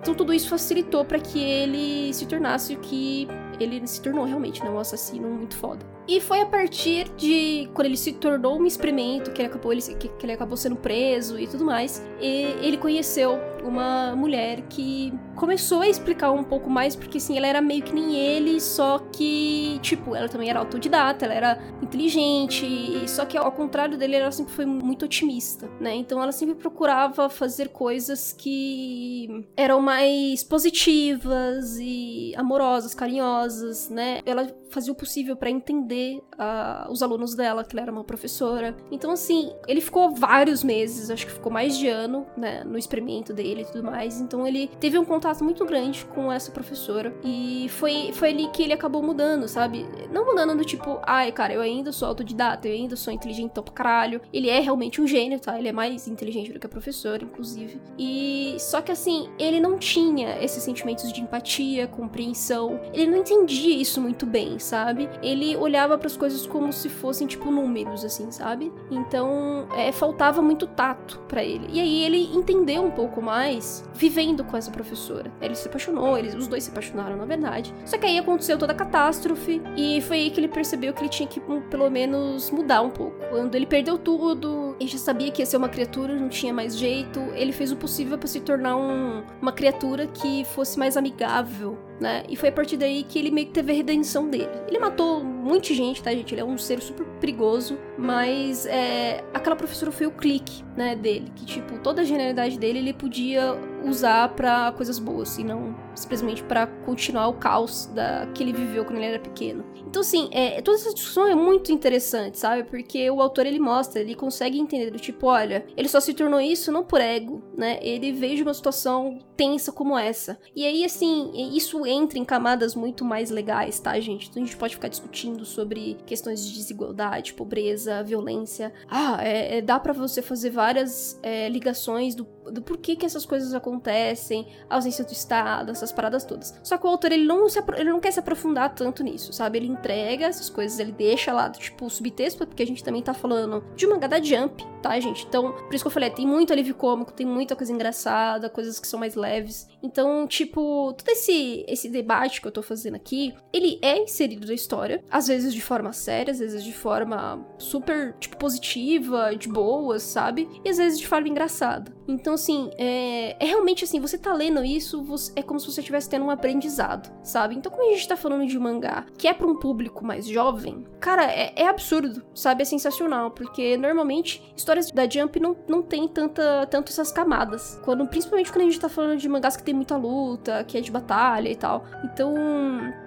Então 0.00 0.14
tudo 0.14 0.32
isso 0.32 0.48
facilitou 0.48 1.04
para 1.04 1.18
que 1.18 1.38
ele 1.40 2.12
se 2.12 2.26
tornasse 2.26 2.74
o 2.74 2.78
que 2.78 3.28
ele 3.60 3.86
se 3.86 4.00
tornou 4.00 4.24
realmente, 4.24 4.62
né, 4.62 4.70
um 4.70 4.78
assassino 4.78 5.28
muito 5.28 5.56
foda. 5.56 5.84
E 6.06 6.20
foi 6.20 6.40
a 6.40 6.46
partir 6.46 7.08
de 7.16 7.68
quando 7.74 7.86
ele 7.86 7.96
se 7.96 8.12
tornou 8.12 8.58
um 8.58 8.66
experimento, 8.66 9.30
que 9.30 9.40
ele 9.40 9.48
acabou, 9.48 9.72
ele, 9.72 9.82
que, 9.82 10.08
que 10.08 10.26
ele 10.26 10.32
acabou 10.32 10.56
sendo 10.56 10.76
preso 10.76 11.38
e 11.38 11.46
tudo 11.46 11.64
mais, 11.64 12.04
e 12.20 12.56
ele 12.60 12.76
conheceu 12.76 13.38
uma 13.62 14.16
mulher 14.16 14.62
que 14.62 15.12
começou 15.36 15.82
a 15.82 15.88
explicar 15.88 16.32
um 16.32 16.42
pouco 16.42 16.68
mais, 16.68 16.96
porque 16.96 17.18
assim, 17.18 17.36
ela 17.36 17.46
era 17.46 17.60
meio 17.60 17.82
que 17.82 17.92
nem 17.92 18.16
ele, 18.16 18.60
só 18.60 18.98
que, 18.98 19.78
tipo, 19.80 20.16
ela 20.16 20.28
também 20.28 20.50
era 20.50 20.58
autodidata, 20.58 21.24
ela 21.24 21.34
era 21.34 21.58
inteligente, 21.80 23.08
só 23.08 23.24
que 23.24 23.36
ao 23.36 23.52
contrário 23.52 23.96
dele, 23.96 24.16
ela 24.16 24.32
sempre 24.32 24.52
foi 24.52 24.66
muito 24.66 25.04
otimista, 25.04 25.70
né? 25.80 25.94
Então 25.94 26.20
ela 26.20 26.32
sempre 26.32 26.56
procurava 26.56 27.28
fazer 27.28 27.68
coisas 27.68 28.32
que 28.32 29.46
eram 29.56 29.80
mais 29.80 30.42
positivas 30.42 31.78
e 31.78 32.34
amorosas, 32.36 32.94
carinhosas, 32.94 33.88
né? 33.88 34.20
Ela 34.26 34.52
fazia 34.72 34.92
o 34.92 34.96
possível 34.96 35.36
para 35.36 35.50
entender 35.50 36.22
uh, 36.34 36.90
os 36.90 37.02
alunos 37.02 37.34
dela, 37.34 37.64
que 37.64 37.74
ela 37.74 37.82
era 37.82 37.92
uma 37.92 38.04
professora. 38.04 38.76
Então, 38.90 39.10
assim, 39.10 39.52
ele 39.68 39.80
ficou 39.80 40.14
vários 40.14 40.64
meses, 40.64 41.10
acho 41.10 41.26
que 41.26 41.32
ficou 41.32 41.52
mais 41.52 41.76
de 41.76 41.88
ano, 41.88 42.26
né, 42.36 42.64
no 42.64 42.78
experimento 42.78 43.32
dele 43.32 43.62
e 43.62 43.64
tudo 43.64 43.84
mais. 43.84 44.20
Então, 44.20 44.46
ele 44.46 44.68
teve 44.80 44.98
um 44.98 45.04
contato 45.04 45.44
muito 45.44 45.64
grande 45.64 46.04
com 46.06 46.32
essa 46.32 46.50
professora. 46.50 47.14
E 47.22 47.66
foi, 47.70 48.12
foi 48.12 48.30
ali 48.30 48.48
que 48.48 48.62
ele 48.62 48.72
acabou 48.72 49.02
mudando, 49.02 49.46
sabe? 49.48 49.86
Não 50.10 50.24
mudando 50.24 50.56
do 50.56 50.64
tipo, 50.64 51.00
ai, 51.02 51.30
cara, 51.32 51.52
eu 51.52 51.60
ainda 51.60 51.92
sou 51.92 52.08
autodidata, 52.08 52.66
eu 52.66 52.74
ainda 52.74 52.96
sou 52.96 53.12
inteligente 53.12 53.52
pra 53.52 53.62
caralho. 53.64 54.20
Ele 54.32 54.48
é 54.48 54.60
realmente 54.60 55.00
um 55.00 55.06
gênio, 55.06 55.38
tá? 55.38 55.58
Ele 55.58 55.68
é 55.68 55.72
mais 55.72 56.08
inteligente 56.08 56.52
do 56.52 56.58
que 56.58 56.66
a 56.66 56.70
professora, 56.70 57.24
inclusive. 57.24 57.80
E 57.98 58.56
só 58.58 58.80
que 58.80 58.92
assim, 58.92 59.28
ele 59.38 59.60
não 59.60 59.78
tinha 59.78 60.42
esses 60.42 60.62
sentimentos 60.62 61.12
de 61.12 61.20
empatia, 61.20 61.86
compreensão. 61.86 62.80
Ele 62.92 63.10
não 63.10 63.18
entendia 63.18 63.76
isso 63.76 64.00
muito 64.00 64.24
bem, 64.26 64.58
sabe? 64.62 65.08
Ele 65.22 65.56
olhava 65.56 65.98
para 65.98 66.06
as 66.06 66.16
coisas 66.16 66.46
como 66.46 66.72
se 66.72 66.88
fossem 66.88 67.26
tipo 67.26 67.50
números, 67.50 68.04
assim, 68.04 68.30
sabe? 68.30 68.72
Então, 68.90 69.66
é, 69.76 69.92
faltava 69.92 70.40
muito 70.40 70.66
tato 70.66 71.20
para 71.28 71.44
ele. 71.44 71.66
E 71.72 71.80
aí 71.80 72.04
ele 72.04 72.30
entendeu 72.34 72.84
um 72.84 72.90
pouco 72.90 73.20
mais 73.20 73.84
vivendo 73.94 74.44
com 74.44 74.56
essa 74.56 74.70
professora. 74.70 75.30
Ele 75.40 75.54
se 75.54 75.68
apaixonou, 75.68 76.16
eles, 76.18 76.34
os 76.34 76.46
dois 76.46 76.64
se 76.64 76.70
apaixonaram, 76.70 77.16
na 77.16 77.24
verdade. 77.24 77.74
Só 77.84 77.98
que 77.98 78.06
aí 78.06 78.18
aconteceu 78.18 78.58
toda 78.58 78.72
a 78.72 78.76
catástrofe 78.76 79.60
e 79.76 80.00
foi 80.02 80.18
aí 80.18 80.30
que 80.30 80.40
ele 80.40 80.48
percebeu 80.48 80.92
que 80.92 81.02
ele 81.02 81.08
tinha 81.08 81.28
que 81.28 81.40
hum, 81.40 81.62
pelo 81.70 81.90
menos 81.90 82.50
mudar 82.50 82.82
um 82.82 82.90
pouco. 82.90 83.16
Quando 83.30 83.54
ele 83.54 83.66
perdeu 83.66 83.98
tudo, 83.98 84.76
ele 84.78 84.88
já 84.88 84.98
sabia 84.98 85.30
que 85.30 85.42
ia 85.42 85.46
ser 85.46 85.56
uma 85.56 85.68
criatura, 85.68 86.14
não 86.14 86.28
tinha 86.28 86.52
mais 86.52 86.76
jeito. 86.76 87.20
Ele 87.34 87.52
fez 87.52 87.72
o 87.72 87.76
possível 87.76 88.18
para 88.18 88.28
se 88.28 88.40
tornar 88.40 88.76
um, 88.76 89.22
uma 89.40 89.52
criatura 89.52 90.06
que 90.06 90.44
fosse 90.44 90.78
mais 90.78 90.96
amigável 90.96 91.78
né? 92.02 92.24
E 92.28 92.36
foi 92.36 92.50
a 92.50 92.52
partir 92.52 92.76
daí 92.76 93.04
que 93.04 93.18
ele 93.18 93.30
meio 93.30 93.46
que 93.46 93.52
teve 93.52 93.72
a 93.72 93.74
redenção 93.74 94.28
dele. 94.28 94.50
Ele 94.68 94.78
matou 94.78 95.22
muita 95.42 95.74
gente, 95.74 96.02
tá, 96.02 96.10
gente? 96.12 96.32
Ele 96.32 96.40
é 96.40 96.44
um 96.44 96.56
ser 96.56 96.80
super 96.80 97.06
perigoso, 97.20 97.78
mas 97.98 98.66
é, 98.66 99.24
aquela 99.34 99.56
professora 99.56 99.90
foi 99.90 100.06
o 100.06 100.10
clique, 100.10 100.64
né, 100.76 100.94
dele. 100.94 101.32
Que, 101.34 101.44
tipo, 101.44 101.78
toda 101.80 102.02
a 102.02 102.04
genialidade 102.04 102.58
dele 102.58 102.78
ele 102.78 102.92
podia 102.92 103.54
usar 103.84 104.28
para 104.30 104.72
coisas 104.72 104.98
boas 104.98 105.36
e 105.38 105.44
não 105.44 105.74
simplesmente 105.94 106.42
para 106.42 106.66
continuar 106.66 107.28
o 107.28 107.34
caos 107.34 107.86
da, 107.86 108.26
que 108.34 108.42
ele 108.42 108.52
viveu 108.52 108.84
quando 108.84 108.98
ele 108.98 109.06
era 109.06 109.18
pequeno. 109.18 109.64
Então, 109.86 110.00
assim, 110.00 110.28
é, 110.32 110.62
toda 110.62 110.78
essa 110.78 110.94
discussão 110.94 111.26
é 111.26 111.34
muito 111.34 111.70
interessante, 111.70 112.38
sabe? 112.38 112.64
Porque 112.64 113.10
o 113.10 113.20
autor 113.20 113.44
ele 113.44 113.58
mostra, 113.58 114.00
ele 114.00 114.14
consegue 114.14 114.58
entender 114.58 114.90
do 114.90 114.98
tipo, 114.98 115.26
olha, 115.26 115.66
ele 115.76 115.88
só 115.88 116.00
se 116.00 116.14
tornou 116.14 116.40
isso 116.40 116.72
não 116.72 116.82
por 116.82 117.00
ego, 117.00 117.42
né? 117.56 117.78
Ele 117.82 118.12
veio 118.12 118.36
de 118.36 118.42
uma 118.42 118.54
situação 118.54 119.18
tensa 119.36 119.70
como 119.70 119.98
essa. 119.98 120.38
E 120.56 120.64
aí, 120.64 120.84
assim, 120.84 121.32
isso 121.54 121.84
entra 121.86 122.18
em 122.18 122.24
camadas 122.24 122.74
muito 122.74 123.04
mais 123.04 123.30
legais, 123.30 123.78
tá, 123.80 123.98
gente? 124.00 124.30
Então 124.30 124.42
a 124.42 124.46
gente 124.46 124.56
pode 124.56 124.74
ficar 124.74 124.88
discutindo 124.88 125.31
sobre 125.44 125.96
questões 126.06 126.44
de 126.44 126.54
desigualdade, 126.54 127.34
pobreza, 127.34 128.02
violência. 128.02 128.72
Ah, 128.88 129.18
é, 129.20 129.58
é 129.58 129.62
dá 129.62 129.78
para 129.80 129.92
você 129.92 130.20
fazer 130.22 130.50
várias 130.50 131.18
é, 131.22 131.48
ligações 131.48 132.14
do 132.14 132.24
do 132.50 132.62
porquê 132.62 132.96
que 132.96 133.06
essas 133.06 133.24
coisas 133.24 133.54
acontecem, 133.54 134.46
a 134.68 134.76
ausência 134.76 135.04
do 135.04 135.12
Estado, 135.12 135.70
essas 135.70 135.92
paradas 135.92 136.24
todas. 136.24 136.54
Só 136.62 136.78
que 136.78 136.86
o 136.86 136.90
autor, 136.90 137.12
ele 137.12 137.24
não, 137.24 137.48
se, 137.48 137.62
ele 137.76 137.90
não 137.90 138.00
quer 138.00 138.12
se 138.12 138.20
aprofundar 138.20 138.74
tanto 138.74 139.02
nisso, 139.02 139.32
sabe? 139.32 139.58
Ele 139.58 139.68
entrega 139.68 140.26
essas 140.26 140.48
coisas, 140.48 140.78
ele 140.78 140.92
deixa 140.92 141.32
lá, 141.32 141.48
tipo, 141.50 141.88
subtexto, 141.88 142.46
porque 142.46 142.62
a 142.62 142.66
gente 142.66 142.82
também 142.82 143.02
tá 143.02 143.14
falando 143.14 143.64
de 143.76 143.86
uma 143.86 143.98
gada 143.98 144.22
jump, 144.22 144.64
tá, 144.82 144.98
gente? 144.98 145.26
Então, 145.26 145.52
por 145.52 145.74
isso 145.74 145.84
que 145.84 145.88
eu 145.88 145.92
falei, 145.92 146.10
tem 146.10 146.26
muito 146.26 146.52
alívio 146.52 146.74
cômico, 146.74 147.12
tem 147.12 147.26
muita 147.26 147.54
coisa 147.54 147.72
engraçada, 147.72 148.50
coisas 148.50 148.78
que 148.78 148.86
são 148.86 148.98
mais 148.98 149.14
leves. 149.14 149.68
Então, 149.82 150.26
tipo, 150.26 150.92
todo 150.92 151.08
esse, 151.08 151.64
esse 151.68 151.88
debate 151.88 152.40
que 152.40 152.46
eu 152.46 152.52
tô 152.52 152.62
fazendo 152.62 152.94
aqui, 152.94 153.34
ele 153.52 153.78
é 153.82 153.98
inserido 153.98 154.46
na 154.46 154.54
história, 154.54 155.02
às 155.10 155.28
vezes 155.28 155.54
de 155.54 155.60
forma 155.60 155.92
séria, 155.92 156.32
às 156.32 156.38
vezes 156.38 156.62
de 156.62 156.72
forma 156.72 157.44
super, 157.58 158.14
tipo, 158.18 158.36
positiva, 158.36 159.34
de 159.36 159.48
boas, 159.48 160.02
sabe? 160.02 160.48
E 160.64 160.68
às 160.68 160.76
vezes 160.76 160.98
de 160.98 161.06
forma 161.06 161.28
engraçada. 161.28 161.92
Então, 162.06 162.34
assim, 162.34 162.70
é, 162.78 163.36
é 163.38 163.46
realmente 163.46 163.84
assim, 163.84 164.00
você 164.00 164.18
tá 164.18 164.32
lendo 164.32 164.64
isso, 164.64 165.02
você, 165.02 165.32
é 165.36 165.42
como 165.42 165.58
se 165.60 165.66
você 165.66 165.80
estivesse 165.80 166.08
tendo 166.08 166.24
um 166.24 166.30
aprendizado, 166.30 167.12
sabe? 167.22 167.54
Então, 167.54 167.70
como 167.70 167.88
a 167.88 167.92
gente 167.92 168.08
tá 168.08 168.16
falando 168.16 168.46
de 168.46 168.58
mangá, 168.58 169.06
que 169.16 169.28
é 169.28 169.34
pra 169.34 169.46
um 169.46 169.58
público 169.58 170.04
mais 170.04 170.26
jovem, 170.26 170.86
cara, 171.00 171.24
é, 171.24 171.52
é 171.56 171.68
absurdo, 171.68 172.22
sabe? 172.34 172.62
É 172.62 172.64
sensacional, 172.64 173.30
porque 173.30 173.76
normalmente 173.76 174.42
histórias 174.56 174.90
da 174.90 175.08
Jump 175.08 175.38
não, 175.40 175.56
não 175.68 175.82
tem 175.82 176.08
tanta, 176.08 176.66
tanto 176.66 176.90
essas 176.90 177.12
camadas. 177.12 177.80
Quando, 177.84 178.06
principalmente 178.06 178.50
quando 178.50 178.62
a 178.62 178.64
gente 178.64 178.80
tá 178.80 178.88
falando 178.88 179.18
de 179.18 179.28
mangás 179.28 179.56
que 179.56 179.62
tem 179.62 179.74
muita 179.74 179.96
luta, 179.96 180.64
que 180.64 180.78
é 180.78 180.80
de 180.80 180.90
batalha 180.90 181.48
e 181.48 181.56
tal. 181.56 181.84
Então, 182.04 182.34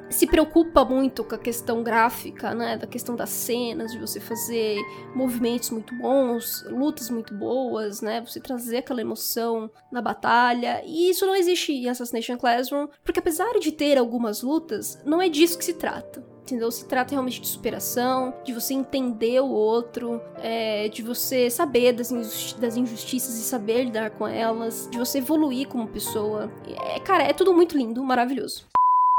se 0.09 0.27
preocupa 0.27 0.85
muito 0.85 1.23
com 1.23 1.35
a 1.35 1.37
questão 1.37 1.83
gráfica, 1.83 2.53
né? 2.53 2.77
Da 2.77 2.87
questão 2.87 3.15
das 3.15 3.29
cenas, 3.29 3.91
de 3.91 3.99
você 3.99 4.19
fazer 4.19 4.79
movimentos 5.13 5.69
muito 5.69 5.95
bons, 5.95 6.63
lutas 6.69 7.09
muito 7.09 7.33
boas, 7.33 8.01
né? 8.01 8.21
Você 8.21 8.39
trazer 8.39 8.77
aquela 8.77 9.01
emoção 9.01 9.69
na 9.91 10.01
batalha. 10.01 10.81
E 10.85 11.09
isso 11.09 11.25
não 11.25 11.35
existe 11.35 11.71
em 11.71 11.89
Assassination 11.89 12.37
Classroom, 12.37 12.87
porque 13.03 13.19
apesar 13.19 13.59
de 13.59 13.71
ter 13.71 13.97
algumas 13.97 14.41
lutas, 14.41 15.01
não 15.05 15.21
é 15.21 15.29
disso 15.29 15.57
que 15.57 15.65
se 15.65 15.73
trata 15.73 16.35
entendeu? 16.45 16.71
Se 16.71 16.85
trata 16.85 17.11
realmente 17.11 17.41
de 17.41 17.47
superação, 17.47 18.31
de 18.43 18.53
você 18.53 18.75
entender 18.75 19.39
o 19.41 19.49
outro, 19.49 20.21
é, 20.37 20.87
de 20.89 21.01
você 21.01 21.49
saber 21.49 21.91
das, 21.91 22.11
injusti 22.11 22.59
das, 22.59 22.77
injustiças 22.77 23.39
e 23.39 23.41
saber 23.41 23.85
lidar 23.85 24.11
com 24.11 24.27
elas, 24.27 24.87
de 24.91 24.97
você 24.99 25.17
evoluir 25.17 25.67
como 25.67 25.87
pessoa. 25.87 26.51
É, 26.67 26.99
cara, 26.99 27.23
é 27.23 27.33
tudo 27.33 27.51
muito 27.51 27.75
lindo, 27.75 28.03
maravilhoso. 28.03 28.67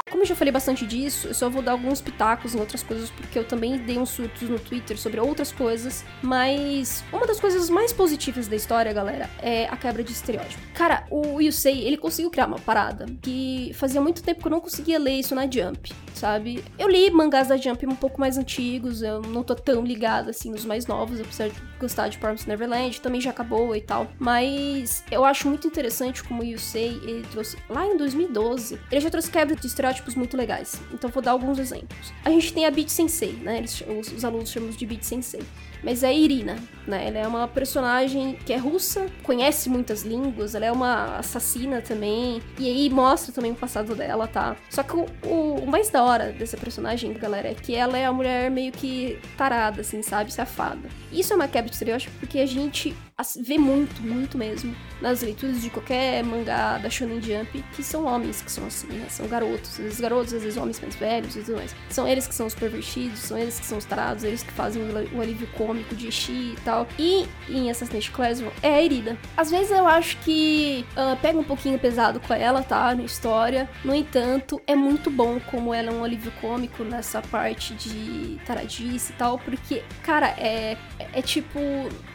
Como 0.09 0.23
eu 0.23 0.27
já 0.27 0.37
falei 0.37 0.53
bastante 0.53 0.87
disso, 0.87 1.27
eu 1.27 1.35
só 1.35 1.51
vou 1.51 1.61
dar 1.61 1.73
alguns 1.73 2.01
pitacos 2.01 2.55
em 2.55 2.61
outras 2.61 2.81
coisas, 2.81 3.11
porque 3.11 3.37
eu 3.37 3.45
também 3.45 3.77
dei 3.77 3.99
uns 3.99 4.11
surtos 4.11 4.49
no 4.49 4.57
Twitter 4.57 4.97
sobre 4.97 5.19
outras 5.19 5.51
coisas. 5.51 6.05
Mas 6.23 7.03
uma 7.13 7.27
das 7.27 7.41
coisas 7.41 7.69
mais 7.69 7.93
positivas 7.93 8.47
da 8.47 8.55
história, 8.55 8.93
galera, 8.93 9.29
é 9.43 9.67
a 9.67 9.77
quebra 9.77 10.05
de 10.05 10.13
estereótipo. 10.13 10.63
Cara, 10.75 11.05
o 11.11 11.41
Yusei, 11.41 11.85
ele 11.85 11.97
conseguiu 11.97 12.31
criar 12.31 12.47
uma 12.47 12.61
parada 12.61 13.07
que 13.21 13.73
fazia 13.75 14.01
muito 14.01 14.23
tempo 14.23 14.43
que 14.43 14.47
eu 14.47 14.51
não 14.51 14.61
conseguia 14.61 14.97
ler 14.97 15.19
isso 15.19 15.35
na 15.35 15.43
Jump, 15.43 15.93
sabe? 16.15 16.63
Eu 16.79 16.89
li 16.89 17.11
mangás 17.11 17.49
da 17.49 17.57
Jump 17.57 17.85
um 17.85 17.97
pouco 17.97 18.21
mais 18.21 18.39
antigos, 18.39 19.03
eu 19.03 19.21
não 19.23 19.43
tô 19.43 19.57
tão 19.57 19.85
ligada 19.85 20.31
assim 20.31 20.53
nos 20.53 20.65
mais 20.65 20.87
novos, 20.87 21.21
apesar 21.21 21.49
de 21.49 21.61
gostar 21.81 22.09
de 22.09 22.19
Promised 22.19 22.49
Neverland, 22.49 23.01
também 23.01 23.21
já 23.21 23.31
acabou 23.31 23.75
e 23.75 23.81
tal. 23.81 24.07
Mas 24.21 25.03
eu 25.11 25.25
acho 25.25 25.49
muito 25.49 25.67
interessante 25.67 26.23
como 26.23 26.43
o 26.43 26.45
Yusei, 26.45 27.01
ele 27.03 27.27
trouxe 27.33 27.57
lá 27.69 27.85
em 27.85 27.97
2012, 27.97 28.79
ele 28.93 29.01
já 29.01 29.11
trouxe 29.11 29.31
quebra 29.33 29.57
de 29.57 29.67
estereótipo 29.67 29.96
estereótipos 29.97 30.15
muito 30.15 30.37
legais. 30.37 30.81
Então 30.93 31.11
vou 31.11 31.23
dar 31.23 31.33
alguns 31.33 31.59
exemplos. 31.59 32.13
A 32.25 32.31
gente 32.31 32.53
tem 32.53 32.67
a 32.67 32.71
Beat 32.71 32.89
Sensei, 32.89 33.33
né? 33.33 33.59
Eles, 33.59 33.83
os, 33.83 34.13
os 34.13 34.25
alunos 34.25 34.51
chamam 34.51 34.71
de 34.71 34.87
Beat 34.87 35.03
Sensei. 35.03 35.43
Mas 35.83 36.03
é 36.03 36.09
a 36.09 36.13
Irina, 36.13 36.57
né? 36.87 37.07
Ela 37.09 37.19
é 37.19 37.27
uma 37.27 37.49
personagem 37.49 38.39
que 38.45 38.53
é 38.53 38.57
russa, 38.57 39.07
conhece 39.23 39.69
muitas 39.69 40.03
línguas, 40.03 40.55
ela 40.55 40.67
é 40.67 40.73
uma 40.73 41.19
assassina 41.19 41.81
também. 41.81 42.43
E 42.59 42.67
aí 42.67 42.91
mostra 42.91 43.33
também 43.33 43.53
o 43.53 43.55
passado 43.55 43.95
dela, 43.95 44.27
tá? 44.27 44.57
Só 44.71 44.83
que 44.83 44.95
o, 44.97 45.07
o, 45.25 45.67
mais 45.67 45.91
da 45.91 46.03
hora 46.03 46.33
dessa 46.33 46.57
personagem, 46.57 47.13
galera, 47.15 47.49
é 47.49 47.55
que 47.55 47.75
ela 47.75 47.97
é 47.97 48.07
a 48.07 48.13
mulher 48.13 48.51
meio 48.51 48.73
que 48.73 49.19
tarada, 49.37 49.81
assim, 49.81 50.03
sabe? 50.03 50.33
Safada. 50.33 50.89
Isso 51.13 51.33
é 51.33 51.37
uma 51.37 51.49
quebra 51.49 51.69
de 51.69 51.75
estereótipo 51.75 52.15
porque 52.19 52.39
a 52.39 52.47
gente 52.47 52.95
vê 53.41 53.57
muito, 53.57 54.03
muito 54.03 54.37
mesmo 54.37 54.77
nas 55.01 55.23
leituras 55.23 55.63
de 55.63 55.71
qualquer 55.71 56.23
mangá 56.23 56.77
da 56.77 56.91
Shonen 56.91 57.21
Jump 57.23 57.65
que 57.75 57.83
são 57.83 58.05
homens 58.05 58.43
que 58.43 58.53
são 58.53 58.67
assim, 58.67 58.89
né? 58.89 59.07
São 59.09 59.27
garotos. 59.27 59.71
Às 59.71 59.79
vezes 59.79 60.01
garotos, 60.01 60.35
às 60.35 60.43
vezes 60.43 60.59
homens 60.59 60.81
mais 60.81 60.95
velhos 60.97 61.35
e 61.37 61.41
tudo 61.41 61.57
mais. 61.57 61.75
São 61.89 62.07
eles 62.07 62.27
que 62.27 62.35
são 62.35 62.47
os 62.47 62.55
pervertidos, 62.55 63.21
são 63.21 63.39
eles 63.39 63.59
que 63.59 63.65
são 63.65 63.79
os 63.79 63.85
tarados, 63.85 64.23
eles 64.23 64.43
que 64.43 64.53
fazem 64.53 64.83
o 65.15 65.21
alívio 65.21 65.47
cômico 65.57 65.95
de 65.95 66.13
Shi 66.13 66.33
e 66.33 66.57
tal. 66.65 66.76
E 66.99 67.27
em 67.49 67.71
Assassin's 67.71 68.09
Classroom 68.09 68.51
é 68.63 68.75
a 68.75 68.83
Erida. 68.83 69.17
Às 69.37 69.51
vezes 69.51 69.71
eu 69.71 69.87
acho 69.87 70.17
que 70.19 70.85
uh, 70.93 71.17
pega 71.21 71.39
um 71.39 71.45
pouquinho 71.45 71.79
pesado 71.79 72.19
com 72.21 72.35
ela, 72.35 72.63
tá? 72.63 72.95
Na 72.95 73.03
história. 73.05 73.69
No 73.85 73.95
entanto, 73.95 74.61
é 74.67 74.75
muito 74.75 75.11
bom 75.11 75.39
como 75.51 75.73
ela 75.73 75.91
é 75.91 75.95
um 75.95 76.05
alívio 76.05 76.33
cômico 76.41 76.83
nessa 76.83 77.23
parte 77.23 77.75
de 77.75 78.39
taradice 78.45 79.13
e 79.13 79.15
tal, 79.15 79.39
porque, 79.39 79.83
cara, 80.03 80.29
é, 80.39 80.77
é, 80.99 81.09
é 81.15 81.23
tipo. 81.23 81.59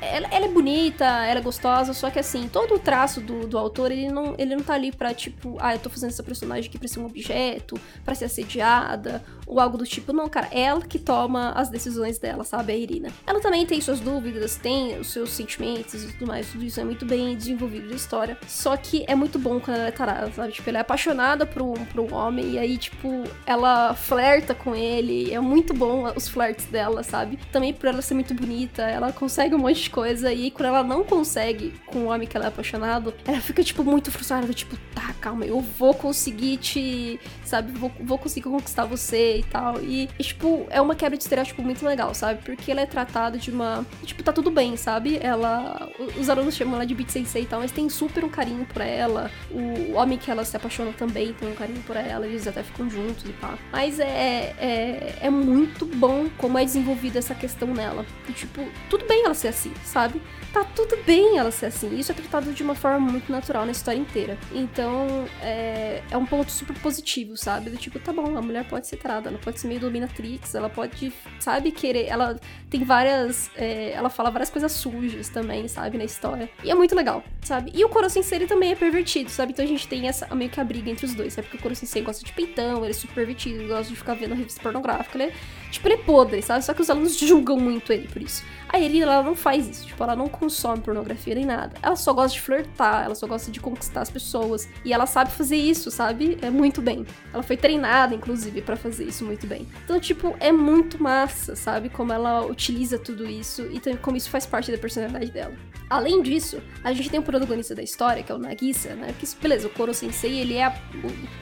Ela, 0.01 0.27
ela, 0.31 0.45
é 0.45 0.49
bonita, 0.49 1.05
ela 1.05 1.39
é 1.39 1.41
gostosa, 1.41 1.93
só 1.93 2.09
que 2.09 2.19
assim, 2.19 2.47
todo 2.47 2.75
o 2.75 2.79
traço 2.79 3.21
do, 3.21 3.47
do 3.47 3.57
autor, 3.57 3.91
ele 3.91 4.11
não, 4.11 4.35
ele 4.37 4.55
não 4.55 4.63
tá 4.63 4.73
ali 4.73 4.91
pra, 4.91 5.13
tipo, 5.13 5.57
ah, 5.59 5.73
eu 5.73 5.79
tô 5.79 5.89
fazendo 5.89 6.09
essa 6.09 6.23
personagem 6.23 6.69
aqui 6.69 6.77
pra 6.77 6.87
ser 6.87 6.99
um 6.99 7.05
objeto, 7.05 7.79
pra 8.03 8.15
ser 8.15 8.25
assediada, 8.25 9.23
ou 9.45 9.59
algo 9.59 9.77
do 9.77 9.85
tipo. 9.85 10.11
Não, 10.11 10.27
cara, 10.27 10.47
é 10.51 10.61
ela 10.61 10.81
que 10.81 10.99
toma 10.99 11.51
as 11.51 11.69
decisões 11.69 12.17
dela, 12.17 12.43
sabe? 12.43 12.73
A 12.73 12.75
Irina. 12.75 13.09
Ela 13.25 13.39
também 13.39 13.65
tem 13.65 13.79
suas 13.81 13.99
dúvidas, 13.99 14.50
tem 14.55 14.99
os 14.99 15.11
seus 15.11 15.31
sentimentos 15.31 16.03
e 16.03 16.07
tudo 16.07 16.27
mais, 16.27 16.51
tudo 16.51 16.63
isso 16.63 16.79
é 16.79 16.83
muito 16.83 17.05
bem 17.05 17.35
desenvolvido 17.35 17.89
na 17.89 17.95
história. 17.95 18.37
Só 18.47 18.75
que 18.77 19.03
é 19.07 19.15
muito 19.15 19.37
bom 19.39 19.59
quando 19.59 19.77
ela 19.77 19.87
é 19.87 19.91
tarada, 19.91 20.31
sabe? 20.31 20.51
Tipo, 20.53 20.69
ela 20.69 20.79
é 20.79 20.81
apaixonada 20.81 21.45
por 21.45 21.61
um, 21.61 21.73
por 21.73 22.01
um 22.01 22.13
homem 22.13 22.51
e 22.51 22.59
aí, 22.59 22.77
tipo, 22.77 23.23
ela 23.45 23.93
flerta 23.93 24.53
com 24.53 24.75
ele. 24.75 25.33
É 25.33 25.39
muito 25.39 25.73
bom 25.73 26.11
os 26.15 26.27
flertes 26.27 26.65
dela, 26.65 27.03
sabe? 27.03 27.37
Também 27.51 27.73
por 27.73 27.87
ela 27.87 28.01
ser 28.01 28.13
muito 28.13 28.33
bonita, 28.33 28.83
ela 28.83 29.11
consegue 29.11 29.55
um 29.55 29.59
monte 29.59 29.83
de 29.83 29.89
coisa 29.89 30.31
e 30.33 30.51
quando 30.51 30.67
ela 30.67 30.83
não 30.83 31.03
consegue 31.03 31.73
com 31.85 31.99
o 31.99 32.05
homem 32.07 32.27
que 32.27 32.35
ela 32.35 32.45
é 32.45 32.49
apaixonado, 32.49 33.13
ela 33.25 33.41
fica, 33.41 33.63
tipo, 33.63 33.83
muito 33.83 34.11
frustrada, 34.11 34.51
tipo, 34.53 34.77
tá, 34.93 35.13
calma, 35.19 35.45
eu 35.45 35.59
vou 35.61 35.93
conseguir 35.93 36.57
te, 36.57 37.19
sabe? 37.43 37.71
Vou, 37.73 37.91
vou 37.99 38.17
conseguir 38.17 38.49
conquistar 38.49 38.85
você 38.85 39.37
e 39.37 39.43
tal. 39.43 39.81
E, 39.81 40.09
e, 40.17 40.23
tipo, 40.23 40.65
é 40.69 40.81
uma 40.81 40.95
quebra 40.95 41.17
de 41.17 41.23
estereótipo 41.23 41.61
muito 41.61 41.85
legal, 41.85 42.13
sabe? 42.13 42.41
Porque 42.43 42.71
ela 42.71 42.81
é 42.81 42.85
tratada 42.85 43.37
de 43.37 43.51
uma. 43.51 43.85
Tipo, 44.03 44.23
tá 44.23 44.33
tudo 44.33 44.40
bem, 44.49 44.75
sabe? 44.77 45.19
Ela. 45.21 45.89
Os 46.19 46.29
alunos 46.29 46.55
chamam 46.55 46.75
ela 46.75 46.85
de 46.85 46.95
Beat 46.95 47.09
Sensei 47.09 47.43
e 47.43 47.45
tal, 47.45 47.59
mas 47.59 47.71
tem 47.71 47.89
super 47.89 48.23
um 48.23 48.29
carinho 48.29 48.65
por 48.65 48.81
ela. 48.81 49.29
O 49.51 49.93
homem 49.93 50.17
que 50.17 50.31
ela 50.31 50.43
se 50.45 50.55
apaixona 50.55 50.91
também 50.93 51.33
tem 51.33 51.49
um 51.49 51.55
carinho 51.55 51.81
por 51.83 51.95
ela, 51.95 52.25
eles 52.25 52.47
até 52.47 52.63
ficam 52.63 52.89
juntos 52.89 53.25
e 53.25 53.33
pá. 53.33 53.57
Mas 53.71 53.99
é, 53.99 54.55
é, 54.59 55.15
é 55.21 55.29
muito 55.29 55.85
bom 55.85 56.27
como 56.37 56.57
é 56.57 56.63
desenvolvida 56.63 57.19
essa 57.19 57.35
questão 57.35 57.73
nela. 57.73 58.05
E, 58.27 58.31
tipo, 58.31 58.65
tudo 58.89 59.05
bem 59.05 59.25
ela 59.25 59.33
ser 59.33 59.49
assim, 59.49 59.73
sabe? 59.83 60.21
Tá 60.53 60.63
tudo 60.63 60.97
bem 61.05 61.37
ela 61.37 61.51
ser 61.51 61.67
assim. 61.67 61.97
Isso 61.97 62.11
é 62.11 62.15
tratado 62.15 62.51
de 62.51 62.63
uma 62.63 62.75
forma 62.75 62.99
muito 62.99 63.31
natural 63.31 63.65
na 63.65 63.71
história 63.71 63.99
inteira. 63.99 64.37
Então, 64.51 65.25
é, 65.41 66.01
é 66.09 66.17
um 66.17 66.25
ponto 66.25 66.51
super 66.51 66.77
positivo, 66.79 67.37
sabe? 67.37 67.69
Do 67.69 67.77
tipo, 67.77 67.99
tá 67.99 68.11
bom, 68.11 68.37
a 68.37 68.41
mulher 68.41 68.67
pode 68.67 68.87
ser 68.87 68.97
trada, 68.97 69.29
ela 69.29 69.37
pode 69.37 69.59
ser 69.59 69.67
meio 69.67 69.79
dominatrix, 69.79 70.55
ela 70.55 70.69
pode, 70.69 71.13
sabe, 71.39 71.71
querer. 71.71 72.07
Ela 72.07 72.39
tem 72.69 72.83
várias. 72.83 73.49
É, 73.55 73.91
ela 73.91 74.09
fala 74.09 74.30
várias 74.31 74.49
coisas 74.49 74.71
sujas 74.71 75.29
também, 75.29 75.67
sabe, 75.67 75.97
na 75.97 76.03
história. 76.03 76.49
E 76.63 76.71
é 76.71 76.75
muito 76.75 76.95
legal, 76.95 77.23
sabe? 77.41 77.71
E 77.73 77.83
o 77.83 77.89
Koro 77.89 78.09
Sensei 78.09 78.45
também 78.47 78.71
é 78.71 78.75
pervertido, 78.75 79.29
sabe? 79.29 79.51
Então 79.51 79.63
a 79.63 79.67
gente 79.67 79.87
tem 79.87 80.07
essa 80.07 80.33
meio 80.33 80.49
que 80.49 80.59
a 80.59 80.63
briga 80.63 80.89
entre 80.89 81.05
os 81.05 81.13
dois, 81.13 81.33
sabe? 81.33 81.47
Porque 81.47 81.57
o 81.57 81.61
Koro 81.61 81.75
Sensei 81.75 82.01
gosta 82.01 82.25
de 82.25 82.31
peitão, 82.33 82.79
ele 82.79 82.91
é 82.91 82.93
super 82.93 83.15
pervertido, 83.15 83.59
ele 83.59 83.67
gosta 83.67 83.91
de 83.91 83.95
ficar 83.95 84.13
vendo 84.15 84.33
revista 84.33 84.61
pornográfica, 84.61 85.17
ele 85.17 85.31
é, 85.31 85.33
tipo, 85.71 85.87
ele 85.87 85.95
é 85.95 85.97
podre, 85.97 86.41
sabe? 86.41 86.63
Só 86.63 86.73
que 86.73 86.81
os 86.81 86.89
alunos 86.89 87.17
julgam 87.19 87.57
muito 87.57 87.91
ele 87.91 88.07
por 88.07 88.21
isso. 88.21 88.43
A 88.69 88.79
Irina, 88.79 89.05
ela 89.05 89.23
não 89.23 89.35
faz 89.35 89.67
isso, 89.67 89.87
tipo, 89.87 90.01
ela 90.01 90.15
não 90.15 90.29
consome 90.29 90.81
pornografia 90.81 91.35
nem 91.35 91.45
nada. 91.45 91.73
Ela 91.81 91.97
só 91.97 92.13
gosta 92.13 92.37
de 92.37 92.41
flertar, 92.41 93.03
ela 93.03 93.15
só 93.15 93.27
gosta 93.27 93.51
de 93.51 93.59
conquistar 93.59 94.01
as 94.01 94.09
pessoas. 94.09 94.69
E 94.85 94.93
ela 94.93 95.05
sabe 95.05 95.31
fazer 95.31 95.57
isso, 95.57 95.91
sabe? 95.91 96.37
É 96.41 96.49
muito 96.49 96.81
bem. 96.81 97.05
Ela 97.33 97.43
foi 97.43 97.57
treinada, 97.57 98.15
inclusive, 98.15 98.61
para 98.61 98.77
fazer 98.77 99.03
isso 99.03 99.25
muito 99.25 99.45
bem. 99.45 99.67
Então, 99.83 99.99
tipo, 99.99 100.35
é 100.39 100.53
muito 100.53 101.03
massa, 101.03 101.53
sabe? 101.53 101.89
Como 101.89 102.13
ela 102.13 102.45
utiliza 102.45 102.97
tudo 102.97 103.29
isso 103.29 103.63
e 103.63 103.81
como 103.97 104.15
isso 104.15 104.29
faz 104.29 104.45
parte 104.45 104.71
da 104.71 104.77
personalidade 104.77 105.31
dela. 105.31 105.53
Além 105.89 106.21
disso, 106.21 106.61
a 106.85 106.93
gente 106.93 107.09
tem 107.09 107.19
o 107.19 107.23
protagonista 107.23 107.75
da 107.75 107.83
história, 107.83 108.23
que 108.23 108.31
é 108.31 108.35
o 108.35 108.37
Nagisa, 108.37 108.95
né? 108.95 109.13
Que, 109.19 109.27
beleza, 109.41 109.67
o 109.67 109.69
Koro 109.69 109.93
Sensei, 109.93 110.39
ele 110.39 110.53
é 110.53 110.63
a, 110.63 110.73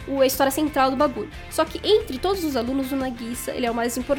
o, 0.08 0.22
a 0.22 0.26
história 0.26 0.50
central 0.50 0.90
do 0.90 0.98
bagulho. 0.98 1.30
Só 1.52 1.64
que 1.64 1.80
entre 1.88 2.18
todos 2.18 2.44
os 2.44 2.56
alunos, 2.56 2.92
o 2.92 2.96
Nagisa, 2.96 3.52
ele 3.52 3.68
é 3.68 3.72
o 3.72 3.76
mais 3.76 3.96
importante. 3.96 4.19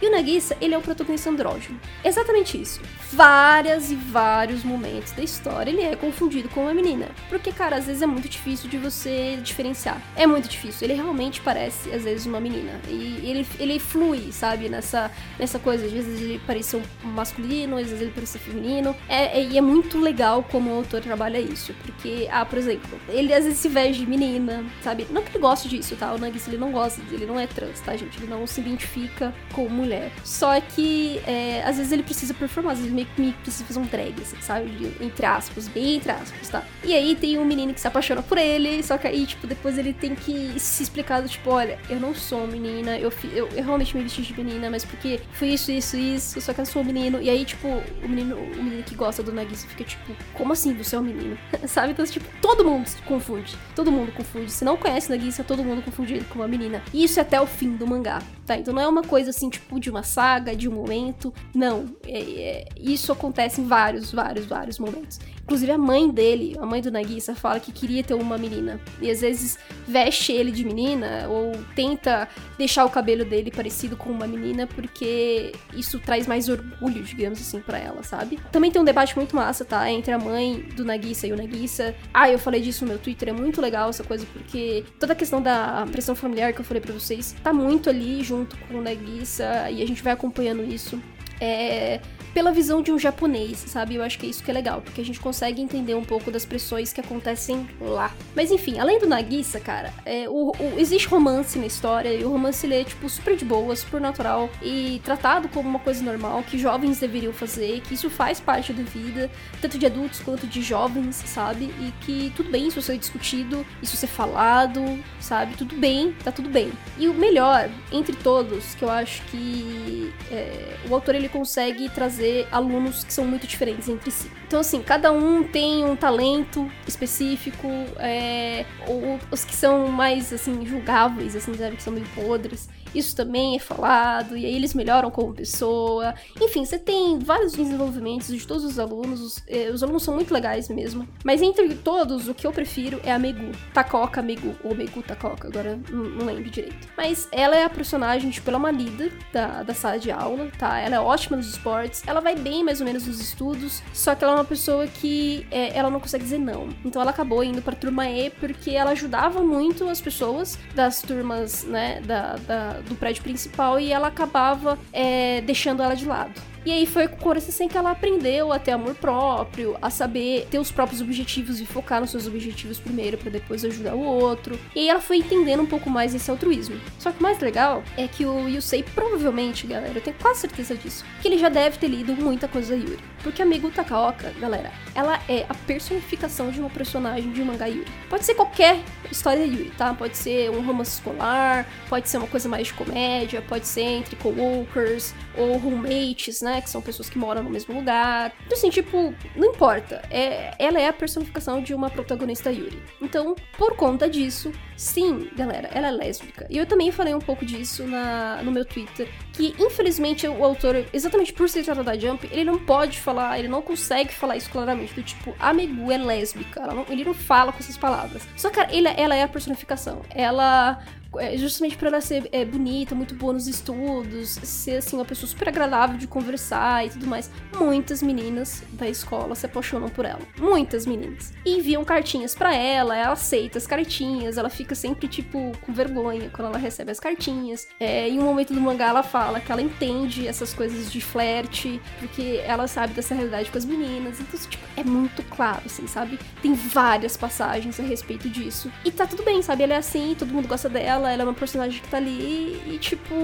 E 0.00 0.06
o 0.06 0.10
Nagisa, 0.10 0.56
ele 0.60 0.74
é 0.74 0.78
o 0.78 0.82
protagonista 0.82 1.30
andrógeno. 1.30 1.80
Exatamente 2.04 2.60
isso. 2.60 2.80
Várias 3.12 3.90
e 3.90 3.94
vários 3.94 4.62
momentos 4.62 5.12
da 5.12 5.22
história, 5.22 5.70
ele 5.70 5.82
é 5.82 5.96
confundido 5.96 6.48
com 6.50 6.62
uma 6.62 6.74
menina. 6.74 7.08
Porque, 7.28 7.50
cara, 7.50 7.76
às 7.76 7.86
vezes 7.86 8.02
é 8.02 8.06
muito 8.06 8.28
difícil 8.28 8.68
de 8.68 8.76
você 8.76 9.38
diferenciar. 9.42 10.00
É 10.14 10.26
muito 10.26 10.48
difícil. 10.48 10.86
Ele 10.86 10.94
realmente 10.94 11.40
parece, 11.40 11.90
às 11.92 12.04
vezes, 12.04 12.26
uma 12.26 12.40
menina. 12.40 12.80
E 12.88 13.20
ele, 13.24 13.46
ele 13.58 13.78
flui, 13.78 14.32
sabe? 14.32 14.68
Nessa, 14.68 15.10
nessa 15.38 15.58
coisa. 15.58 15.86
Às 15.86 15.92
vezes 15.92 16.20
ele 16.20 16.40
parece 16.46 16.76
um 16.76 16.82
masculino, 17.04 17.76
às 17.76 17.86
vezes 17.86 18.02
ele 18.02 18.12
parece 18.14 18.38
feminino. 18.38 18.94
É, 19.08 19.40
é, 19.40 19.44
e 19.44 19.56
é 19.56 19.60
muito 19.60 19.98
legal 19.98 20.42
como 20.42 20.70
o 20.70 20.76
autor 20.76 21.00
trabalha 21.00 21.38
isso. 21.38 21.74
Porque, 21.84 22.28
ah, 22.30 22.44
por 22.44 22.58
exemplo, 22.58 22.98
ele 23.08 23.32
às 23.32 23.44
vezes 23.44 23.58
se 23.58 23.68
veste 23.68 24.04
de 24.04 24.06
menina, 24.06 24.64
sabe? 24.82 25.06
Não 25.10 25.22
que 25.22 25.30
ele 25.30 25.38
goste 25.38 25.68
disso, 25.68 25.96
tá? 25.96 26.12
O 26.12 26.18
Nagisa 26.18 26.50
ele 26.50 26.58
não 26.58 26.70
gosta, 26.70 27.00
ele 27.10 27.26
não 27.26 27.38
é 27.38 27.46
trans, 27.46 27.80
tá, 27.80 27.96
gente? 27.96 28.18
Ele 28.18 28.26
não 28.26 28.46
se 28.46 28.60
identifica 28.60 29.25
fica 29.26 29.34
com 29.52 29.68
mulher. 29.68 30.10
Só 30.24 30.60
que 30.60 31.20
é, 31.26 31.62
às 31.64 31.76
vezes 31.76 31.92
ele 31.92 32.02
precisa 32.02 32.34
performar, 32.34 32.72
às 32.72 32.78
vezes 32.78 32.92
meio 32.92 33.06
que 33.06 33.32
precisa 33.32 33.64
fazer 33.64 33.78
um 33.78 33.86
drag, 33.86 34.14
assim, 34.20 34.36
sabe? 34.40 34.92
Entre 35.00 35.24
aspas, 35.24 35.68
bem 35.68 35.96
entre 35.96 36.12
aspas, 36.12 36.48
tá? 36.48 36.62
E 36.84 36.94
aí 36.94 37.14
tem 37.14 37.38
um 37.38 37.44
menino 37.44 37.72
que 37.72 37.80
se 37.80 37.88
apaixona 37.88 38.22
por 38.22 38.38
ele, 38.38 38.82
só 38.82 38.98
que 38.98 39.06
aí, 39.06 39.26
tipo, 39.26 39.46
depois 39.46 39.78
ele 39.78 39.92
tem 39.92 40.14
que 40.14 40.58
se 40.58 40.82
explicar 40.82 41.22
do 41.22 41.28
tipo, 41.28 41.50
olha, 41.50 41.78
eu 41.88 41.98
não 41.98 42.14
sou 42.14 42.46
menina, 42.46 42.98
eu, 42.98 43.12
eu, 43.32 43.48
eu 43.48 43.64
realmente 43.64 43.96
me 43.96 44.02
vesti 44.02 44.22
de 44.22 44.34
menina, 44.34 44.70
mas 44.70 44.84
porque 44.84 45.20
foi 45.32 45.48
isso, 45.48 45.70
isso, 45.70 45.96
isso, 45.96 46.40
só 46.40 46.52
que 46.52 46.60
eu 46.60 46.66
sou 46.66 46.82
um 46.82 46.84
menino. 46.84 47.20
E 47.20 47.30
aí, 47.30 47.44
tipo, 47.44 47.68
o 47.68 48.08
menino, 48.08 48.36
o 48.36 48.62
menino 48.62 48.82
que 48.82 48.94
gosta 48.94 49.22
do 49.22 49.32
Nagisa 49.32 49.66
fica 49.66 49.84
tipo, 49.84 50.14
como 50.34 50.52
assim 50.52 50.74
você 50.74 50.96
é 50.96 50.98
um 50.98 51.02
menino? 51.02 51.38
sabe? 51.66 51.92
Então, 51.92 52.04
tipo, 52.04 52.26
todo 52.40 52.64
mundo 52.64 52.86
confunde. 53.04 53.56
Todo 53.74 53.90
mundo 53.90 54.12
confunde. 54.12 54.50
Se 54.50 54.64
não 54.64 54.76
conhece 54.76 55.10
Nagisa, 55.10 55.42
todo 55.42 55.62
mundo 55.62 55.82
confunde 55.82 56.14
ele 56.14 56.24
com 56.24 56.38
uma 56.38 56.48
menina. 56.48 56.82
E 56.92 57.04
isso 57.04 57.18
é 57.18 57.22
até 57.22 57.40
o 57.40 57.46
fim 57.46 57.76
do 57.76 57.86
mangá, 57.86 58.20
tá? 58.46 58.56
Então 58.56 58.72
não 58.72 58.80
é 58.80 58.88
uma 58.88 59.02
coisa 59.02 59.30
assim, 59.30 59.50
tipo, 59.50 59.78
de 59.78 59.90
uma 59.90 60.02
saga, 60.02 60.54
de 60.54 60.68
um 60.68 60.72
momento. 60.72 61.34
Não. 61.54 61.86
É, 62.06 62.18
é, 62.18 62.68
isso 62.78 63.12
acontece 63.12 63.60
em 63.60 63.66
vários, 63.66 64.12
vários, 64.12 64.46
vários 64.46 64.78
momentos. 64.78 65.18
Inclusive 65.42 65.70
a 65.70 65.78
mãe 65.78 66.10
dele, 66.10 66.56
a 66.60 66.66
mãe 66.66 66.80
do 66.80 66.90
Nagisa, 66.90 67.34
fala 67.34 67.60
que 67.60 67.70
queria 67.70 68.02
ter 68.02 68.14
uma 68.14 68.36
menina. 68.36 68.80
E 69.00 69.08
às 69.08 69.20
vezes 69.20 69.56
veste 69.86 70.32
ele 70.32 70.50
de 70.50 70.64
menina 70.64 71.28
ou 71.28 71.52
tenta 71.74 72.28
deixar 72.58 72.84
o 72.84 72.90
cabelo 72.90 73.24
dele 73.24 73.52
parecido 73.52 73.96
com 73.96 74.10
uma 74.10 74.26
menina 74.26 74.66
porque 74.66 75.52
isso 75.72 76.00
traz 76.00 76.26
mais 76.26 76.48
orgulho, 76.48 77.02
digamos 77.04 77.40
assim, 77.40 77.60
para 77.60 77.78
ela, 77.78 78.02
sabe? 78.02 78.40
Também 78.50 78.72
tem 78.72 78.82
um 78.82 78.84
debate 78.84 79.14
muito 79.16 79.36
massa, 79.36 79.64
tá? 79.64 79.88
Entre 79.88 80.12
a 80.12 80.18
mãe 80.18 80.62
do 80.74 80.84
Nagisa 80.84 81.28
e 81.28 81.32
o 81.32 81.36
Nagisa. 81.36 81.94
Ah, 82.12 82.28
eu 82.28 82.40
falei 82.40 82.60
disso 82.60 82.84
no 82.84 82.90
meu 82.90 82.98
Twitter, 82.98 83.28
é 83.28 83.32
muito 83.32 83.60
legal 83.60 83.90
essa 83.90 84.02
coisa 84.02 84.26
porque 84.32 84.84
toda 84.98 85.12
a 85.12 85.16
questão 85.16 85.40
da 85.40 85.86
pressão 85.92 86.16
familiar 86.16 86.52
que 86.52 86.60
eu 86.60 86.64
falei 86.64 86.80
para 86.80 86.92
vocês 86.92 87.36
tá 87.42 87.52
muito 87.52 87.88
ali 87.88 88.22
junto 88.24 88.35
com 88.44 88.78
o 88.78 88.82
Nagisa 88.82 89.70
e 89.70 89.82
a 89.82 89.86
gente 89.86 90.02
vai 90.02 90.12
acompanhando 90.12 90.64
isso. 90.64 91.00
É, 91.40 92.00
pela 92.36 92.52
visão 92.52 92.82
de 92.82 92.92
um 92.92 92.98
japonês, 92.98 93.64
sabe? 93.66 93.94
Eu 93.94 94.02
acho 94.02 94.18
que 94.18 94.26
é 94.26 94.28
isso 94.28 94.44
que 94.44 94.50
é 94.50 94.52
legal, 94.52 94.82
porque 94.82 95.00
a 95.00 95.04
gente 95.04 95.18
consegue 95.18 95.62
entender 95.62 95.94
um 95.94 96.04
pouco 96.04 96.30
das 96.30 96.44
pressões 96.44 96.92
que 96.92 97.00
acontecem 97.00 97.66
lá. 97.80 98.12
Mas 98.34 98.50
enfim, 98.50 98.78
além 98.78 98.98
do 98.98 99.06
Nagisa, 99.06 99.58
cara, 99.58 99.90
é, 100.04 100.28
o, 100.28 100.50
o, 100.50 100.74
existe 100.78 101.08
romance 101.08 101.58
na 101.58 101.64
história, 101.64 102.12
e 102.12 102.22
o 102.22 102.28
romance 102.28 102.66
ele 102.66 102.74
é, 102.74 102.84
tipo, 102.84 103.08
super 103.08 103.36
de 103.36 103.44
boa, 103.46 103.74
super 103.74 104.02
natural, 104.02 104.50
e 104.62 105.00
tratado 105.02 105.48
como 105.48 105.66
uma 105.66 105.78
coisa 105.78 106.04
normal, 106.04 106.42
que 106.42 106.58
jovens 106.58 106.98
deveriam 106.98 107.32
fazer, 107.32 107.80
que 107.80 107.94
isso 107.94 108.10
faz 108.10 108.38
parte 108.38 108.70
da 108.70 108.82
vida, 108.82 109.30
tanto 109.62 109.78
de 109.78 109.86
adultos 109.86 110.20
quanto 110.20 110.46
de 110.46 110.60
jovens, 110.60 111.16
sabe? 111.24 111.72
E 111.80 111.90
que 112.04 112.30
tudo 112.36 112.50
bem 112.50 112.68
isso 112.68 112.82
ser 112.82 112.98
discutido, 112.98 113.64
isso 113.82 113.96
ser 113.96 114.08
falado, 114.08 115.02
sabe? 115.20 115.56
Tudo 115.56 115.74
bem, 115.74 116.14
tá 116.22 116.30
tudo 116.30 116.50
bem. 116.50 116.70
E 116.98 117.08
o 117.08 117.14
melhor, 117.14 117.70
entre 117.90 118.14
todos, 118.14 118.74
que 118.74 118.84
eu 118.84 118.90
acho 118.90 119.22
que 119.30 120.12
é, 120.30 120.76
o 120.86 120.94
autor 120.94 121.14
ele 121.14 121.25
consegue 121.28 121.88
trazer 121.88 122.46
alunos 122.50 123.04
que 123.04 123.12
são 123.12 123.24
muito 123.24 123.46
diferentes 123.46 123.88
entre 123.88 124.10
si. 124.10 124.30
Então, 124.46 124.60
assim, 124.60 124.82
cada 124.82 125.10
um 125.12 125.42
tem 125.44 125.84
um 125.84 125.96
talento 125.96 126.70
específico, 126.86 127.68
é, 127.98 128.64
ou 128.86 129.18
os 129.30 129.44
que 129.44 129.54
são 129.54 129.88
mais, 129.88 130.32
assim, 130.32 130.64
julgáveis, 130.66 131.34
assim, 131.34 131.54
sabe, 131.54 131.76
que 131.76 131.82
são 131.82 131.92
meio 131.92 132.06
podres, 132.14 132.68
isso 132.94 133.14
também 133.14 133.56
é 133.56 133.58
falado, 133.58 134.36
e 134.36 134.44
aí 134.44 134.54
eles 134.54 134.74
melhoram 134.74 135.10
como 135.10 135.34
pessoa. 135.34 136.14
Enfim, 136.40 136.64
você 136.64 136.78
tem 136.78 137.18
vários 137.18 137.52
desenvolvimentos 137.52 138.28
de 138.28 138.46
todos 138.46 138.64
os 138.64 138.78
alunos, 138.78 139.20
os, 139.20 139.42
eh, 139.46 139.70
os 139.72 139.82
alunos 139.82 140.02
são 140.02 140.14
muito 140.14 140.32
legais 140.32 140.68
mesmo. 140.68 141.06
Mas 141.24 141.42
entre 141.42 141.74
todos, 141.74 142.28
o 142.28 142.34
que 142.34 142.46
eu 142.46 142.52
prefiro 142.52 143.00
é 143.04 143.12
a 143.12 143.18
Megu. 143.18 143.52
Takoka 143.72 144.22
Megu, 144.22 144.54
ou 144.64 144.74
Megu 144.74 145.02
Takoka, 145.02 145.48
agora 145.48 145.78
não, 145.90 146.26
lembro 146.26 146.50
direito. 146.50 146.88
Mas 146.96 147.28
ela 147.30 147.56
é 147.56 147.64
a 147.64 147.70
personagem, 147.70 148.30
tipo, 148.30 148.48
ela 148.48 148.58
é 148.58 148.60
uma 148.60 148.70
líder 148.70 149.12
da, 149.32 149.62
da 149.62 149.74
sala 149.74 149.98
de 149.98 150.10
aula, 150.10 150.50
tá? 150.58 150.78
Ela 150.78 150.96
é 150.96 151.00
ótima 151.00 151.36
nos 151.36 151.48
esportes, 151.48 152.02
ela 152.06 152.20
vai 152.20 152.36
bem 152.36 152.64
mais 152.64 152.80
ou 152.80 152.86
menos 152.86 153.06
nos 153.06 153.20
estudos, 153.20 153.82
só 153.92 154.14
que 154.14 154.24
ela 154.24 154.34
é 154.34 154.36
uma 154.36 154.44
pessoa 154.44 154.86
que 154.86 155.46
é, 155.50 155.76
ela 155.76 155.90
não 155.90 156.00
consegue 156.00 156.24
dizer 156.24 156.38
não. 156.38 156.68
Então 156.84 157.00
ela 157.00 157.10
acabou 157.10 157.42
indo 157.42 157.62
pra 157.62 157.74
turma 157.74 158.08
E 158.08 158.30
porque 158.30 158.70
ela 158.70 158.92
ajudava 158.92 159.42
muito 159.42 159.88
as 159.88 160.00
pessoas 160.00 160.58
das 160.74 161.02
turmas, 161.02 161.64
né, 161.64 162.00
da, 162.02 162.36
da 162.36 162.80
do 162.86 162.94
prédio 162.94 163.22
principal 163.22 163.78
e 163.78 163.92
ela 163.92 164.08
acabava 164.08 164.78
é, 164.92 165.40
deixando 165.42 165.82
ela 165.82 165.94
de 165.94 166.06
lado. 166.06 166.40
E 166.66 166.72
aí 166.72 166.84
foi 166.84 167.06
com 167.06 167.28
o 167.28 167.32
assim 167.32 167.68
que 167.68 167.78
ela 167.78 167.92
aprendeu 167.92 168.52
a 168.52 168.58
ter 168.58 168.72
amor 168.72 168.96
próprio, 168.96 169.76
a 169.80 169.88
saber 169.88 170.48
ter 170.50 170.58
os 170.58 170.72
próprios 170.72 171.00
objetivos 171.00 171.60
e 171.60 171.64
focar 171.64 172.00
nos 172.00 172.10
seus 172.10 172.26
objetivos 172.26 172.80
primeiro 172.80 173.16
para 173.16 173.30
depois 173.30 173.64
ajudar 173.64 173.94
o 173.94 174.00
outro. 174.00 174.58
E 174.74 174.80
aí 174.80 174.88
ela 174.88 175.00
foi 175.00 175.18
entendendo 175.18 175.62
um 175.62 175.66
pouco 175.66 175.88
mais 175.88 176.12
esse 176.12 176.28
altruísmo. 176.28 176.80
Só 176.98 177.12
que 177.12 177.20
o 177.20 177.22
mais 177.22 177.38
legal 177.38 177.84
é 177.96 178.08
que 178.08 178.26
o 178.26 178.48
Yusei 178.48 178.82
provavelmente, 178.82 179.64
galera, 179.64 179.94
eu 179.94 180.02
tenho 180.02 180.16
quase 180.20 180.40
certeza 180.40 180.74
disso, 180.74 181.04
que 181.22 181.28
ele 181.28 181.38
já 181.38 181.48
deve 181.48 181.78
ter 181.78 181.86
lido 181.86 182.16
muita 182.16 182.48
coisa 182.48 182.76
da 182.76 182.82
Yuri. 182.82 183.15
Porque 183.26 183.42
a 183.42 183.44
Megu 183.44 183.72
Takaoka, 183.72 184.32
galera, 184.38 184.70
ela 184.94 185.20
é 185.28 185.44
a 185.48 185.54
personificação 185.66 186.52
de 186.52 186.60
uma 186.60 186.70
personagem 186.70 187.32
de 187.32 187.42
um 187.42 187.46
mangá 187.46 187.66
Yuri. 187.66 187.90
Pode 188.08 188.24
ser 188.24 188.36
qualquer 188.36 188.78
história 189.10 189.44
Yuri, 189.44 189.72
tá? 189.76 189.92
Pode 189.92 190.16
ser 190.16 190.48
um 190.48 190.64
romance 190.64 190.92
escolar, 190.92 191.66
pode 191.88 192.08
ser 192.08 192.18
uma 192.18 192.28
coisa 192.28 192.48
mais 192.48 192.68
de 192.68 192.74
comédia, 192.74 193.42
pode 193.42 193.66
ser 193.66 193.80
entre 193.80 194.14
coworkers 194.14 195.12
ou 195.36 195.58
roommates, 195.58 196.40
né? 196.40 196.60
Que 196.60 196.70
são 196.70 196.80
pessoas 196.80 197.10
que 197.10 197.18
moram 197.18 197.42
no 197.42 197.50
mesmo 197.50 197.74
lugar. 197.74 198.32
Então, 198.46 198.56
assim, 198.56 198.70
tipo, 198.70 199.12
não 199.34 199.48
importa. 199.48 200.02
É, 200.08 200.54
ela 200.56 200.80
é 200.80 200.86
a 200.86 200.92
personificação 200.92 201.60
de 201.60 201.74
uma 201.74 201.90
protagonista 201.90 202.52
Yuri. 202.52 202.80
Então, 203.02 203.34
por 203.58 203.74
conta 203.74 204.08
disso, 204.08 204.52
sim, 204.76 205.30
galera, 205.36 205.68
ela 205.72 205.88
é 205.88 205.90
lésbica. 205.90 206.46
E 206.50 206.56
eu 206.56 206.66
também 206.66 206.92
falei 206.92 207.14
um 207.14 207.20
pouco 207.20 207.44
disso 207.44 207.86
na, 207.86 208.42
no 208.42 208.52
meu 208.52 208.64
Twitter. 208.64 209.08
Que, 209.32 209.54
infelizmente, 209.58 210.26
o 210.28 210.44
autor, 210.44 210.84
exatamente 210.92 211.32
por 211.32 211.48
ser 211.48 211.64
tratado 211.64 211.84
da 211.84 211.98
Jump, 211.98 212.28
ele 212.30 212.44
não 212.44 212.58
pode 212.58 213.00
falar, 213.00 213.38
ele 213.38 213.48
não 213.48 213.62
consegue 213.62 214.12
falar 214.12 214.36
isso 214.36 214.50
claramente. 214.50 214.94
Do 214.94 215.02
tipo, 215.02 215.34
a 215.38 215.52
Megu 215.52 215.90
é 215.90 215.98
lésbica. 215.98 216.66
Não, 216.66 216.84
ele 216.88 217.04
não 217.04 217.14
fala 217.14 217.52
com 217.52 217.58
essas 217.58 217.76
palavras. 217.76 218.26
Só 218.36 218.50
que 218.50 218.60
ele, 218.74 218.88
ela 218.96 219.14
é 219.14 219.22
a 219.22 219.28
personificação. 219.28 220.02
Ela 220.10 220.82
é, 221.05 221.05
justamente 221.36 221.76
por 221.76 221.88
ela 221.88 222.00
ser 222.00 222.28
é, 222.32 222.44
bonita, 222.44 222.94
muito 222.94 223.14
boa 223.14 223.32
nos 223.32 223.46
estudos, 223.46 224.30
ser 224.42 224.78
assim 224.78 224.96
uma 224.96 225.04
pessoa 225.04 225.28
super 225.28 225.48
agradável 225.48 225.96
de 225.96 226.06
conversar 226.06 226.86
e 226.86 226.90
tudo 226.90 227.06
mais. 227.06 227.30
Muitas 227.56 228.02
meninas 228.02 228.62
da 228.72 228.88
escola 228.88 229.34
se 229.34 229.46
apaixonam 229.46 229.88
por 229.88 230.04
ela. 230.04 230.20
Muitas 230.38 230.86
meninas. 230.86 231.32
E 231.44 231.58
enviam 231.58 231.84
cartinhas 231.84 232.34
para 232.34 232.54
ela, 232.54 232.96
ela 232.96 233.12
aceita 233.12 233.58
as 233.58 233.66
cartinhas, 233.66 234.36
ela 234.36 234.50
fica 234.50 234.74
sempre 234.74 235.08
tipo 235.08 235.52
com 235.60 235.72
vergonha 235.72 236.30
quando 236.32 236.48
ela 236.48 236.58
recebe 236.58 236.90
as 236.90 237.00
cartinhas. 237.00 237.66
É, 237.80 238.08
em 238.08 238.18
um 238.18 238.24
momento 238.24 238.52
do 238.52 238.60
mangá 238.60 238.88
ela 238.88 239.02
fala 239.02 239.40
que 239.40 239.50
ela 239.50 239.62
entende 239.62 240.26
essas 240.26 240.52
coisas 240.52 240.90
de 240.90 241.00
flerte, 241.00 241.80
porque 241.98 242.40
ela 242.44 242.66
sabe 242.66 242.94
dessa 242.94 243.14
realidade 243.14 243.50
com 243.50 243.58
as 243.58 243.64
meninas. 243.64 244.20
Então, 244.20 244.38
tipo, 244.40 244.64
é 244.76 244.84
muito 244.84 245.22
claro, 245.24 245.62
assim, 245.66 245.86
sabe? 245.86 246.18
Tem 246.42 246.54
várias 246.54 247.16
passagens 247.16 247.78
a 247.80 247.82
respeito 247.82 248.28
disso. 248.28 248.70
E 248.84 248.90
tá 248.90 249.06
tudo 249.06 249.22
bem, 249.22 249.42
sabe? 249.42 249.62
Ela 249.62 249.74
é 249.74 249.78
assim, 249.78 250.14
todo 250.18 250.32
mundo 250.32 250.48
gosta 250.48 250.68
dela 250.68 250.95
ela, 250.96 251.12
ela 251.12 251.22
é 251.22 251.24
uma 251.24 251.34
personagem 251.34 251.80
que 251.80 251.88
tá 251.88 251.96
ali 251.96 252.60
e, 252.66 252.78
tipo, 252.78 253.14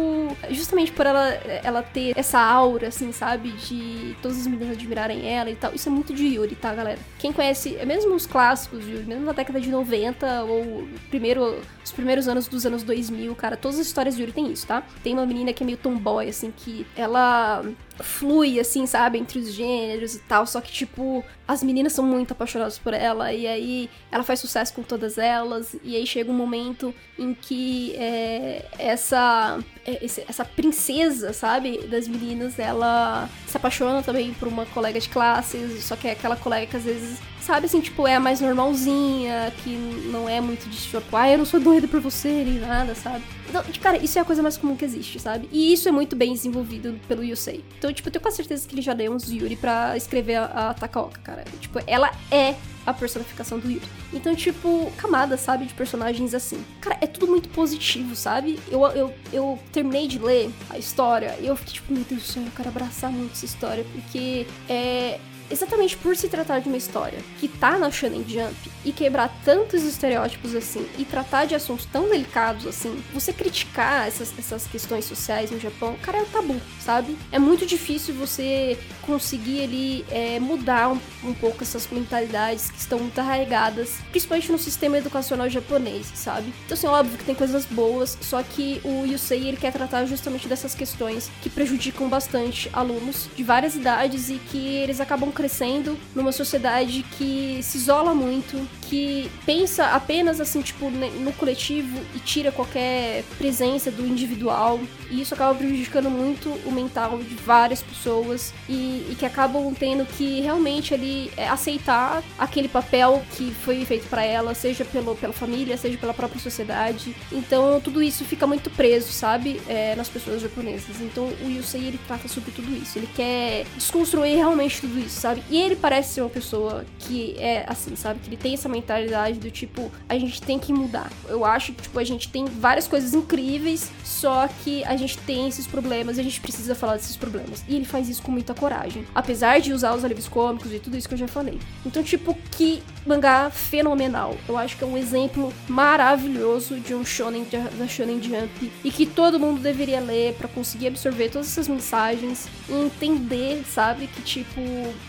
justamente 0.51 0.93
por 0.93 1.07
ela, 1.07 1.29
ela 1.62 1.83
ter 1.83 2.16
essa 2.16 2.41
aura, 2.41 2.89
assim, 2.89 3.12
sabe? 3.12 3.53
De 3.53 4.16
todas 4.23 4.39
as 4.39 4.47
meninas 4.47 4.77
admirarem 4.77 5.29
ela 5.29 5.51
e 5.51 5.57
tal. 5.57 5.75
Isso 5.75 5.89
é 5.89 5.93
muito 5.93 6.14
de 6.14 6.27
Yuri, 6.27 6.55
tá, 6.55 6.75
galera? 6.75 6.99
Quem 7.18 7.33
conhece, 7.33 7.77
é 7.77 7.85
mesmo 7.85 8.14
os 8.14 8.27
clássicos 8.27 8.85
de 8.85 8.93
Yuri, 8.93 9.05
mesmo 9.05 9.25
na 9.25 9.33
década 9.33 9.61
de 9.61 9.68
90 9.70 10.45
ou 10.45 10.89
primeiro, 11.11 11.61
os 11.85 11.93
primeiros 11.93 12.29
anos 12.29 12.47
dos 12.47 12.64
anos 12.64 12.83
2000, 12.83 13.35
cara, 13.35 13.57
todas 13.57 13.79
as 13.79 13.87
histórias 13.87 14.14
de 14.14 14.23
Yuri 14.23 14.33
tem 14.33 14.51
isso, 14.53 14.66
tá? 14.66 14.83
Tem 15.03 15.14
uma 15.14 15.27
menina 15.27 15.53
que 15.53 15.62
é 15.62 15.66
meio 15.66 15.79
tomboy, 15.79 16.29
assim, 16.29 16.53
que 16.57 16.87
ela 16.97 17.64
flui, 18.03 18.61
assim, 18.61 18.87
sabe, 18.87 19.19
entre 19.19 19.39
os 19.39 19.53
gêneros 19.53 20.15
e 20.15 20.19
tal. 20.21 20.47
Só 20.47 20.61
que, 20.61 20.73
tipo, 20.73 21.25
as 21.47 21.63
meninas 21.63 21.93
são 21.93 22.05
muito 22.05 22.33
apaixonadas 22.33 22.79
por 22.79 22.95
ela. 22.95 23.33
E 23.33 23.47
aí 23.47 23.91
ela 24.11 24.25
faz 24.25 24.41
sucesso 24.41 24.75
com 24.75 24.83
todas 24.83 25.19
elas. 25.19 25.77
E 25.83 25.97
aí 25.97 26.07
chega 26.07 26.31
um 26.31 26.35
momento 26.35 26.95
em 27.19 27.35
que 27.35 27.95
é, 27.97 28.67
essa, 28.79 29.59
é, 29.87 30.05
essa 30.29 30.45
princesa, 30.45 31.33
sabe, 31.33 31.87
das 31.87 32.07
meninas, 32.09 32.59
ela 32.59 33.29
se 33.47 33.57
apaixona 33.57 34.03
também 34.03 34.33
por 34.35 34.49
uma 34.49 34.67
colega 34.67 35.01
de 35.01 35.09
classes. 35.09 35.85
Só 35.85 35.97
que 35.97 36.09
é 36.09 36.13
aquela 36.13 36.37
colega 36.37 36.67
que 36.67 36.77
às 36.77 36.85
vezes 36.85 37.19
sabe 37.41 37.67
assim, 37.67 37.81
tipo, 37.81 38.07
é 38.07 38.15
a 38.15 38.21
mais 38.21 38.41
normalzinha, 38.41 39.53
que 39.63 39.71
não 40.11 40.29
é 40.29 40.41
muito 40.41 40.69
de 40.69 40.77
tipo, 40.77 41.17
ah, 41.17 41.29
eu 41.29 41.39
não 41.39 41.45
sou 41.45 41.59
doida 41.59 41.89
por 41.89 42.01
você, 42.01 42.29
nem 42.29 42.61
nada, 42.61 42.95
sabe? 42.95 43.25
Então, 43.53 43.63
cara, 43.83 43.99
isso 43.99 44.19
é 44.19 44.23
a 44.23 44.25
coisa 44.25 44.43
mais 44.43 44.57
comum 44.57 44.75
que 44.75 44.85
existe, 44.85 45.21
sabe? 45.21 45.47
E 45.53 45.75
isso 45.75 45.87
é 45.87 45.93
muito 45.93 46.17
bem 46.17 46.33
desenvolvido 46.33 46.99
pelo 47.07 47.23
Yusei. 47.23 47.63
Então, 47.77 47.93
tipo, 47.93 48.09
eu 48.09 48.13
tenho 48.13 48.23
quase 48.23 48.39
certeza 48.39 48.67
que 48.67 48.75
ele 48.75 48.81
já 48.81 48.95
deu 48.95 49.13
uns 49.13 49.31
Yuri 49.31 49.57
pra 49.57 49.95
escrever 49.95 50.37
a, 50.37 50.71
a 50.71 50.75
Takaoka, 50.75 51.21
cara. 51.21 51.45
Tipo, 51.61 51.79
ela 51.87 52.11
é 52.31 52.55
a 52.87 52.95
personificação 52.95 53.59
do 53.59 53.71
Yuri. 53.71 53.87
Então, 54.11 54.35
tipo, 54.35 54.91
camada, 54.97 55.37
sabe, 55.37 55.67
de 55.67 55.75
personagens 55.75 56.33
assim. 56.33 56.65
Cara, 56.81 56.97
é 57.03 57.07
tudo 57.07 57.27
muito 57.27 57.51
positivo, 57.51 58.17
sabe? 58.17 58.59
Eu, 58.71 58.87
eu, 58.87 59.15
eu 59.31 59.59
terminei 59.71 60.09
de 60.09 60.19
ler 60.19 60.51
a 60.71 60.79
história 60.79 61.37
e 61.39 61.47
eu 61.47 61.55
fiquei 61.55 61.75
tipo, 61.75 61.93
meu 61.93 62.05
Deus 62.05 62.23
do 62.23 62.27
céu, 62.27 62.43
eu 62.43 62.53
quero 62.57 62.71
abraçar 62.71 63.13
muito 63.13 63.33
essa 63.33 63.45
história, 63.45 63.85
porque 63.93 64.47
é, 64.67 65.21
exatamente 65.53 65.97
por 65.97 66.17
se 66.17 66.29
tratar 66.29 66.61
de 66.61 66.69
uma 66.69 66.77
história 66.77 67.19
que 67.39 67.47
tá 67.47 67.79
na 67.79 67.91
Shonen 67.91 68.25
Jump 68.27 68.71
e 68.85 68.93
quebrar 68.93 69.29
tantos 69.45 69.83
estereótipos 69.83 70.55
assim 70.55 70.87
e 70.99 71.05
tratar 71.05 71.45
de 71.45 71.55
assuntos 71.55 71.85
tão 71.87 72.09
delicados 72.09 72.67
assim, 72.67 73.03
você 73.13 73.33
criticar 73.33 74.09
essas, 74.09 74.33
essas 74.39 74.67
questões 74.67 75.05
sociais 75.05 75.51
no 75.51 75.61
Japão, 75.61 75.97
cara, 76.03 76.19
é 76.19 76.23
um 76.23 76.27
tabu, 76.27 76.61
sabe? 76.81 77.17
É 77.31 77.39
muito 77.39 77.67
difícil 77.67 78.15
você 78.15 78.79
conseguir 79.03 79.63
ali 79.63 80.05
é, 80.11 80.41
mudar 80.41 80.91
um, 80.91 80.99
um, 81.25 81.35
pouco 81.35 81.63
essas 81.63 81.87
mentalidades 81.89 82.71
que 82.71 82.79
estão 82.79 82.99
muito 82.99 83.19
arraigadas, 83.19 83.97
principalmente 84.11 84.51
no 84.51 84.59
sistema 84.59 84.99
educacional 84.99 85.49
japonês, 85.49 86.07
sabe? 86.15 86.53
Então, 86.65 86.77
assim, 86.77 86.87
óbvio 86.87 87.19
que 87.19 87.25
tem 87.25 87.35
coisas 87.35 87.67
boas, 87.67 88.17
só 88.21 88.43
que 88.43 88.81
o 88.85 89.05
Yusei, 89.05 89.49
ele 89.49 89.57
quer 89.57 89.73
tratar 89.73 90.07
justamente 90.07 90.49
dessas 90.49 90.75
questões 90.75 91.31
que 91.43 91.51
prejudicam 91.51 92.09
bastante 92.09 92.71
alunos 92.73 93.29
de 93.35 93.43
várias 93.43 93.75
idades 93.75 94.31
e 94.31 94.35
que 94.35 94.77
eles 94.77 95.01
acabam 95.01 95.31
crescendo 95.43 95.99
numa 96.14 96.30
sociedade 96.30 97.05
que 97.18 97.59
se 97.64 97.76
isola 97.76 98.14
muito, 98.14 98.64
que 98.82 99.28
pensa 99.45 99.86
apenas 99.86 100.40
assim, 100.40 100.62
tipo, 100.62 100.88
no 100.88 101.32
coletivo 101.32 101.99
e 102.14 102.20
tira 102.20 102.53
qualquer 102.53 103.24
presença 103.38 103.90
do 103.90 104.07
individual. 104.07 104.78
E 105.11 105.20
isso 105.20 105.34
acaba 105.34 105.53
prejudicando 105.55 106.09
muito 106.09 106.49
o 106.64 106.70
mental 106.70 107.18
de 107.18 107.34
várias 107.34 107.82
pessoas 107.82 108.55
e, 108.68 109.09
e 109.11 109.16
que 109.18 109.26
acabam 109.26 109.74
tendo 109.74 110.05
que 110.05 110.40
realmente 110.40 110.95
ali 110.95 111.32
é, 111.36 111.49
aceitar 111.49 112.22
aquele 112.38 112.68
papel 112.68 113.22
que 113.36 113.51
foi 113.64 113.84
feito 113.84 114.09
para 114.09 114.24
ela, 114.24 114.55
seja 114.55 114.84
pelo, 114.84 115.16
pela 115.16 115.32
família, 115.32 115.76
seja 115.76 115.99
pela 115.99 116.14
própria 116.14 116.40
sociedade. 116.40 117.16
Então 117.32 117.80
tudo 117.80 118.03
isso 118.03 118.24
fica 118.24 118.47
muito 118.47 118.70
preso, 118.70 119.11
sabe, 119.11 119.61
é, 119.66 119.97
nas 119.97 120.09
pessoas 120.09 120.40
japonesas. 120.40 121.01
Então 121.01 121.32
o 121.43 121.51
Yusei 121.51 121.86
ele 121.86 122.01
trata 122.07 122.28
sobre 122.28 122.53
tudo 122.53 122.70
isso. 122.76 122.99
Ele 122.99 123.09
quer 123.16 123.64
desconstruir 123.74 124.36
realmente 124.36 124.82
tudo 124.82 124.99
isso, 124.99 125.18
sabe? 125.18 125.32
Sabe? 125.33 125.43
E 125.51 125.61
ele 125.61 125.76
parece 125.76 126.14
ser 126.14 126.20
uma 126.20 126.30
pessoa 126.30 126.85
que 126.99 127.35
é 127.39 127.64
assim, 127.68 127.97
sabe? 127.97 128.20
Que 128.20 128.28
ele 128.28 128.37
tem 128.37 128.55
essa 128.55 128.68
mentalidade 128.68 129.39
do 129.39 129.51
tipo, 129.51 129.91
a 130.09 130.18
gente 130.18 130.41
tem 130.43 130.59
que 130.59 130.72
mudar. 130.72 131.11
Eu 131.28 131.45
acho 131.45 131.72
que, 131.72 131.83
tipo, 131.83 131.99
a 131.99 132.05
gente 132.05 132.28
tem 132.28 132.45
várias 132.45 132.87
coisas 132.87 133.14
incríveis, 133.14 133.91
só 134.05 134.49
que 134.62 134.85
a 134.85 134.97
gente 134.97 135.18
tem 135.18 135.49
esses 135.49 135.66
problemas 135.66 136.18
e 136.18 136.20
a 136.20 136.24
gente 136.24 136.41
precisa 136.41 136.74
falar 136.74 136.97
desses 136.97 137.16
problemas. 137.16 137.64
E 137.68 137.74
ele 137.74 137.85
faz 137.85 138.09
isso 138.09 138.22
com 138.22 138.30
muita 138.30 138.55
coragem. 138.55 139.05
Apesar 139.14 139.61
de 139.61 139.72
usar 139.72 139.95
os 139.95 140.05
alívios 140.05 140.28
cômicos 140.28 140.72
e 140.72 140.78
tudo 140.78 140.97
isso 140.97 141.09
que 141.09 141.14
eu 141.14 141.18
já 141.18 141.28
falei. 141.28 141.59
Então, 141.85 142.03
tipo, 142.03 142.37
que 142.51 142.83
mangá 143.07 143.51
fenomenal. 143.51 144.37
Eu 144.49 144.57
acho 144.57 144.76
que 144.76 144.85
é 144.85 144.87
um 144.87 144.97
exemplo 144.97 145.53
maravilhoso 145.68 146.78
de 146.78 146.95
um 146.95 147.05
shonen 147.05 147.47
da 147.78 147.87
Shonen 147.87 148.22
Jump 148.22 148.72
e 148.85 148.91
que 148.91 149.07
todo 149.07 149.39
mundo 149.39 149.61
deveria 149.61 150.01
ler 150.01 150.35
para 150.35 150.49
conseguir 150.49 150.89
absorver 150.89 151.28
todas 151.28 151.49
essas 151.49 151.68
mensagens 151.68 152.49
e 152.68 152.72
entender, 152.72 153.62
sabe, 153.66 154.07
que 154.07 154.22
tipo 154.22 154.61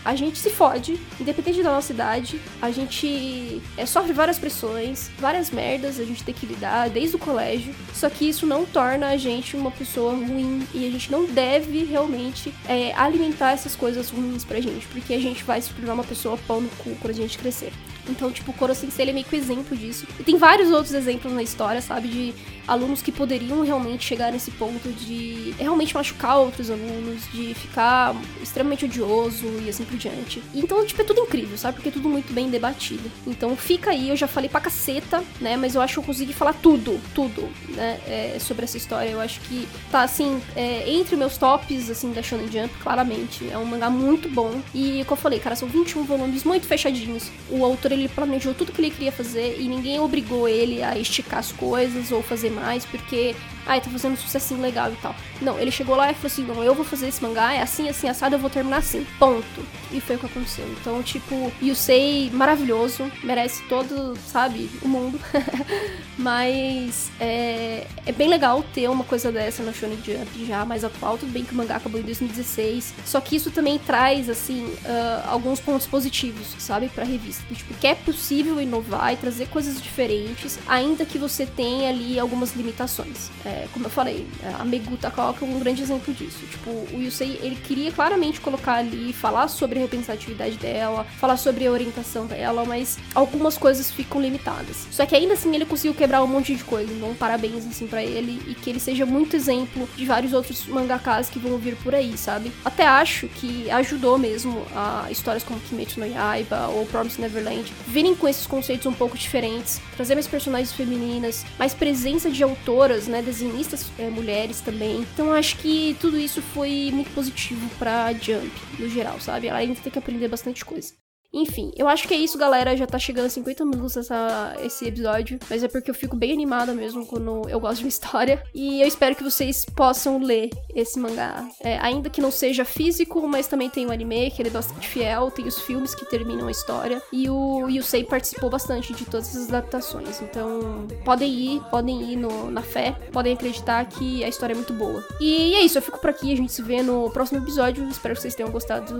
a 0.04 0.13
a 0.14 0.16
gente 0.16 0.38
se 0.38 0.48
fode, 0.48 0.98
independente 1.20 1.62
da 1.62 1.70
nossa 1.70 1.92
idade, 1.92 2.40
a 2.62 2.70
gente 2.70 3.60
é, 3.76 3.84
sofre 3.84 4.12
várias 4.12 4.38
pressões, 4.38 5.10
várias 5.18 5.50
merdas 5.50 5.98
a 5.98 6.04
gente 6.04 6.22
tem 6.22 6.32
que 6.32 6.46
lidar 6.46 6.88
desde 6.88 7.16
o 7.16 7.18
colégio, 7.18 7.74
só 7.92 8.08
que 8.08 8.28
isso 8.28 8.46
não 8.46 8.64
torna 8.64 9.08
a 9.08 9.16
gente 9.16 9.56
uma 9.56 9.72
pessoa 9.72 10.12
ruim 10.12 10.66
e 10.72 10.86
a 10.86 10.90
gente 10.90 11.10
não 11.10 11.26
deve 11.26 11.84
realmente 11.84 12.54
é, 12.68 12.94
alimentar 12.94 13.52
essas 13.52 13.74
coisas 13.74 14.08
ruins 14.08 14.44
pra 14.44 14.60
gente, 14.60 14.86
porque 14.86 15.12
a 15.12 15.20
gente 15.20 15.42
vai 15.42 15.60
se 15.60 15.72
tornar 15.74 15.94
uma 15.94 16.04
pessoa 16.04 16.38
pau 16.46 16.60
no 16.60 16.68
cu 16.70 16.96
quando 17.00 17.10
a 17.10 17.16
gente 17.16 17.36
crescer. 17.36 17.72
Então, 18.08 18.30
tipo, 18.30 18.50
o 18.50 18.54
Koro 18.54 18.74
Sensei 18.74 19.08
é 19.08 19.12
meio 19.12 19.24
que 19.24 19.34
o 19.34 19.38
exemplo 19.38 19.76
disso. 19.76 20.06
E 20.20 20.22
tem 20.22 20.36
vários 20.36 20.70
outros 20.70 20.92
exemplos 20.92 21.32
na 21.32 21.42
história, 21.42 21.80
sabe? 21.80 22.08
De 22.08 22.34
alunos 22.66 23.02
que 23.02 23.12
poderiam 23.12 23.62
realmente 23.62 24.04
chegar 24.04 24.32
nesse 24.32 24.50
ponto 24.50 24.88
de 24.90 25.54
realmente 25.58 25.94
machucar 25.94 26.38
outros 26.38 26.70
alunos, 26.70 27.22
de 27.32 27.54
ficar 27.54 28.14
extremamente 28.42 28.84
odioso 28.84 29.46
e 29.64 29.68
assim 29.68 29.84
por 29.84 29.93
diante. 29.96 30.42
Então, 30.54 30.84
tipo, 30.86 31.00
é 31.00 31.04
tudo 31.04 31.20
incrível, 31.20 31.56
sabe? 31.56 31.74
Porque 31.76 31.88
é 31.88 31.92
tudo 31.92 32.08
muito 32.08 32.32
bem 32.32 32.48
debatido. 32.48 33.10
Então 33.26 33.56
fica 33.56 33.90
aí, 33.90 34.08
eu 34.08 34.16
já 34.16 34.26
falei 34.26 34.48
pra 34.48 34.60
caceta, 34.60 35.22
né? 35.40 35.56
Mas 35.56 35.74
eu 35.74 35.80
acho 35.80 35.94
que 35.94 36.00
eu 36.00 36.04
consegui 36.04 36.32
falar 36.32 36.54
tudo, 36.54 37.00
tudo, 37.14 37.48
né? 37.70 38.00
É, 38.06 38.38
sobre 38.40 38.64
essa 38.64 38.76
história. 38.76 39.10
Eu 39.10 39.20
acho 39.20 39.40
que 39.40 39.66
tá, 39.90 40.02
assim, 40.02 40.40
é, 40.56 40.90
entre 40.90 41.16
meus 41.16 41.36
tops, 41.36 41.90
assim, 41.90 42.12
da 42.12 42.22
Shonen 42.22 42.50
Jump, 42.50 42.74
claramente. 42.82 43.48
É 43.50 43.58
um 43.58 43.64
mangá 43.64 43.90
muito 43.90 44.28
bom. 44.28 44.60
E, 44.74 45.04
como 45.04 45.18
eu 45.18 45.22
falei, 45.22 45.38
cara, 45.38 45.56
são 45.56 45.68
21 45.68 46.04
volumes 46.04 46.44
muito 46.44 46.66
fechadinhos. 46.66 47.30
O 47.50 47.64
autor, 47.64 47.92
ele 47.92 48.08
planejou 48.08 48.54
tudo 48.54 48.72
que 48.72 48.80
ele 48.80 48.90
queria 48.90 49.12
fazer 49.12 49.56
e 49.60 49.68
ninguém 49.68 49.98
obrigou 50.00 50.48
ele 50.48 50.82
a 50.82 50.98
esticar 50.98 51.38
as 51.38 51.52
coisas 51.52 52.10
ou 52.10 52.22
fazer 52.22 52.50
mais, 52.50 52.84
porque, 52.84 53.34
ai, 53.66 53.80
tá 53.80 53.90
fazendo 53.90 54.12
um 54.12 54.16
sucessinho 54.16 54.60
legal 54.60 54.92
e 54.92 54.96
tal. 54.96 55.14
Não, 55.40 55.58
ele 55.58 55.70
chegou 55.70 55.96
lá 55.96 56.10
e 56.10 56.14
falou 56.14 56.26
assim: 56.26 56.44
não, 56.44 56.62
eu 56.62 56.74
vou 56.74 56.84
fazer 56.84 57.08
esse 57.08 57.22
mangá, 57.22 57.52
é 57.52 57.62
assim, 57.62 57.88
assim, 57.88 58.08
assado, 58.08 58.34
eu 58.34 58.38
vou 58.38 58.50
terminar 58.50 58.78
assim. 58.78 59.06
Ponto. 59.18 59.64
E 59.92 60.00
foi 60.00 60.16
o 60.16 60.18
que 60.18 60.26
aconteceu. 60.26 60.66
Então, 60.80 61.02
tipo, 61.02 61.52
Yusei, 61.62 62.30
maravilhoso, 62.32 63.10
merece 63.22 63.62
todo, 63.68 64.16
sabe, 64.26 64.68
o 64.82 64.88
mundo. 64.88 65.20
Mas 66.18 67.10
é, 67.20 67.86
é 68.06 68.12
bem 68.12 68.28
legal 68.28 68.64
ter 68.74 68.88
uma 68.88 69.04
coisa 69.04 69.30
dessa 69.30 69.62
na 69.62 69.72
Shonen 69.72 69.98
Jump 70.04 70.44
já 70.46 70.64
mais 70.64 70.84
atual. 70.84 71.18
Tudo 71.18 71.32
bem 71.32 71.44
que 71.44 71.52
o 71.52 71.56
mangá 71.56 71.76
acabou 71.76 72.00
em 72.00 72.04
2016. 72.04 72.94
Só 73.04 73.20
que 73.20 73.36
isso 73.36 73.50
também 73.50 73.78
traz, 73.78 74.28
assim, 74.28 74.64
uh, 74.64 75.28
alguns 75.28 75.60
pontos 75.60 75.86
positivos, 75.86 76.54
sabe, 76.58 76.88
pra 76.88 77.04
revista. 77.04 77.42
Tipo, 77.52 77.74
que 77.74 77.86
é 77.86 77.94
possível 77.94 78.60
inovar 78.60 79.12
e 79.12 79.16
trazer 79.16 79.48
coisas 79.48 79.80
diferentes, 79.80 80.58
ainda 80.66 81.04
que 81.04 81.18
você 81.18 81.46
tenha 81.46 81.88
ali 81.88 82.18
algumas 82.18 82.54
limitações. 82.54 83.30
É, 83.44 83.53
como 83.72 83.86
eu 83.86 83.90
falei, 83.90 84.26
a 84.58 84.64
Meguta 84.64 85.10
coloca 85.10 85.44
um 85.44 85.58
grande 85.58 85.82
exemplo 85.82 86.12
disso. 86.12 86.46
Tipo, 86.46 86.70
o 86.70 87.02
Yusei, 87.02 87.38
ele 87.42 87.56
queria 87.56 87.92
claramente 87.92 88.40
colocar 88.40 88.74
ali, 88.74 89.12
falar 89.12 89.48
sobre 89.48 89.78
a 89.78 89.82
representatividade 89.82 90.56
dela, 90.56 91.04
falar 91.18 91.36
sobre 91.36 91.66
a 91.66 91.70
orientação 91.70 92.26
dela, 92.26 92.64
mas 92.64 92.98
algumas 93.14 93.56
coisas 93.58 93.90
ficam 93.90 94.20
limitadas. 94.20 94.86
Só 94.90 95.06
que 95.06 95.14
ainda 95.14 95.34
assim 95.34 95.54
ele 95.54 95.64
conseguiu 95.64 95.94
quebrar 95.94 96.22
um 96.22 96.26
monte 96.26 96.54
de 96.54 96.64
coisa. 96.64 96.92
Então, 96.92 97.14
parabéns, 97.14 97.66
assim, 97.66 97.86
para 97.86 98.02
ele 98.02 98.40
e 98.48 98.54
que 98.54 98.70
ele 98.70 98.80
seja 98.80 99.06
muito 99.06 99.36
exemplo 99.36 99.88
de 99.96 100.04
vários 100.04 100.32
outros 100.32 100.66
mangakas 100.66 101.28
que 101.28 101.38
vão 101.38 101.58
vir 101.58 101.76
por 101.76 101.94
aí, 101.94 102.16
sabe? 102.16 102.52
Até 102.64 102.86
acho 102.86 103.28
que 103.28 103.70
ajudou 103.70 104.18
mesmo 104.18 104.64
a 104.74 105.06
histórias 105.10 105.42
como 105.42 105.60
Kimetsu 105.60 106.00
no 106.00 106.06
Yaiba 106.06 106.68
ou 106.68 106.86
Promise 106.86 107.20
Neverland 107.20 107.72
virem 107.86 108.14
com 108.14 108.28
esses 108.28 108.46
conceitos 108.46 108.86
um 108.86 108.92
pouco 108.92 109.16
diferentes, 109.16 109.80
trazer 109.96 110.14
mais 110.14 110.26
personagens 110.26 110.72
femininas, 110.72 111.44
mais 111.58 111.74
presença 111.74 112.30
de 112.30 112.42
autoras, 112.42 113.06
né, 113.06 113.22
desenhistas 113.44 113.90
é, 113.98 114.08
mulheres 114.08 114.60
também. 114.60 115.00
Então 115.00 115.32
acho 115.32 115.56
que 115.58 115.96
tudo 116.00 116.18
isso 116.18 116.40
foi 116.40 116.90
muito 116.92 117.12
positivo 117.14 117.68
pra 117.78 118.12
Jump, 118.12 118.50
no 118.78 118.88
geral, 118.88 119.20
sabe? 119.20 119.48
Ela 119.48 119.58
ainda 119.58 119.80
tem 119.80 119.92
que 119.92 119.98
aprender 119.98 120.28
bastante 120.28 120.64
coisa. 120.64 121.03
Enfim, 121.34 121.72
eu 121.76 121.88
acho 121.88 122.06
que 122.06 122.14
é 122.14 122.16
isso, 122.16 122.38
galera. 122.38 122.76
Já 122.76 122.86
tá 122.86 122.98
chegando 122.98 123.26
a 123.26 123.28
50 123.28 123.64
minutos 123.64 123.96
essa, 123.96 124.54
esse 124.62 124.86
episódio. 124.86 125.38
Mas 125.50 125.64
é 125.64 125.68
porque 125.68 125.90
eu 125.90 125.94
fico 125.94 126.16
bem 126.16 126.32
animada 126.32 126.72
mesmo 126.72 127.04
quando 127.04 127.42
eu 127.48 127.58
gosto 127.58 127.78
de 127.78 127.84
uma 127.84 127.88
história. 127.94 128.42
E 128.54 128.80
eu 128.80 128.86
espero 128.86 129.16
que 129.16 129.24
vocês 129.24 129.64
possam 129.64 130.18
ler 130.18 130.50
esse 130.74 130.98
mangá. 130.98 131.46
É, 131.60 131.76
ainda 131.78 132.08
que 132.08 132.20
não 132.20 132.30
seja 132.30 132.64
físico, 132.64 133.26
mas 133.26 133.48
também 133.48 133.68
tem 133.68 133.84
o 133.86 133.90
anime, 133.90 134.30
que 134.30 134.40
ele 134.40 134.48
é 134.48 134.52
bastante 134.52 134.86
fiel. 134.86 135.30
Tem 135.30 135.46
os 135.46 135.58
filmes 135.60 135.94
que 135.94 136.06
terminam 136.06 136.46
a 136.46 136.50
história. 136.52 137.02
E 137.12 137.28
o 137.28 137.68
Yusei 137.68 138.04
participou 138.04 138.48
bastante 138.48 138.94
de 138.94 139.04
todas 139.04 139.28
essas 139.28 139.48
adaptações. 139.48 140.22
Então, 140.22 140.86
podem 141.04 141.32
ir, 141.32 141.60
podem 141.68 142.12
ir 142.12 142.16
no, 142.16 142.48
na 142.48 142.62
fé. 142.62 142.92
Podem 143.12 143.32
acreditar 143.32 143.84
que 143.86 144.22
a 144.22 144.28
história 144.28 144.54
é 144.54 144.56
muito 144.56 144.72
boa. 144.72 145.04
E 145.20 145.54
é 145.54 145.62
isso, 145.62 145.78
eu 145.78 145.82
fico 145.82 145.98
por 145.98 146.10
aqui. 146.10 146.32
A 146.32 146.36
gente 146.36 146.52
se 146.52 146.62
vê 146.62 146.80
no 146.80 147.10
próximo 147.10 147.40
episódio. 147.40 147.88
Espero 147.88 148.14
que 148.14 148.22
vocês 148.22 148.36
tenham 148.36 148.52
gostado 148.52 148.94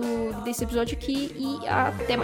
desse 0.45 0.65
episódio 0.65 0.97
aqui. 0.97 1.31
E 1.39 1.69
até 1.69 2.17
mais 2.17 2.24